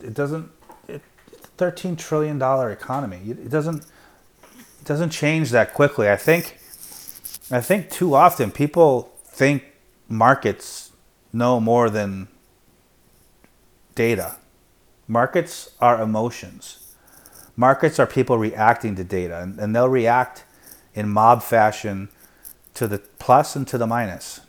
It 0.00 0.14
doesn't. 0.14 0.50
It, 0.88 1.02
it's 1.32 1.46
a 1.46 1.48
13 1.48 1.96
trillion 1.96 2.38
dollar 2.38 2.70
economy. 2.70 3.20
It 3.26 3.50
doesn't. 3.50 3.82
It 4.58 4.84
doesn't 4.84 5.10
change 5.10 5.50
that 5.50 5.74
quickly. 5.74 6.08
I 6.08 6.16
think. 6.16 6.58
I 7.50 7.60
think 7.60 7.90
too 7.90 8.14
often 8.14 8.50
people 8.50 9.12
think 9.24 9.64
markets 10.08 10.92
know 11.32 11.60
more 11.60 11.88
than 11.90 12.28
data. 13.96 14.36
Markets 15.08 15.72
are 15.80 16.00
emotions. 16.00 16.94
Markets 17.56 17.98
are 17.98 18.06
people 18.06 18.38
reacting 18.38 18.94
to 18.94 19.02
data, 19.02 19.40
and, 19.40 19.58
and 19.58 19.74
they'll 19.74 19.88
react 19.88 20.44
in 20.94 21.08
mob 21.08 21.42
fashion 21.42 22.08
to 22.74 22.86
the 22.86 22.98
plus 23.18 23.56
and 23.56 23.66
to 23.66 23.78
the 23.78 23.86
minus. 23.86 24.40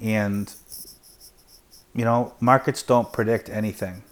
And, 0.00 0.52
you 1.94 2.04
know, 2.04 2.34
markets 2.40 2.82
don't 2.82 3.12
predict 3.12 3.48
anything. 3.48 4.02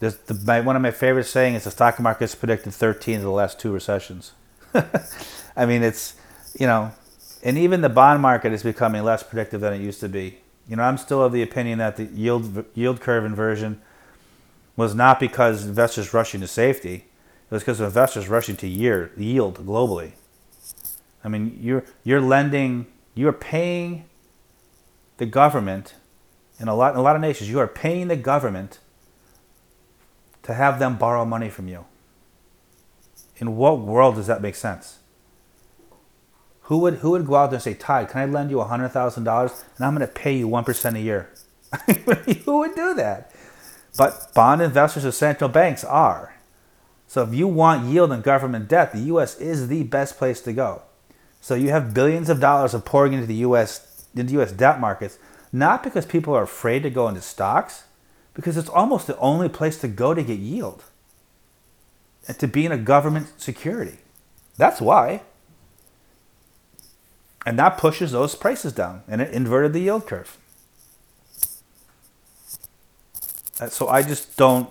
The, 0.00 0.16
my, 0.44 0.60
one 0.60 0.76
of 0.76 0.82
my 0.82 0.90
favorite 0.90 1.24
sayings 1.24 1.58
is 1.58 1.64
the 1.64 1.70
stock 1.70 1.98
market's 1.98 2.34
predicted 2.34 2.74
13 2.74 3.16
of 3.16 3.22
the 3.22 3.30
last 3.30 3.58
two 3.58 3.72
recessions. 3.72 4.32
I 5.56 5.66
mean, 5.66 5.82
it's, 5.82 6.14
you 6.58 6.66
know, 6.66 6.92
and 7.42 7.58
even 7.58 7.80
the 7.80 7.88
bond 7.88 8.20
market 8.20 8.52
is 8.52 8.62
becoming 8.62 9.02
less 9.02 9.22
predictive 9.22 9.60
than 9.60 9.72
it 9.72 9.80
used 9.80 10.00
to 10.00 10.08
be. 10.08 10.38
You 10.68 10.76
know, 10.76 10.82
I'm 10.82 10.96
still 10.96 11.22
of 11.22 11.32
the 11.32 11.42
opinion 11.42 11.78
that 11.78 11.96
the 11.96 12.04
yield 12.04 12.64
yield 12.74 13.00
curve 13.00 13.24
inversion 13.24 13.82
was 14.76 14.94
not 14.94 15.20
because 15.20 15.66
investors 15.66 16.14
rushing 16.14 16.40
to 16.40 16.46
safety. 16.46 16.94
It 16.94 17.50
was 17.50 17.62
because 17.62 17.80
of 17.80 17.86
investors 17.86 18.28
rushing 18.28 18.56
to 18.56 18.66
year, 18.66 19.12
yield 19.16 19.66
globally. 19.66 20.12
I 21.22 21.28
mean, 21.28 21.58
you're 21.60 21.84
you're 22.02 22.20
lending, 22.20 22.86
you're 23.14 23.32
paying 23.32 24.06
the 25.18 25.26
government 25.26 25.94
in 26.58 26.68
a 26.68 26.74
lot 26.74 26.94
in 26.94 26.98
a 26.98 27.02
lot 27.02 27.16
of 27.16 27.22
nations. 27.22 27.50
You 27.50 27.58
are 27.58 27.68
paying 27.68 28.08
the 28.08 28.16
government 28.16 28.78
to 30.44 30.54
have 30.54 30.78
them 30.78 30.96
borrow 30.96 31.24
money 31.24 31.50
from 31.50 31.68
you. 31.68 31.84
In 33.36 33.56
what 33.56 33.80
world 33.80 34.14
does 34.14 34.26
that 34.28 34.40
make 34.40 34.54
sense? 34.54 34.98
Who 36.64 36.78
would 36.78 36.94
who 36.94 37.10
would 37.10 37.26
go 37.26 37.36
out 37.36 37.50
there 37.50 37.56
and 37.56 37.62
say, 37.62 37.74
Todd, 37.74 38.08
can 38.08 38.20
I 38.20 38.26
lend 38.26 38.50
you 38.50 38.60
hundred 38.60 38.88
thousand 38.90 39.24
dollars 39.24 39.64
and 39.76 39.84
I'm 39.84 39.94
going 39.94 40.06
to 40.06 40.12
pay 40.12 40.36
you 40.36 40.48
one 40.48 40.64
percent 40.64 40.96
a 40.96 41.00
year? 41.00 41.30
who 42.44 42.58
would 42.58 42.74
do 42.74 42.94
that? 42.94 43.30
But 43.96 44.32
bond 44.34 44.62
investors 44.62 45.04
of 45.04 45.14
central 45.14 45.50
banks 45.50 45.84
are. 45.84 46.34
So 47.06 47.22
if 47.22 47.34
you 47.34 47.46
want 47.46 47.84
yield 47.84 48.12
in 48.12 48.22
government 48.22 48.68
debt, 48.68 48.92
the 48.92 49.00
U.S. 49.00 49.38
is 49.38 49.68
the 49.68 49.84
best 49.84 50.16
place 50.16 50.40
to 50.42 50.52
go. 50.52 50.82
So 51.40 51.54
you 51.54 51.68
have 51.68 51.94
billions 51.94 52.28
of 52.28 52.40
dollars 52.40 52.74
of 52.74 52.84
pouring 52.84 53.12
into 53.12 53.26
the 53.26 53.34
U.S. 53.36 54.06
into 54.16 54.32
U.S. 54.34 54.50
debt 54.50 54.80
markets, 54.80 55.18
not 55.52 55.82
because 55.82 56.06
people 56.06 56.34
are 56.34 56.42
afraid 56.42 56.82
to 56.82 56.90
go 56.90 57.06
into 57.08 57.20
stocks, 57.20 57.84
because 58.32 58.56
it's 58.56 58.68
almost 58.68 59.06
the 59.06 59.18
only 59.18 59.48
place 59.48 59.78
to 59.80 59.88
go 59.88 60.14
to 60.14 60.22
get 60.22 60.38
yield 60.38 60.82
and 62.26 62.38
to 62.38 62.48
be 62.48 62.64
in 62.64 62.72
a 62.72 62.78
government 62.78 63.28
security. 63.36 63.98
That's 64.56 64.80
why. 64.80 65.22
And 67.46 67.58
that 67.58 67.76
pushes 67.76 68.12
those 68.12 68.34
prices 68.34 68.72
down 68.72 69.02
and 69.06 69.20
it 69.20 69.32
inverted 69.32 69.72
the 69.72 69.80
yield 69.80 70.06
curve. 70.06 70.38
Uh, 73.60 73.68
so 73.68 73.88
I 73.88 74.02
just 74.02 74.36
don't 74.36 74.70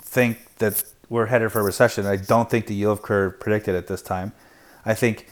think 0.00 0.56
that 0.56 0.84
we're 1.08 1.26
headed 1.26 1.52
for 1.52 1.60
a 1.60 1.64
recession. 1.64 2.06
I 2.06 2.16
don't 2.16 2.48
think 2.48 2.66
the 2.66 2.74
yield 2.74 3.02
curve 3.02 3.40
predicted 3.40 3.74
at 3.74 3.88
this 3.88 4.02
time. 4.02 4.32
I 4.84 4.94
think 4.94 5.28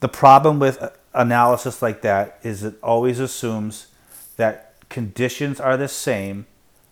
the 0.00 0.08
problem 0.08 0.58
with 0.58 0.82
analysis 1.14 1.80
like 1.80 2.02
that 2.02 2.38
is 2.42 2.62
it 2.62 2.74
always 2.82 3.18
assumes 3.18 3.86
that 4.36 4.74
conditions 4.88 5.58
are 5.60 5.76
the 5.76 5.88
same 5.88 6.46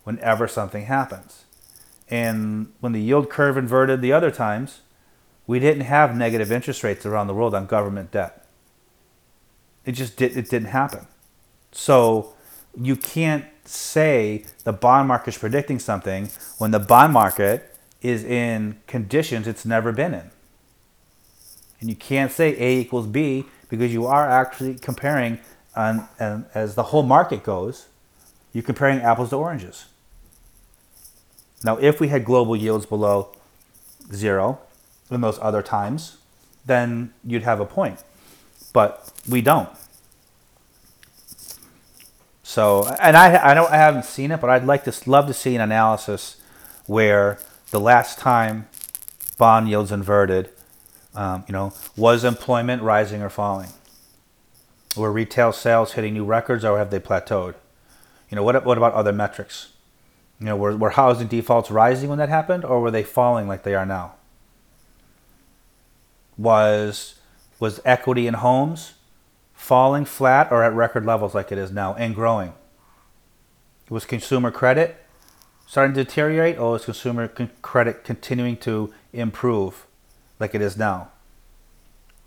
whenever 0.05 0.49
something 0.49 0.87
happens. 0.87 1.45
And 2.09 2.73
when 2.81 2.93
the 2.93 3.01
yield 3.01 3.31
curve 3.31 3.57
inverted 3.57 4.01
the 4.01 4.13
other 4.13 4.31
times, 4.31 4.81
we 5.47 5.59
didn't 5.59 5.85
have 5.85 6.17
negative 6.17 6.51
interest 6.51 6.83
rates 6.83 7.05
around 7.05 7.27
the 7.27 7.35
world 7.35 7.55
on 7.55 7.67
government 7.67 8.11
debt. 8.11 8.42
It 9.85 9.93
just 9.93 10.17
did, 10.17 10.37
it 10.37 10.49
didn't 10.49 10.69
happen. 10.69 11.07
So 11.73 12.35
you 12.81 12.97
can't 12.97 13.45
say 13.65 14.45
the 14.65 14.73
bond 14.73 15.09
market 15.09 15.31
is 15.31 15.39
predicting 15.39 15.79
something 15.79 16.31
when 16.59 16.71
the 16.71 16.79
bond 16.79 17.13
market 17.13 17.77
is 18.01 18.25
in 18.25 18.81
conditions 18.87 19.47
it's 19.47 19.65
never 19.65 19.93
been 19.93 20.15
in. 20.15 20.31
And 21.81 21.89
you 21.89 21.97
can't 21.97 22.31
say 22.31 22.57
A 22.59 22.81
equals 22.81 23.07
B 23.07 23.45
because 23.69 23.93
you 23.93 24.07
are 24.07 24.29
actually 24.29 24.75
comparing, 24.75 25.39
on, 25.75 26.09
and 26.19 26.45
as 26.55 26.75
the 26.75 26.85
whole 26.85 27.03
market 27.03 27.43
goes, 27.43 27.87
you're 28.53 28.63
comparing 28.63 29.01
apples 29.01 29.31
to 29.31 29.37
oranges. 29.37 29.87
Now, 31.65 31.79
if 31.79 32.01
we 32.01 32.09
had 32.09 32.25
global 32.25 32.55
yields 32.57 32.87
below 32.87 33.33
zero 34.13 34.61
in 35.11 35.21
those 35.21 35.39
other 35.41 35.63
times, 35.63 36.19
then 36.67 37.13
you'd 37.25 37.43
have 37.43 37.61
a 37.61 37.65
point 37.65 38.03
but 38.73 39.13
we 39.29 39.41
don't. 39.41 39.69
So, 42.43 42.85
and 43.01 43.17
I, 43.17 43.51
I 43.51 43.55
don't, 43.55 43.71
I 43.71 43.77
haven't 43.77 44.05
seen 44.05 44.31
it, 44.31 44.41
but 44.41 44.51
I'd 44.51 44.65
like 44.65 44.85
to 44.85 45.11
love 45.11 45.27
to 45.27 45.35
see 45.35 45.55
an 45.55 45.63
analysis 45.63 46.37
where 46.87 47.39
the 47.71 47.81
last 47.81 48.19
time 48.19 48.69
bond 49.39 49.69
yields 49.69 49.91
inverted, 49.91 50.51
um, 51.15 51.45
you 51.49 51.53
know, 51.53 51.73
was 51.97 52.25
employment 52.25 52.83
rising 52.83 53.23
or 53.23 53.31
falling? 53.31 53.71
Were 54.97 55.11
retail 55.11 55.53
sales 55.53 55.93
hitting 55.93 56.13
new 56.13 56.25
records, 56.25 56.65
or 56.65 56.77
have 56.77 56.91
they 56.91 57.01
plateaued? 57.01 57.55
You 58.29 58.37
know, 58.37 58.43
what 58.43 58.65
what 58.67 58.77
about 58.77 58.93
other 58.93 59.13
metrics? 59.13 59.73
You 60.39 60.47
know, 60.47 60.57
were, 60.57 60.77
were 60.77 60.91
housing 60.91 61.29
defaults 61.29 61.71
rising 61.71 62.11
when 62.11 62.19
that 62.19 62.29
happened, 62.29 62.65
or 62.65 62.81
were 62.81 62.91
they 62.91 63.03
falling 63.03 63.49
like 63.49 63.63
they 63.63 63.75
are 63.75 63.87
now? 63.87 64.15
Was 66.37 67.15
was 67.63 67.81
equity 67.85 68.27
in 68.27 68.35
homes 68.35 68.95
falling 69.55 70.05
flat 70.05 70.51
or 70.51 70.65
at 70.65 70.75
record 70.75 71.07
levels 71.07 71.33
like 71.33 71.53
it 71.53 71.59
is 71.59 71.71
now 71.71 71.95
and 71.95 72.13
growing? 72.13 72.53
Was 73.89 74.05
consumer 74.05 74.51
credit 74.51 74.97
starting 75.65 75.95
to 75.95 76.03
deteriorate, 76.03 76.59
or 76.59 76.75
is 76.75 76.87
consumer 76.87 77.29
con- 77.29 77.53
credit 77.63 78.03
continuing 78.03 78.57
to 78.57 78.93
improve 79.13 79.87
like 80.41 80.57
it 80.57 80.61
is 80.61 80.77
now? 80.77 81.13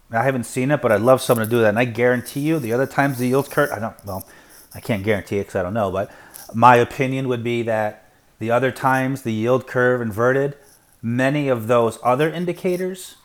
I 0.10 0.24
haven't 0.24 0.46
seen 0.46 0.72
it, 0.72 0.82
but 0.82 0.94
I'd 0.94 1.02
love 1.02 1.20
someone 1.20 1.46
to 1.46 1.52
do 1.52 1.60
that. 1.60 1.70
And 1.70 1.80
I 1.80 1.84
guarantee 1.84 2.40
you, 2.40 2.58
the 2.58 2.72
other 2.72 2.88
times 2.88 3.18
the 3.18 3.28
yield 3.28 3.52
curve, 3.52 3.72
I 3.74 3.80
don't, 3.80 4.06
well, 4.06 4.26
I 4.74 4.80
can't 4.80 5.04
guarantee 5.04 5.40
it 5.40 5.48
because 5.48 5.56
I 5.56 5.64
don't 5.64 5.74
know, 5.74 5.92
but 5.92 6.10
my 6.54 6.78
opinion 6.78 7.28
would 7.28 7.44
be 7.44 7.62
that 7.64 8.10
the 8.40 8.52
other 8.52 8.72
times 8.72 9.24
the 9.24 9.34
yield 9.34 9.68
curve 9.68 10.02
inverted, 10.02 10.56
many 11.02 11.50
of 11.50 11.68
those 11.68 12.00
other 12.04 12.32
indicators 12.32 13.18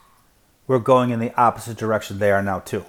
were 0.70 0.78
going 0.78 1.10
in 1.10 1.18
the 1.18 1.34
opposite 1.34 1.76
direction 1.76 2.20
they 2.20 2.30
are 2.30 2.44
now 2.44 2.60
too. 2.60 2.84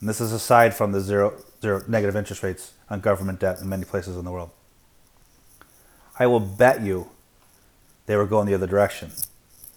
And 0.00 0.08
this 0.08 0.18
is 0.18 0.32
aside 0.32 0.72
from 0.72 0.92
the 0.92 1.00
zero, 1.02 1.34
zero 1.60 1.82
negative 1.86 2.16
interest 2.16 2.42
rates 2.42 2.72
on 2.88 3.00
government 3.00 3.38
debt 3.38 3.60
in 3.60 3.68
many 3.68 3.84
places 3.84 4.16
in 4.16 4.24
the 4.24 4.30
world. 4.30 4.48
I 6.18 6.26
will 6.26 6.40
bet 6.40 6.80
you 6.80 7.10
they 8.06 8.16
were 8.16 8.24
going 8.24 8.46
the 8.46 8.54
other 8.54 8.66
direction. 8.66 9.10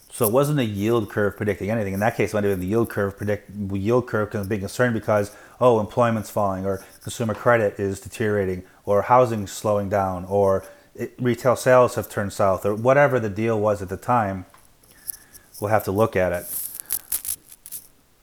So 0.10 0.26
it 0.26 0.32
wasn't 0.32 0.60
a 0.60 0.64
yield 0.64 1.10
curve 1.10 1.36
predicting 1.36 1.70
anything. 1.70 1.94
In 1.94 2.00
that 2.00 2.16
case, 2.16 2.32
it 2.32 2.36
might 2.36 2.46
have 2.46 2.54
been 2.54 2.62
the 2.62 2.68
yield 2.68 2.90
curve 2.90 3.18
predict 3.18 3.52
yield 3.74 4.08
curve 4.08 4.32
being 4.48 4.62
concerned 4.62 4.94
because 4.94 5.36
oh 5.60 5.82
employment's 5.82 6.30
falling 6.30 6.66
or 6.66 6.86
consumer 7.04 7.34
credit 7.34 7.78
is 7.78 8.00
deteriorating 8.00 8.64
or 8.86 9.02
housing's 9.02 9.52
slowing 9.52 9.90
down 9.90 10.24
or 10.24 10.64
it, 10.96 11.16
retail 11.20 11.58
sales 11.58 11.96
have 11.96 12.08
turned 12.08 12.32
south 12.32 12.66
or 12.66 12.74
whatever 12.74 13.20
the 13.20 13.30
deal 13.30 13.60
was 13.60 13.82
at 13.82 13.90
the 13.90 13.98
time. 13.98 14.46
We'll 15.60 15.72
have 15.72 15.84
to 15.84 15.92
look 15.92 16.16
at 16.16 16.32
it. 16.32 16.61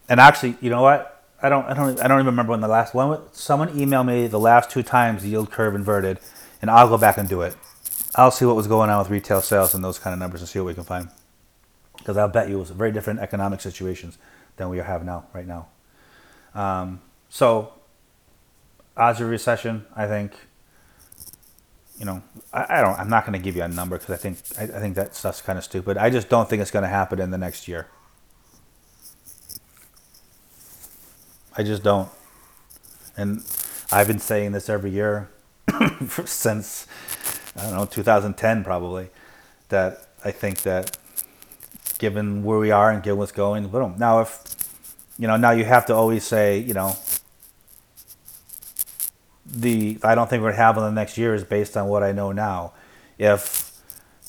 And 0.08 0.20
actually, 0.20 0.56
you 0.60 0.70
know 0.70 0.82
what? 0.82 1.14
I 1.40 1.48
don't 1.48 1.66
I 1.66 1.74
don't 1.74 2.00
I 2.00 2.08
don't 2.08 2.18
even 2.18 2.26
remember 2.26 2.50
when 2.50 2.60
the 2.60 2.68
last 2.68 2.94
one. 2.94 3.20
Someone 3.32 3.68
emailed 3.68 4.06
me 4.06 4.26
the 4.26 4.40
last 4.40 4.70
two 4.70 4.82
times 4.82 5.22
the 5.22 5.28
yield 5.28 5.50
curve 5.50 5.74
inverted, 5.74 6.18
and 6.60 6.70
I'll 6.70 6.88
go 6.88 6.98
back 6.98 7.18
and 7.18 7.28
do 7.28 7.42
it. 7.42 7.54
I'll 8.14 8.30
see 8.30 8.44
what 8.44 8.56
was 8.56 8.66
going 8.66 8.90
on 8.90 8.98
with 8.98 9.10
retail 9.10 9.40
sales 9.40 9.74
and 9.74 9.84
those 9.84 9.98
kind 9.98 10.12
of 10.12 10.18
numbers 10.18 10.40
and 10.40 10.48
see 10.48 10.58
what 10.58 10.66
we 10.66 10.74
can 10.74 10.84
find. 10.84 11.08
Because 11.96 12.16
I'll 12.16 12.28
bet 12.28 12.48
you 12.48 12.56
it 12.56 12.60
was 12.60 12.70
very 12.70 12.90
different 12.90 13.20
economic 13.20 13.60
situations 13.60 14.18
than 14.56 14.68
we 14.68 14.78
have 14.78 15.04
now, 15.04 15.26
right 15.32 15.46
now. 15.46 15.68
Um, 16.54 17.00
so, 17.28 17.74
odds 18.96 19.20
of 19.20 19.28
recession, 19.28 19.86
I 19.94 20.06
think. 20.06 20.32
You 21.98 22.06
know, 22.06 22.22
I, 22.52 22.78
I 22.78 22.80
don't. 22.80 22.98
I'm 22.98 23.10
not 23.10 23.26
going 23.26 23.38
to 23.38 23.44
give 23.44 23.56
you 23.56 23.62
a 23.62 23.68
number 23.68 23.98
because 23.98 24.14
I 24.14 24.16
think 24.16 24.38
I, 24.58 24.62
I 24.76 24.80
think 24.80 24.94
that 24.96 25.14
stuff's 25.14 25.42
kind 25.42 25.58
of 25.58 25.64
stupid. 25.64 25.96
I 25.96 26.10
just 26.10 26.28
don't 26.28 26.48
think 26.48 26.62
it's 26.62 26.70
going 26.70 26.84
to 26.84 26.88
happen 26.88 27.20
in 27.20 27.30
the 27.30 27.38
next 27.38 27.68
year. 27.68 27.88
I 31.58 31.64
just 31.64 31.82
don't. 31.82 32.08
And 33.16 33.42
I've 33.90 34.06
been 34.06 34.20
saying 34.20 34.52
this 34.52 34.68
every 34.68 34.90
year 34.90 35.28
since 36.24 36.86
I 37.56 37.62
don't 37.64 37.74
know 37.74 37.84
2010 37.84 38.62
probably 38.62 39.08
that 39.68 40.06
I 40.24 40.30
think 40.30 40.62
that 40.62 40.96
given 41.98 42.44
where 42.44 42.60
we 42.60 42.70
are 42.70 42.92
and 42.92 43.02
given 43.02 43.18
what's 43.18 43.32
going, 43.32 43.66
boom. 43.66 43.96
Now 43.98 44.20
if 44.20 44.44
you 45.18 45.26
know, 45.26 45.36
now 45.36 45.50
you 45.50 45.64
have 45.64 45.84
to 45.86 45.94
always 45.94 46.24
say, 46.24 46.60
you 46.60 46.74
know, 46.74 46.96
the 49.44 49.98
I 50.04 50.14
don't 50.14 50.30
think 50.30 50.44
we're 50.44 50.50
gonna 50.50 50.62
have 50.62 50.76
in 50.76 50.84
the 50.84 50.92
next 50.92 51.18
year 51.18 51.34
is 51.34 51.42
based 51.42 51.76
on 51.76 51.88
what 51.88 52.04
I 52.04 52.12
know 52.12 52.30
now. 52.30 52.72
If 53.18 53.72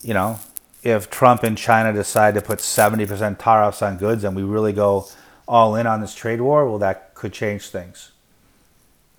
you 0.02 0.16
know, 0.16 0.40
if 0.82 1.12
Trump 1.12 1.44
and 1.44 1.56
China 1.56 1.94
decide 1.94 2.34
to 2.34 2.42
put 2.42 2.58
70% 2.58 3.38
tariffs 3.38 3.84
on 3.84 3.98
goods 3.98 4.24
and 4.24 4.36
we 4.36 4.42
really 4.42 4.74
go 4.74 5.06
all 5.48 5.76
in 5.76 5.86
on 5.88 6.00
this 6.00 6.16
trade 6.16 6.42
war, 6.42 6.68
well, 6.68 6.80
that 6.80 7.09
could 7.20 7.34
change 7.34 7.68
things. 7.68 8.12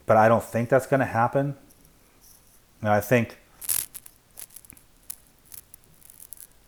But 0.06 0.16
I 0.16 0.26
don't 0.26 0.42
think 0.42 0.70
that's 0.70 0.86
going 0.86 1.00
to 1.00 1.06
happen. 1.06 1.54
And 2.80 2.88
I 2.88 3.00
think 3.00 3.36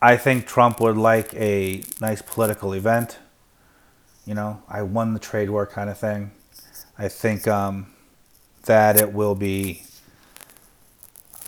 I 0.01 0.17
think 0.17 0.47
Trump 0.47 0.81
would 0.81 0.97
like 0.97 1.33
a 1.35 1.83
nice 2.01 2.21
political 2.23 2.73
event. 2.75 3.19
You 4.27 4.35
know, 4.35 4.63
I 4.69 4.83
won 4.83 5.15
the 5.15 5.21
trade 5.21 5.49
war 5.49 5.67
kind 5.67 5.89
of 5.89 5.99
thing. 5.99 6.33
I 6.99 7.09
think 7.09 7.49
um, 7.49 7.87
that 8.65 9.01
it 9.01 9.13
will 9.13 9.35
be. 9.35 9.85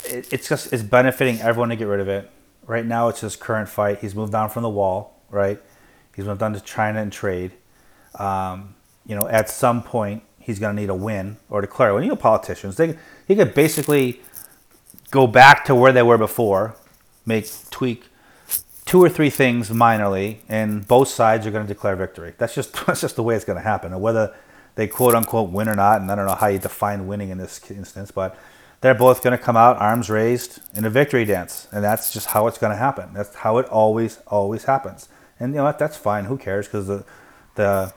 It, 0.05 0.33
it's 0.33 0.49
just 0.49 0.73
it's 0.73 0.83
benefiting 0.83 1.41
everyone 1.41 1.69
to 1.69 1.77
get 1.77 1.87
rid 1.89 2.01
of 2.01 2.09
it. 2.09 2.31
Right 2.67 2.87
now, 2.87 3.09
it's 3.09 3.21
his 3.21 3.37
current 3.37 3.69
fight. 3.69 3.99
He's 3.99 4.15
moved 4.15 4.35
on 4.35 4.49
from 4.49 4.63
the 4.63 4.71
wall, 4.71 5.21
right? 5.31 5.61
He's 6.17 6.25
moved 6.25 6.43
on 6.43 6.55
to 6.55 6.61
China 6.61 7.03
and 7.03 7.13
trade. 7.13 7.53
Um, 8.15 8.74
you 9.07 9.15
know, 9.15 9.29
at 9.29 9.49
some 9.49 9.83
point, 9.83 10.23
he's 10.39 10.59
going 10.59 10.75
to 10.75 10.81
need 10.81 10.91
a 10.91 10.95
win 10.95 11.39
or 11.49 11.61
declare. 11.61 11.95
When 11.95 12.03
you 12.03 12.11
know 12.11 12.17
politicians, 12.17 12.77
they 12.77 12.99
he 13.27 13.35
could 13.37 13.55
basically 13.55 14.21
go 15.11 15.27
back 15.27 15.65
to 15.67 15.75
where 15.75 15.93
they 15.93 16.03
were 16.03 16.19
before, 16.19 16.77
make 17.25 17.49
tweak 17.71 18.05
two 18.85 19.03
or 19.03 19.09
three 19.09 19.31
things 19.31 19.71
minorly, 19.71 20.39
and 20.49 20.87
both 20.87 21.09
sides 21.09 21.47
are 21.47 21.51
going 21.51 21.67
to 21.67 21.73
declare 21.73 21.97
victory. 21.97 22.35
That's 22.39 22.55
just 22.55 22.73
that's 22.87 23.01
just 23.01 23.17
the 23.17 23.23
way 23.23 23.35
it's 23.37 23.45
going 23.45 23.59
to 23.59 23.63
happen. 23.63 23.93
And 23.93 24.03
whether 24.03 24.35
they 24.75 24.87
quote 24.87 25.15
unquote 25.15 25.51
win 25.51 25.69
or 25.69 25.75
not, 25.75 26.01
and 26.01 26.11
I 26.11 26.15
don't 26.15 26.27
know 26.27 26.35
how 26.35 26.49
you 26.49 26.59
define 26.59 27.07
winning 27.07 27.31
in 27.31 27.39
this 27.39 27.71
instance, 27.71 28.11
but 28.11 28.39
they're 28.81 28.95
both 28.95 29.23
going 29.23 29.37
to 29.37 29.43
come 29.43 29.57
out 29.57 29.79
arms 29.79 30.11
raised 30.11 30.61
in 30.77 30.85
a 30.85 30.91
victory 30.91 31.25
dance, 31.25 31.69
and 31.73 31.83
that's 31.83 32.13
just 32.13 32.29
how 32.29 32.47
it's 32.47 32.59
going 32.59 32.73
to 32.73 32.77
happen. 32.77 33.15
That's 33.15 33.35
how 33.37 33.59
it 33.59 33.67
always 33.67 34.19
always 34.27 34.65
happens. 34.65 35.09
And 35.41 35.53
you 35.53 35.59
know 35.59 35.65
what? 35.65 35.79
That's 35.79 35.97
fine. 35.97 36.27
Who 36.27 36.37
cares? 36.37 36.67
Because 36.67 36.87
the 36.87 37.05
the 37.55 37.93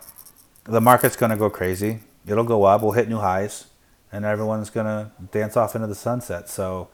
the 0.67 0.81
market's 0.81 1.15
going 1.15 1.29
to 1.29 1.37
go 1.37 1.49
crazy. 1.49 1.99
It'll 2.25 2.43
go 2.43 2.63
up. 2.63 2.81
We'll 2.81 2.91
hit 2.91 3.07
new 3.07 3.19
highs, 3.19 3.67
and 4.11 4.25
everyone's 4.25 4.69
going 4.69 4.85
to 4.85 5.11
dance 5.31 5.55
off 5.55 5.75
into 5.75 5.87
the 5.87 5.95
sunset. 5.95 6.49
So, 6.49 6.89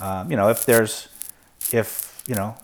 um, 0.00 0.30
you 0.30 0.36
know, 0.36 0.48
if 0.48 0.66
there's, 0.66 1.08
if 1.72 2.22
you 2.26 2.34
know, 2.34 2.56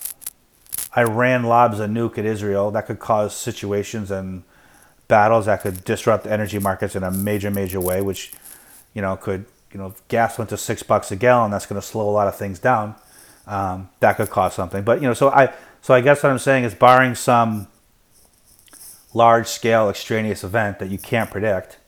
Iran 0.96 1.44
lobs 1.44 1.80
a 1.80 1.86
nuke 1.86 2.18
at 2.18 2.24
Israel, 2.24 2.70
that 2.72 2.86
could 2.86 2.98
cause 2.98 3.36
situations 3.36 4.11
and 4.11 4.42
battles 5.06 5.46
that 5.46 5.62
could 5.62 5.84
disrupt 5.84 6.26
energy 6.26 6.59
markets 6.59 6.96
in 6.96 7.02
a 7.02 7.11
major, 7.11 7.50
major 7.50 7.80
way. 7.80 8.00
Which, 8.00 8.32
you 8.94 9.02
know, 9.02 9.16
could 9.16 9.46
you 9.72 9.78
know, 9.78 9.86
if 9.88 10.09
gas 10.09 10.38
went 10.38 10.50
to 10.50 10.56
six 10.56 10.82
bucks 10.82 11.11
a 11.12 11.16
gallon, 11.16 11.50
that's 11.50 11.66
going 11.66 11.80
to 11.80 11.86
slow 11.86 12.09
a 12.09 12.12
lot 12.12 12.28
of 12.28 12.36
things 12.36 12.59
down. 12.59 12.94
Um, 13.46 13.88
that 14.00 14.16
could 14.16 14.30
cause 14.30 14.54
something. 14.54 14.82
But 14.82 15.00
you 15.00 15.09
know, 15.09 15.14
so 15.14 15.30
I, 15.30 15.52
so 15.80 15.94
I 15.94 16.00
guess 16.00 16.22
what 16.22 16.30
I'm 16.30 16.38
saying 16.38 16.64
is, 16.64 16.74
barring 16.74 17.14
some 17.14 17.68
large 19.19 19.49
scale 19.49 19.91
extraneous 19.91 20.45
event 20.45 20.79
that 20.79 20.91
you 20.91 20.99
can't 20.99 21.31
predict, 21.31 21.79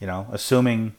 you 0.00 0.06
know, 0.06 0.26
assuming 0.32 0.94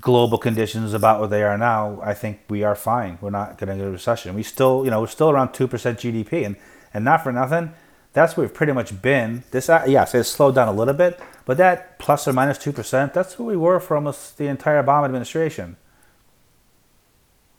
global 0.00 0.38
conditions 0.38 0.94
about 0.94 1.20
what 1.20 1.30
they 1.30 1.42
are 1.42 1.58
now, 1.58 1.98
I 2.02 2.14
think 2.14 2.40
we 2.48 2.62
are 2.62 2.76
fine. 2.76 3.18
We're 3.20 3.30
not 3.30 3.58
going 3.58 3.70
to 3.70 3.76
get 3.76 3.88
a 3.88 3.90
recession. 3.90 4.34
We 4.34 4.44
still, 4.44 4.84
you 4.84 4.90
know, 4.90 5.00
we're 5.00 5.08
still 5.08 5.30
around 5.30 5.48
2% 5.48 5.68
GDP. 5.68 6.46
And, 6.46 6.56
and 6.94 7.04
not 7.04 7.22
for 7.24 7.32
nothing, 7.32 7.72
that's 8.12 8.36
where 8.36 8.46
we've 8.46 8.54
pretty 8.54 8.72
much 8.72 9.02
been. 9.02 9.42
This, 9.50 9.68
uh, 9.68 9.84
yes, 9.86 10.14
it's 10.14 10.28
slowed 10.28 10.54
down 10.54 10.68
a 10.68 10.72
little 10.72 10.94
bit, 10.94 11.20
but 11.44 11.56
that 11.56 11.98
plus 11.98 12.28
or 12.28 12.32
minus 12.32 12.58
2%, 12.58 13.12
that's 13.12 13.38
where 13.38 13.48
we 13.48 13.56
were 13.56 13.80
for 13.80 13.96
almost 13.96 14.38
the 14.38 14.46
entire 14.46 14.82
Obama 14.82 15.06
administration. 15.06 15.76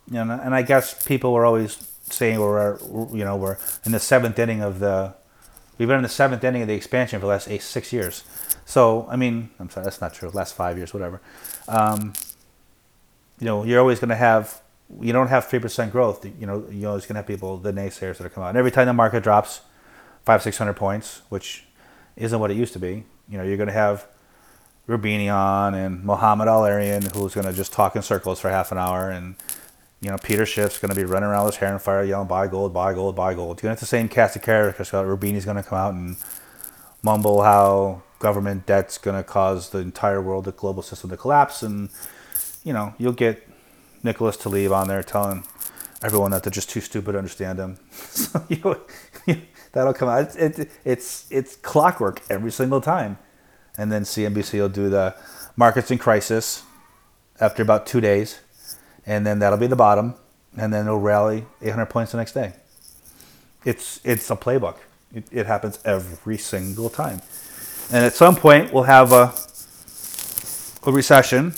You 0.09 0.23
know, 0.25 0.39
and 0.41 0.55
I 0.55 0.61
guess 0.61 1.05
people 1.05 1.33
were 1.33 1.45
always 1.45 1.77
saying 2.03 2.39
we're, 2.39 2.79
you 3.13 3.25
know, 3.25 3.35
we're 3.35 3.57
in 3.85 3.91
the 3.91 3.99
seventh 3.99 4.39
inning 4.39 4.61
of 4.61 4.79
the 4.79 5.13
We've 5.79 5.87
been 5.87 5.97
in 5.97 6.03
the 6.03 6.09
seventh 6.09 6.43
inning 6.43 6.61
of 6.61 6.67
the 6.67 6.73
expansion 6.73 7.21
for 7.21 7.25
the 7.25 7.29
last 7.29 7.47
eight, 7.47 7.61
six 7.61 7.93
years. 7.93 8.25
So, 8.65 9.07
I 9.09 9.15
mean, 9.15 9.49
I'm 9.59 9.69
sorry, 9.69 9.85
that's 9.85 10.01
not 10.01 10.13
true. 10.13 10.29
Last 10.29 10.53
five 10.53 10.77
years, 10.77 10.93
whatever. 10.93 11.21
Um, 11.69 12.13
you 13.39 13.45
know, 13.45 13.63
you're 13.63 13.79
always 13.79 13.97
going 13.97 14.09
to 14.09 14.17
have, 14.17 14.61
you 14.99 15.13
don't 15.13 15.29
have 15.29 15.47
3% 15.47 15.89
growth. 15.89 16.25
You 16.25 16.45
know, 16.45 16.67
you're 16.69 16.89
always 16.89 17.05
going 17.05 17.15
to 17.15 17.19
have 17.19 17.27
people, 17.27 17.57
the 17.57 17.71
naysayers 17.71 18.17
that 18.17 18.25
are 18.25 18.29
coming 18.29 18.47
out. 18.47 18.49
And 18.49 18.57
every 18.57 18.71
time 18.71 18.87
the 18.87 18.93
market 18.93 19.23
drops 19.23 19.61
five, 20.25 20.43
600 20.43 20.73
points, 20.73 21.21
which 21.29 21.63
isn't 22.17 22.37
what 22.37 22.51
it 22.51 22.57
used 22.57 22.73
to 22.73 22.79
be, 22.79 23.05
you 23.29 23.37
know, 23.37 23.45
you're 23.45 23.55
going 23.55 23.67
to 23.67 23.73
have 23.73 24.05
Roubini 24.85 25.33
on 25.33 25.75
and 25.75 26.03
Mohamed 26.03 26.49
El-Erian, 26.49 27.15
who's 27.15 27.33
going 27.33 27.47
to 27.47 27.53
just 27.53 27.71
talk 27.71 27.95
in 27.95 28.01
circles 28.01 28.41
for 28.41 28.49
half 28.49 28.73
an 28.73 28.77
hour 28.77 29.09
and 29.09 29.35
you 30.01 30.09
know, 30.09 30.17
Peter 30.17 30.45
Schiff's 30.45 30.79
going 30.79 30.89
to 30.89 30.95
be 30.95 31.03
running 31.03 31.27
around 31.27 31.45
with 31.45 31.55
his 31.55 31.59
hair 31.59 31.73
on 31.73 31.79
fire, 31.79 32.03
yelling, 32.03 32.27
buy 32.27 32.47
gold, 32.47 32.73
buy 32.73 32.93
gold, 32.93 33.15
buy 33.15 33.33
gold. 33.33 33.57
You're 33.57 33.67
going 33.67 33.75
to 33.75 33.79
have 33.79 33.79
the 33.79 33.85
same 33.85 34.07
cast 34.07 34.35
of 34.35 34.41
characters. 34.41 34.89
So 34.89 35.03
Roubini's 35.03 35.45
going 35.45 35.57
to 35.57 35.63
come 35.63 35.77
out 35.77 35.93
and 35.93 36.15
mumble 37.03 37.43
how 37.43 38.03
government 38.19 38.65
debt's 38.65 38.97
going 38.97 39.17
to 39.17 39.23
cause 39.23 39.71
the 39.71 39.79
entire 39.79 40.21
world, 40.21 40.45
the 40.45 40.53
global 40.53 40.81
system 40.81 41.09
to 41.09 41.17
collapse. 41.17 41.63
And, 41.63 41.89
you 42.63 42.71
know, 42.71 42.93
you'll 42.97 43.11
get 43.11 43.45
Nicholas 44.01 44.37
Taleb 44.37 44.71
on 44.71 44.87
there 44.87 45.03
telling 45.03 45.43
everyone 46.01 46.31
that 46.31 46.43
they're 46.43 46.51
just 46.51 46.69
too 46.69 46.81
stupid 46.81 47.11
to 47.11 47.17
understand 47.17 47.59
him. 47.59 47.77
so 47.91 48.41
you, 48.47 49.41
that'll 49.73 49.93
come 49.93 50.07
out. 50.07 50.33
It's, 50.37 50.59
it, 50.59 50.71
it's, 50.85 51.27
it's 51.29 51.57
clockwork 51.57 52.21
every 52.29 52.51
single 52.51 52.79
time. 52.79 53.17
And 53.77 53.91
then 53.91 54.03
CNBC 54.03 54.59
will 54.59 54.69
do 54.69 54.89
the 54.89 55.15
markets 55.57 55.91
in 55.91 55.97
crisis 55.97 56.63
after 57.41 57.61
about 57.61 57.85
two 57.85 57.99
days 57.99 58.39
and 59.05 59.25
then 59.25 59.39
that'll 59.39 59.59
be 59.59 59.67
the 59.67 59.75
bottom, 59.75 60.15
and 60.57 60.73
then 60.73 60.87
it'll 60.87 60.99
rally 60.99 61.45
800 61.61 61.87
points 61.87 62.11
the 62.13 62.17
next 62.19 62.33
day. 62.33 62.53
It's 63.65 63.99
it's 64.03 64.29
a 64.31 64.35
playbook. 64.35 64.77
It, 65.13 65.25
it 65.31 65.45
happens 65.47 65.79
every 65.85 66.37
single 66.37 66.89
time, 66.89 67.21
and 67.91 68.05
at 68.05 68.13
some 68.13 68.35
point 68.35 68.73
we'll 68.73 68.83
have 68.83 69.11
a 69.13 69.33
a 70.85 70.91
recession. 70.91 71.53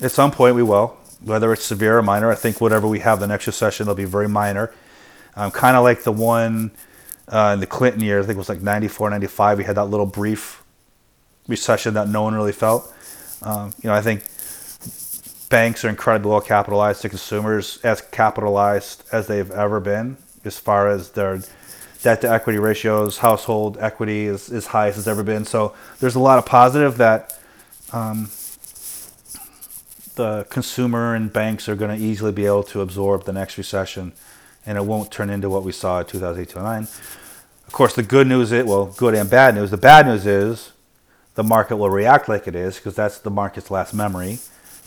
At 0.00 0.12
some 0.12 0.30
point 0.32 0.56
we 0.56 0.62
will. 0.62 0.96
whether 1.22 1.52
it's 1.52 1.64
severe 1.64 1.98
or 1.98 2.02
minor. 2.02 2.30
I 2.30 2.34
think 2.36 2.60
whatever 2.60 2.88
we 2.88 3.00
have 3.00 3.20
the 3.20 3.26
next 3.26 3.46
recession, 3.46 3.84
it'll 3.84 3.94
be 3.96 4.04
very 4.04 4.28
minor. 4.28 4.72
Um, 5.36 5.50
kind 5.50 5.76
of 5.76 5.84
like 5.84 6.02
the 6.04 6.12
one 6.12 6.72
uh, 7.28 7.52
in 7.54 7.60
the 7.60 7.66
Clinton 7.66 8.02
years, 8.02 8.24
I 8.24 8.28
think 8.28 8.36
it 8.36 8.38
was 8.38 8.48
like 8.48 8.62
94, 8.62 9.10
95. 9.10 9.58
We 9.58 9.64
had 9.64 9.76
that 9.76 9.86
little 9.86 10.06
brief 10.06 10.64
recession 11.48 11.94
that 11.94 12.08
no 12.08 12.22
one 12.22 12.34
really 12.34 12.52
felt. 12.52 12.92
Um, 13.42 13.74
you 13.82 13.88
know, 13.90 13.94
I 13.96 14.02
think 14.02 14.24
banks 15.48 15.84
are 15.84 15.88
incredibly 15.88 16.30
well 16.30 16.40
capitalized 16.40 17.02
to 17.02 17.08
consumers, 17.08 17.78
as 17.82 18.00
capitalized 18.00 19.04
as 19.12 19.26
they've 19.26 19.50
ever 19.50 19.80
been, 19.80 20.16
as 20.44 20.58
far 20.58 20.88
as 20.88 21.10
their 21.10 21.40
debt 22.02 22.20
to 22.20 22.30
equity 22.30 22.58
ratios, 22.58 23.18
household 23.18 23.76
equity 23.80 24.26
is 24.26 24.50
as 24.50 24.68
high 24.68 24.88
as 24.88 24.98
it's 24.98 25.06
ever 25.06 25.22
been. 25.22 25.44
So 25.44 25.74
there's 26.00 26.14
a 26.14 26.20
lot 26.20 26.38
of 26.38 26.46
positive 26.46 26.98
that 26.98 27.38
um, 27.92 28.30
the 30.16 30.46
consumer 30.48 31.14
and 31.14 31.32
banks 31.32 31.68
are 31.68 31.74
going 31.74 31.96
to 31.96 32.04
easily 32.04 32.32
be 32.32 32.46
able 32.46 32.62
to 32.64 32.80
absorb 32.80 33.24
the 33.24 33.32
next 33.32 33.58
recession, 33.58 34.12
and 34.64 34.78
it 34.78 34.84
won't 34.84 35.10
turn 35.10 35.30
into 35.30 35.48
what 35.48 35.62
we 35.62 35.72
saw 35.72 36.00
in 36.00 36.06
2008 36.06 36.48
2009. 36.48 36.82
Of 37.66 37.72
course, 37.72 37.94
the 37.94 38.02
good 38.02 38.26
news 38.26 38.52
is 38.52 38.64
well, 38.64 38.86
good 38.86 39.14
and 39.14 39.28
bad 39.28 39.54
news. 39.54 39.70
The 39.70 39.76
bad 39.76 40.06
news 40.06 40.26
is 40.26 40.72
the 41.34 41.42
market 41.42 41.76
will 41.76 41.90
react 41.90 42.28
like 42.28 42.46
it 42.46 42.54
is 42.54 42.76
because 42.76 42.94
that's 42.94 43.18
the 43.18 43.30
market's 43.30 43.70
last 43.70 43.92
memory, 43.92 44.38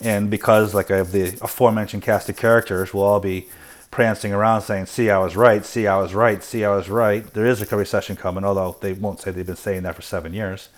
and 0.02 0.30
because 0.30 0.74
like 0.74 0.91
I 0.91 0.97
have 0.97 1.12
the 1.12 1.38
aforementioned 1.41 2.04
cast 2.04 2.30
of 2.30 2.38
characters, 2.38 2.93
we'll 2.93 3.04
all 3.04 3.20
be 3.20 3.47
prancing 3.91 4.34
around 4.34 4.62
saying, 4.62 4.86
"See, 4.86 5.10
I 5.10 5.20
was 5.20 5.36
right. 5.36 5.64
See, 5.66 5.88
I 5.88 5.97
was 5.97 6.14
right. 6.14 6.43
See, 6.43 6.64
I 6.64 6.76
was 6.76 6.89
right." 6.89 7.26
There 7.34 7.45
is 7.45 7.62
a 7.62 7.78
recession 7.78 8.16
coming, 8.16 8.43
although 8.43 8.78
they 8.80 8.93
won't 8.93 9.20
say 9.20 9.32
they've 9.32 9.45
been 9.45 9.56
saying 9.56 9.84
that 9.84 9.95
for 9.95 10.02
seven 10.02 10.34
years. 10.34 10.70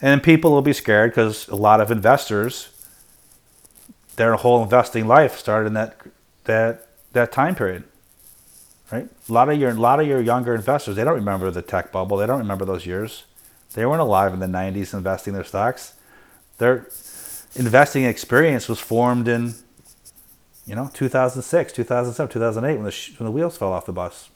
And 0.00 0.22
people 0.22 0.52
will 0.52 0.62
be 0.62 0.72
scared 0.72 1.10
because 1.10 1.48
a 1.48 1.56
lot 1.56 1.80
of 1.80 1.90
investors, 1.90 2.68
their 4.16 4.34
whole 4.34 4.62
investing 4.62 5.06
life 5.06 5.38
started 5.38 5.68
in 5.68 5.74
that 5.74 5.96
that 6.44 6.88
that 7.12 7.32
time 7.32 7.54
period. 7.54 7.84
Right? 8.92 9.08
A 9.28 9.32
lot 9.32 9.48
of 9.48 9.58
your 9.58 9.70
a 9.70 9.74
lot 9.74 10.00
of 10.00 10.06
your 10.06 10.20
younger 10.20 10.54
investors, 10.54 10.96
they 10.96 11.04
don't 11.04 11.14
remember 11.14 11.50
the 11.50 11.62
tech 11.62 11.92
bubble. 11.92 12.16
They 12.16 12.26
don't 12.26 12.38
remember 12.38 12.64
those 12.64 12.86
years. 12.86 13.24
They 13.74 13.84
weren't 13.84 14.00
alive 14.00 14.32
in 14.32 14.40
the 14.40 14.46
90s 14.46 14.94
investing 14.94 15.34
their 15.34 15.44
stocks. 15.44 15.94
Their 16.56 16.86
investing 17.54 18.04
experience 18.04 18.68
was 18.68 18.78
formed 18.78 19.28
in 19.28 19.54
you 20.66 20.74
know 20.74 20.90
2006, 20.92 21.72
2007, 21.72 22.32
2008 22.32 22.76
when 22.76 22.84
the 22.84 23.14
when 23.18 23.26
the 23.26 23.32
wheels 23.32 23.56
fell 23.56 23.72
off 23.72 23.86
the 23.86 23.92
bus. 23.92 24.30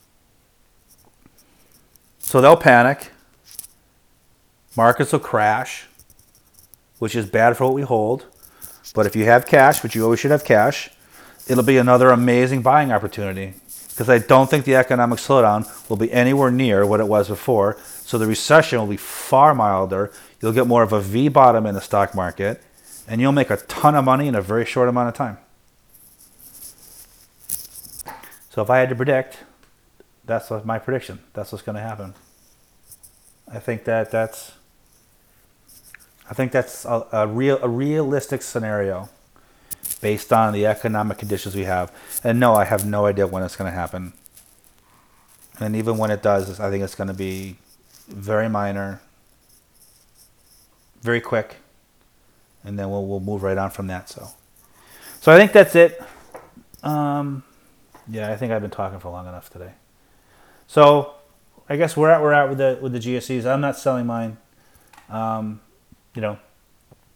So 2.19 2.41
they'll 2.41 2.57
panic 2.57 3.11
Markets 4.75 5.11
will 5.11 5.19
crash, 5.19 5.85
which 6.97 7.15
is 7.15 7.27
bad 7.27 7.55
for 7.55 7.65
what 7.65 7.73
we 7.75 7.83
hold. 7.83 8.25
But 8.95 9.05
if 9.05 9.15
you 9.15 9.25
have 9.25 9.45
cash, 9.45 9.83
which 9.83 9.95
you 9.95 10.03
always 10.03 10.19
should 10.19 10.31
have 10.31 10.43
cash, 10.43 10.89
it'll 11.47 11.63
be 11.63 11.77
another 11.77 12.09
amazing 12.09 12.63
buying 12.63 12.91
opportunity. 12.91 13.53
Because 13.89 14.09
I 14.09 14.17
don't 14.17 14.49
think 14.49 14.65
the 14.65 14.75
economic 14.75 15.19
slowdown 15.19 15.67
will 15.89 15.97
be 15.97 16.11
anywhere 16.11 16.49
near 16.49 16.85
what 16.87 16.99
it 16.99 17.07
was 17.07 17.27
before. 17.27 17.77
So 17.85 18.17
the 18.17 18.25
recession 18.25 18.79
will 18.79 18.87
be 18.87 18.97
far 18.97 19.53
milder. 19.53 20.11
You'll 20.41 20.53
get 20.53 20.65
more 20.65 20.81
of 20.81 20.91
a 20.91 20.99
V 20.99 21.27
bottom 21.27 21.67
in 21.67 21.75
the 21.75 21.81
stock 21.81 22.15
market, 22.15 22.59
and 23.07 23.19
you'll 23.21 23.31
make 23.31 23.49
a 23.49 23.57
ton 23.57 23.95
of 23.95 24.05
money 24.05 24.27
in 24.27 24.35
a 24.35 24.41
very 24.41 24.65
short 24.65 24.89
amount 24.89 25.09
of 25.09 25.13
time. 25.15 25.37
So 28.49 28.61
if 28.61 28.69
I 28.69 28.79
had 28.79 28.89
to 28.89 28.95
predict, 28.95 29.39
that's 30.25 30.51
my 30.63 30.79
prediction. 30.79 31.19
That's 31.33 31.51
what's 31.51 31.63
going 31.63 31.75
to 31.75 31.81
happen. 31.81 32.13
I 33.51 33.59
think 33.59 33.83
that 33.85 34.11
that's 34.11 34.53
I 36.29 36.33
think 36.33 36.51
that's 36.51 36.85
a, 36.85 37.05
a, 37.11 37.27
real 37.27 37.59
a 37.61 37.67
realistic 37.67 38.41
scenario 38.41 39.09
based 40.01 40.31
on 40.31 40.53
the 40.53 40.65
economic 40.65 41.17
conditions 41.17 41.55
we 41.55 41.63
have. 41.63 41.91
And 42.23 42.39
no, 42.39 42.53
I 42.53 42.65
have 42.65 42.85
no 42.85 43.05
idea 43.05 43.27
when 43.27 43.43
it's 43.43 43.55
going 43.55 43.71
to 43.71 43.75
happen. 43.75 44.13
And 45.59 45.75
even 45.75 45.97
when 45.97 46.11
it 46.11 46.21
does, 46.21 46.59
I 46.59 46.69
think 46.69 46.83
it's 46.83 46.95
going 46.95 47.09
to 47.09 47.13
be 47.13 47.57
very 48.07 48.49
minor, 48.49 49.01
very 51.01 51.21
quick, 51.21 51.57
and 52.63 52.77
then 52.77 52.89
we'll 52.89 53.05
we'll 53.05 53.19
move 53.19 53.43
right 53.43 53.57
on 53.57 53.71
from 53.71 53.87
that. 53.87 54.09
So, 54.09 54.27
so 55.21 55.31
I 55.31 55.37
think 55.37 55.51
that's 55.51 55.75
it. 55.75 56.01
Um, 56.83 57.43
yeah, 58.09 58.31
I 58.31 58.35
think 58.35 58.51
I've 58.51 58.61
been 58.61 58.71
talking 58.71 58.99
for 58.99 59.09
long 59.09 59.27
enough 59.27 59.49
today. 59.49 59.71
So, 60.67 61.13
I 61.69 61.77
guess 61.77 61.95
we're 61.95 62.09
at 62.09 62.21
we're 62.21 62.33
at 62.33 62.49
with 62.49 62.57
the 62.57 62.79
with 62.81 62.91
the 62.93 62.99
GSEs. 62.99 63.45
I'm 63.45 63.61
not 63.61 63.77
selling 63.77 64.05
mine. 64.05 64.37
Um, 65.09 65.61
you 66.15 66.21
know, 66.21 66.37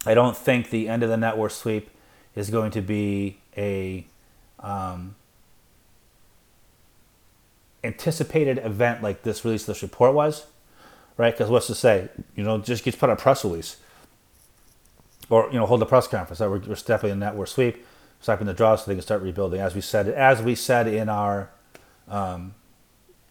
I 0.06 0.14
don't 0.14 0.36
think 0.36 0.70
the 0.70 0.88
end 0.88 1.02
of 1.02 1.08
the 1.08 1.16
net 1.16 1.36
worth 1.36 1.52
sweep 1.52 1.90
is 2.34 2.50
going 2.50 2.70
to 2.72 2.80
be 2.80 3.40
a 3.56 4.06
um, 4.60 5.16
anticipated 7.82 8.58
event 8.58 9.02
like 9.02 9.22
this 9.22 9.44
release 9.44 9.62
of 9.62 9.68
this 9.68 9.82
report 9.82 10.14
was, 10.14 10.46
right? 11.16 11.32
Because 11.32 11.50
what's 11.50 11.66
to 11.66 11.74
say? 11.74 12.08
You 12.34 12.44
know, 12.44 12.58
just 12.58 12.84
gets 12.84 12.96
put 12.96 13.10
on 13.10 13.16
a 13.16 13.18
press 13.18 13.44
release, 13.44 13.76
or 15.30 15.48
you 15.52 15.58
know, 15.58 15.66
hold 15.66 15.82
a 15.82 15.86
press 15.86 16.06
conference 16.06 16.38
that 16.38 16.50
we're, 16.50 16.60
we're 16.60 16.74
stepping 16.74 17.10
in 17.10 17.18
net 17.18 17.34
worth 17.34 17.50
sweep, 17.50 17.84
stepping 18.20 18.46
the 18.46 18.54
draw 18.54 18.76
so 18.76 18.86
they 18.86 18.94
can 18.94 19.02
start 19.02 19.22
rebuilding. 19.22 19.60
As 19.60 19.74
we 19.74 19.80
said, 19.80 20.08
as 20.08 20.42
we 20.42 20.54
said 20.54 20.88
in 20.88 21.08
our 21.08 21.50
um, 22.08 22.54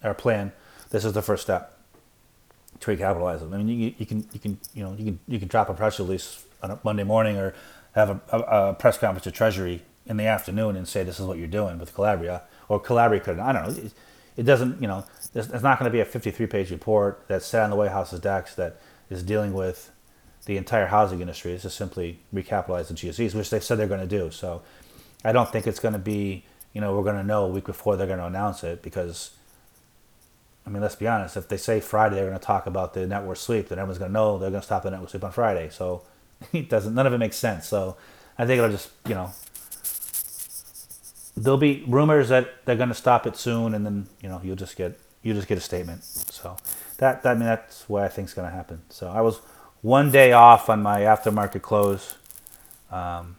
our 0.02 0.14
plan, 0.14 0.52
this 0.90 1.04
is 1.04 1.12
the 1.12 1.22
first 1.22 1.42
step 1.42 1.76
to 2.80 2.96
recapitalize 2.96 3.40
them. 3.40 3.52
I 3.52 3.58
mean, 3.58 3.68
you, 3.68 3.94
you 3.98 4.06
can 4.06 4.28
you 4.32 4.40
can 4.40 4.58
you 4.74 4.84
know 4.84 4.94
you 4.98 5.04
can 5.04 5.20
you 5.26 5.38
can 5.38 5.48
drop 5.48 5.68
a 5.68 5.74
press 5.74 5.98
release 5.98 6.44
on 6.62 6.70
a 6.70 6.78
Monday 6.82 7.04
morning 7.04 7.36
or 7.36 7.54
have 7.94 8.10
a, 8.10 8.20
a, 8.32 8.38
a 8.38 8.74
press 8.74 8.98
conference 8.98 9.26
at 9.26 9.34
Treasury 9.34 9.82
in 10.06 10.16
the 10.16 10.26
afternoon 10.26 10.76
and 10.76 10.88
say 10.88 11.02
this 11.04 11.20
is 11.20 11.26
what 11.26 11.38
you're 11.38 11.46
doing 11.46 11.78
with 11.78 11.94
Calabria 11.94 12.42
or 12.68 12.80
Calabria 12.80 13.20
could 13.20 13.38
I 13.38 13.52
don't 13.52 13.62
know. 13.68 13.84
It, 13.84 13.92
it 14.36 14.42
doesn't 14.44 14.80
you 14.80 14.86
know 14.86 15.04
it's 15.34 15.62
not 15.62 15.78
going 15.78 15.90
to 15.90 15.90
be 15.90 16.00
a 16.00 16.04
53 16.04 16.46
page 16.46 16.70
report 16.70 17.22
that's 17.28 17.44
sat 17.46 17.64
on 17.64 17.70
the 17.70 17.76
White 17.76 17.90
House's 17.90 18.20
desk 18.20 18.54
that 18.56 18.80
is 19.10 19.22
dealing 19.22 19.52
with 19.52 19.90
the 20.48 20.56
entire 20.56 20.86
housing 20.86 21.20
industry. 21.20 21.52
It's 21.52 21.62
just 21.64 21.76
simply 21.76 22.20
recapitalize 22.34 22.88
the 22.88 22.94
GSEs, 22.94 23.34
which 23.34 23.50
they 23.50 23.60
said 23.60 23.78
they're 23.78 23.86
going 23.86 24.00
to 24.00 24.06
do. 24.06 24.30
So 24.30 24.62
I 25.22 25.30
don't 25.30 25.52
think 25.52 25.66
it's 25.66 25.78
going 25.78 25.92
to 25.92 25.98
be 25.98 26.44
you 26.72 26.80
know 26.80 26.96
we're 26.96 27.04
going 27.04 27.16
to 27.16 27.22
know 27.22 27.44
a 27.44 27.48
week 27.48 27.66
before 27.66 27.96
they're 27.96 28.06
going 28.06 28.18
to 28.18 28.24
announce 28.24 28.64
it 28.64 28.82
because 28.82 29.32
I 30.66 30.70
mean, 30.70 30.80
let's 30.80 30.96
be 30.96 31.06
honest. 31.06 31.36
If 31.36 31.48
they 31.48 31.58
say 31.58 31.80
Friday 31.80 32.16
they're 32.16 32.28
going 32.28 32.38
to 32.38 32.44
talk 32.44 32.66
about 32.66 32.94
the 32.94 33.06
net 33.06 33.24
worth 33.24 33.38
sweep, 33.38 33.68
then 33.68 33.78
everyone's 33.78 33.98
going 33.98 34.10
to 34.10 34.12
know 34.12 34.38
they're 34.38 34.50
going 34.50 34.62
to 34.62 34.66
stop 34.66 34.82
the 34.82 34.90
net 34.90 35.00
worth 35.00 35.10
sweep 35.10 35.24
on 35.24 35.32
Friday. 35.32 35.68
So 35.68 36.02
it 36.52 36.70
doesn't. 36.70 36.94
None 36.94 37.06
of 37.06 37.12
it 37.12 37.18
makes 37.18 37.36
sense. 37.36 37.68
So 37.68 37.98
I 38.38 38.46
think 38.46 38.58
it'll 38.58 38.70
just 38.70 38.90
you 39.06 39.14
know 39.14 39.30
there'll 41.36 41.58
be 41.58 41.84
rumors 41.86 42.30
that 42.30 42.64
they're 42.64 42.76
going 42.76 42.88
to 42.88 42.94
stop 42.94 43.26
it 43.26 43.36
soon, 43.36 43.74
and 43.74 43.84
then 43.84 44.06
you 44.22 44.30
know 44.30 44.40
you'll 44.42 44.56
just 44.56 44.76
get 44.76 44.98
you 45.22 45.34
just 45.34 45.46
get 45.46 45.58
a 45.58 45.60
statement. 45.60 46.04
So 46.04 46.56
that, 46.96 47.22
that 47.22 47.32
I 47.32 47.34
mean 47.34 47.44
that's 47.44 47.86
what 47.86 48.02
I 48.02 48.08
think 48.08 48.28
is 48.28 48.34
going 48.34 48.48
to 48.48 48.54
happen. 48.54 48.80
So 48.88 49.08
I 49.08 49.20
was 49.20 49.40
one 49.82 50.10
day 50.10 50.32
off 50.32 50.68
on 50.68 50.82
my 50.82 51.00
aftermarket 51.00 51.62
close. 51.62 52.16
Um, 52.90 53.36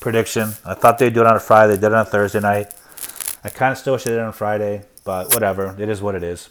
prediction. 0.00 0.50
I 0.64 0.74
thought 0.74 0.98
they'd 0.98 1.12
do 1.12 1.20
it 1.20 1.26
on 1.26 1.36
a 1.36 1.40
Friday. 1.40 1.74
They 1.74 1.80
did 1.80 1.86
it 1.86 1.94
on 1.94 2.00
a 2.00 2.04
Thursday 2.04 2.40
night. 2.40 2.72
I 3.44 3.50
kind 3.50 3.72
of 3.72 3.78
still 3.78 3.94
wish 3.94 4.04
they 4.04 4.10
did 4.10 4.18
it 4.18 4.22
on 4.22 4.32
Friday, 4.32 4.82
but 5.04 5.32
whatever. 5.34 5.76
It 5.78 5.88
is 5.88 6.00
what 6.00 6.14
it 6.14 6.22
is. 6.22 6.48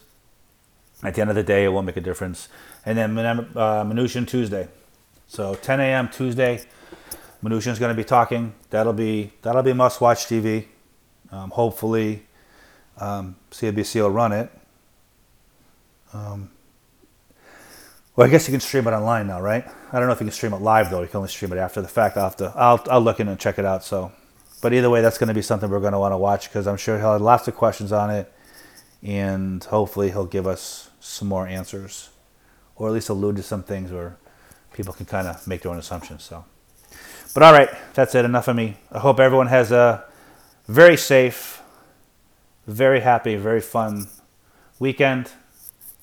At 1.03 1.15
the 1.15 1.21
end 1.21 1.29
of 1.29 1.35
the 1.35 1.43
day, 1.43 1.63
it 1.63 1.69
won't 1.69 1.85
make 1.85 1.97
a 1.97 2.01
difference. 2.01 2.49
And 2.85 2.97
then 2.97 3.17
uh, 3.55 4.25
Tuesday. 4.25 4.67
So 5.27 5.55
10 5.55 5.79
a.m. 5.79 6.09
Tuesday, 6.09 6.63
Mnuchin's 7.43 7.79
going 7.79 7.95
to 7.95 8.01
be 8.01 8.05
talking. 8.05 8.53
That'll 8.69 8.93
be 8.93 9.33
that'll 9.41 9.61
be 9.61 9.73
must-watch 9.73 10.25
TV. 10.25 10.65
Um, 11.31 11.51
hopefully, 11.51 12.25
um, 12.99 13.35
CNBC 13.51 14.01
will 14.01 14.09
run 14.09 14.31
it. 14.31 14.49
Um, 16.13 16.51
well, 18.15 18.27
I 18.27 18.29
guess 18.29 18.47
you 18.47 18.51
can 18.51 18.61
stream 18.61 18.87
it 18.87 18.91
online 18.91 19.27
now, 19.27 19.41
right? 19.41 19.65
I 19.91 19.99
don't 19.99 20.07
know 20.07 20.13
if 20.13 20.19
you 20.19 20.25
can 20.25 20.33
stream 20.33 20.53
it 20.53 20.61
live 20.61 20.89
though. 20.89 21.01
You 21.01 21.07
can 21.07 21.17
only 21.17 21.29
stream 21.29 21.51
it 21.53 21.57
after 21.57 21.81
the 21.81 21.87
fact. 21.87 22.17
I'll 22.17 22.23
have 22.23 22.37
to. 22.37 22.53
I'll 22.55 22.83
I'll 22.89 23.01
look 23.01 23.19
in 23.19 23.27
and 23.27 23.39
check 23.39 23.59
it 23.59 23.65
out. 23.65 23.83
So 23.83 24.11
but 24.61 24.73
either 24.73 24.89
way, 24.89 25.01
that's 25.01 25.17
going 25.17 25.27
to 25.27 25.33
be 25.33 25.41
something 25.41 25.69
we're 25.69 25.79
going 25.79 25.93
to 25.93 25.99
want 25.99 26.13
to 26.13 26.17
watch 26.17 26.49
because 26.49 26.67
I'm 26.67 26.77
sure 26.77 26.97
he'll 26.97 27.13
have 27.13 27.21
lots 27.21 27.47
of 27.47 27.55
questions 27.55 27.91
on 27.91 28.09
it, 28.09 28.31
and 29.03 29.63
hopefully 29.63 30.09
he'll 30.09 30.25
give 30.25 30.47
us 30.47 30.89
some 30.99 31.27
more 31.27 31.47
answers, 31.47 32.09
or 32.75 32.87
at 32.87 32.93
least 32.93 33.09
allude 33.09 33.35
to 33.35 33.43
some 33.43 33.63
things 33.63 33.91
where 33.91 34.17
people 34.73 34.93
can 34.93 35.05
kind 35.05 35.27
of 35.27 35.45
make 35.47 35.61
their 35.61 35.71
own 35.71 35.77
assumptions. 35.77 36.23
So, 36.23 36.43
but 37.33 37.43
all 37.43 37.53
right, 37.53 37.69
that's 37.93 38.15
it. 38.15 38.25
Enough 38.25 38.47
of 38.47 38.55
me. 38.55 38.77
I 38.91 38.99
hope 38.99 39.19
everyone 39.19 39.47
has 39.47 39.71
a 39.71 40.05
very 40.67 40.97
safe, 40.97 41.61
very 42.65 43.01
happy, 43.01 43.35
very 43.35 43.61
fun 43.61 44.07
weekend. 44.79 45.31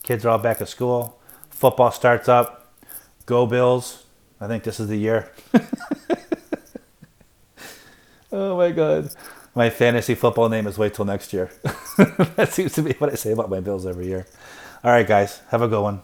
Kids 0.04 0.24
are 0.24 0.28
all 0.30 0.38
back 0.38 0.60
at 0.60 0.68
school. 0.68 1.20
Football 1.50 1.90
starts 1.90 2.28
up. 2.28 2.72
Go 3.26 3.46
Bills. 3.46 4.04
I 4.40 4.46
think 4.46 4.62
this 4.62 4.78
is 4.78 4.86
the 4.86 4.96
year. 4.96 5.32
Oh 8.34 8.56
my 8.56 8.72
god. 8.72 9.10
My 9.54 9.70
fantasy 9.70 10.16
football 10.16 10.48
name 10.48 10.66
is 10.66 10.76
wait 10.76 10.94
till 10.94 11.04
next 11.04 11.32
year. 11.32 11.50
that 12.34 12.48
seems 12.50 12.72
to 12.72 12.82
be 12.82 12.94
what 12.94 13.12
I 13.12 13.14
say 13.14 13.30
about 13.30 13.48
my 13.48 13.60
bills 13.60 13.86
every 13.86 14.06
year. 14.08 14.26
All 14.82 14.90
right, 14.90 15.06
guys. 15.06 15.40
Have 15.50 15.62
a 15.62 15.68
good 15.68 15.80
one. 15.80 16.02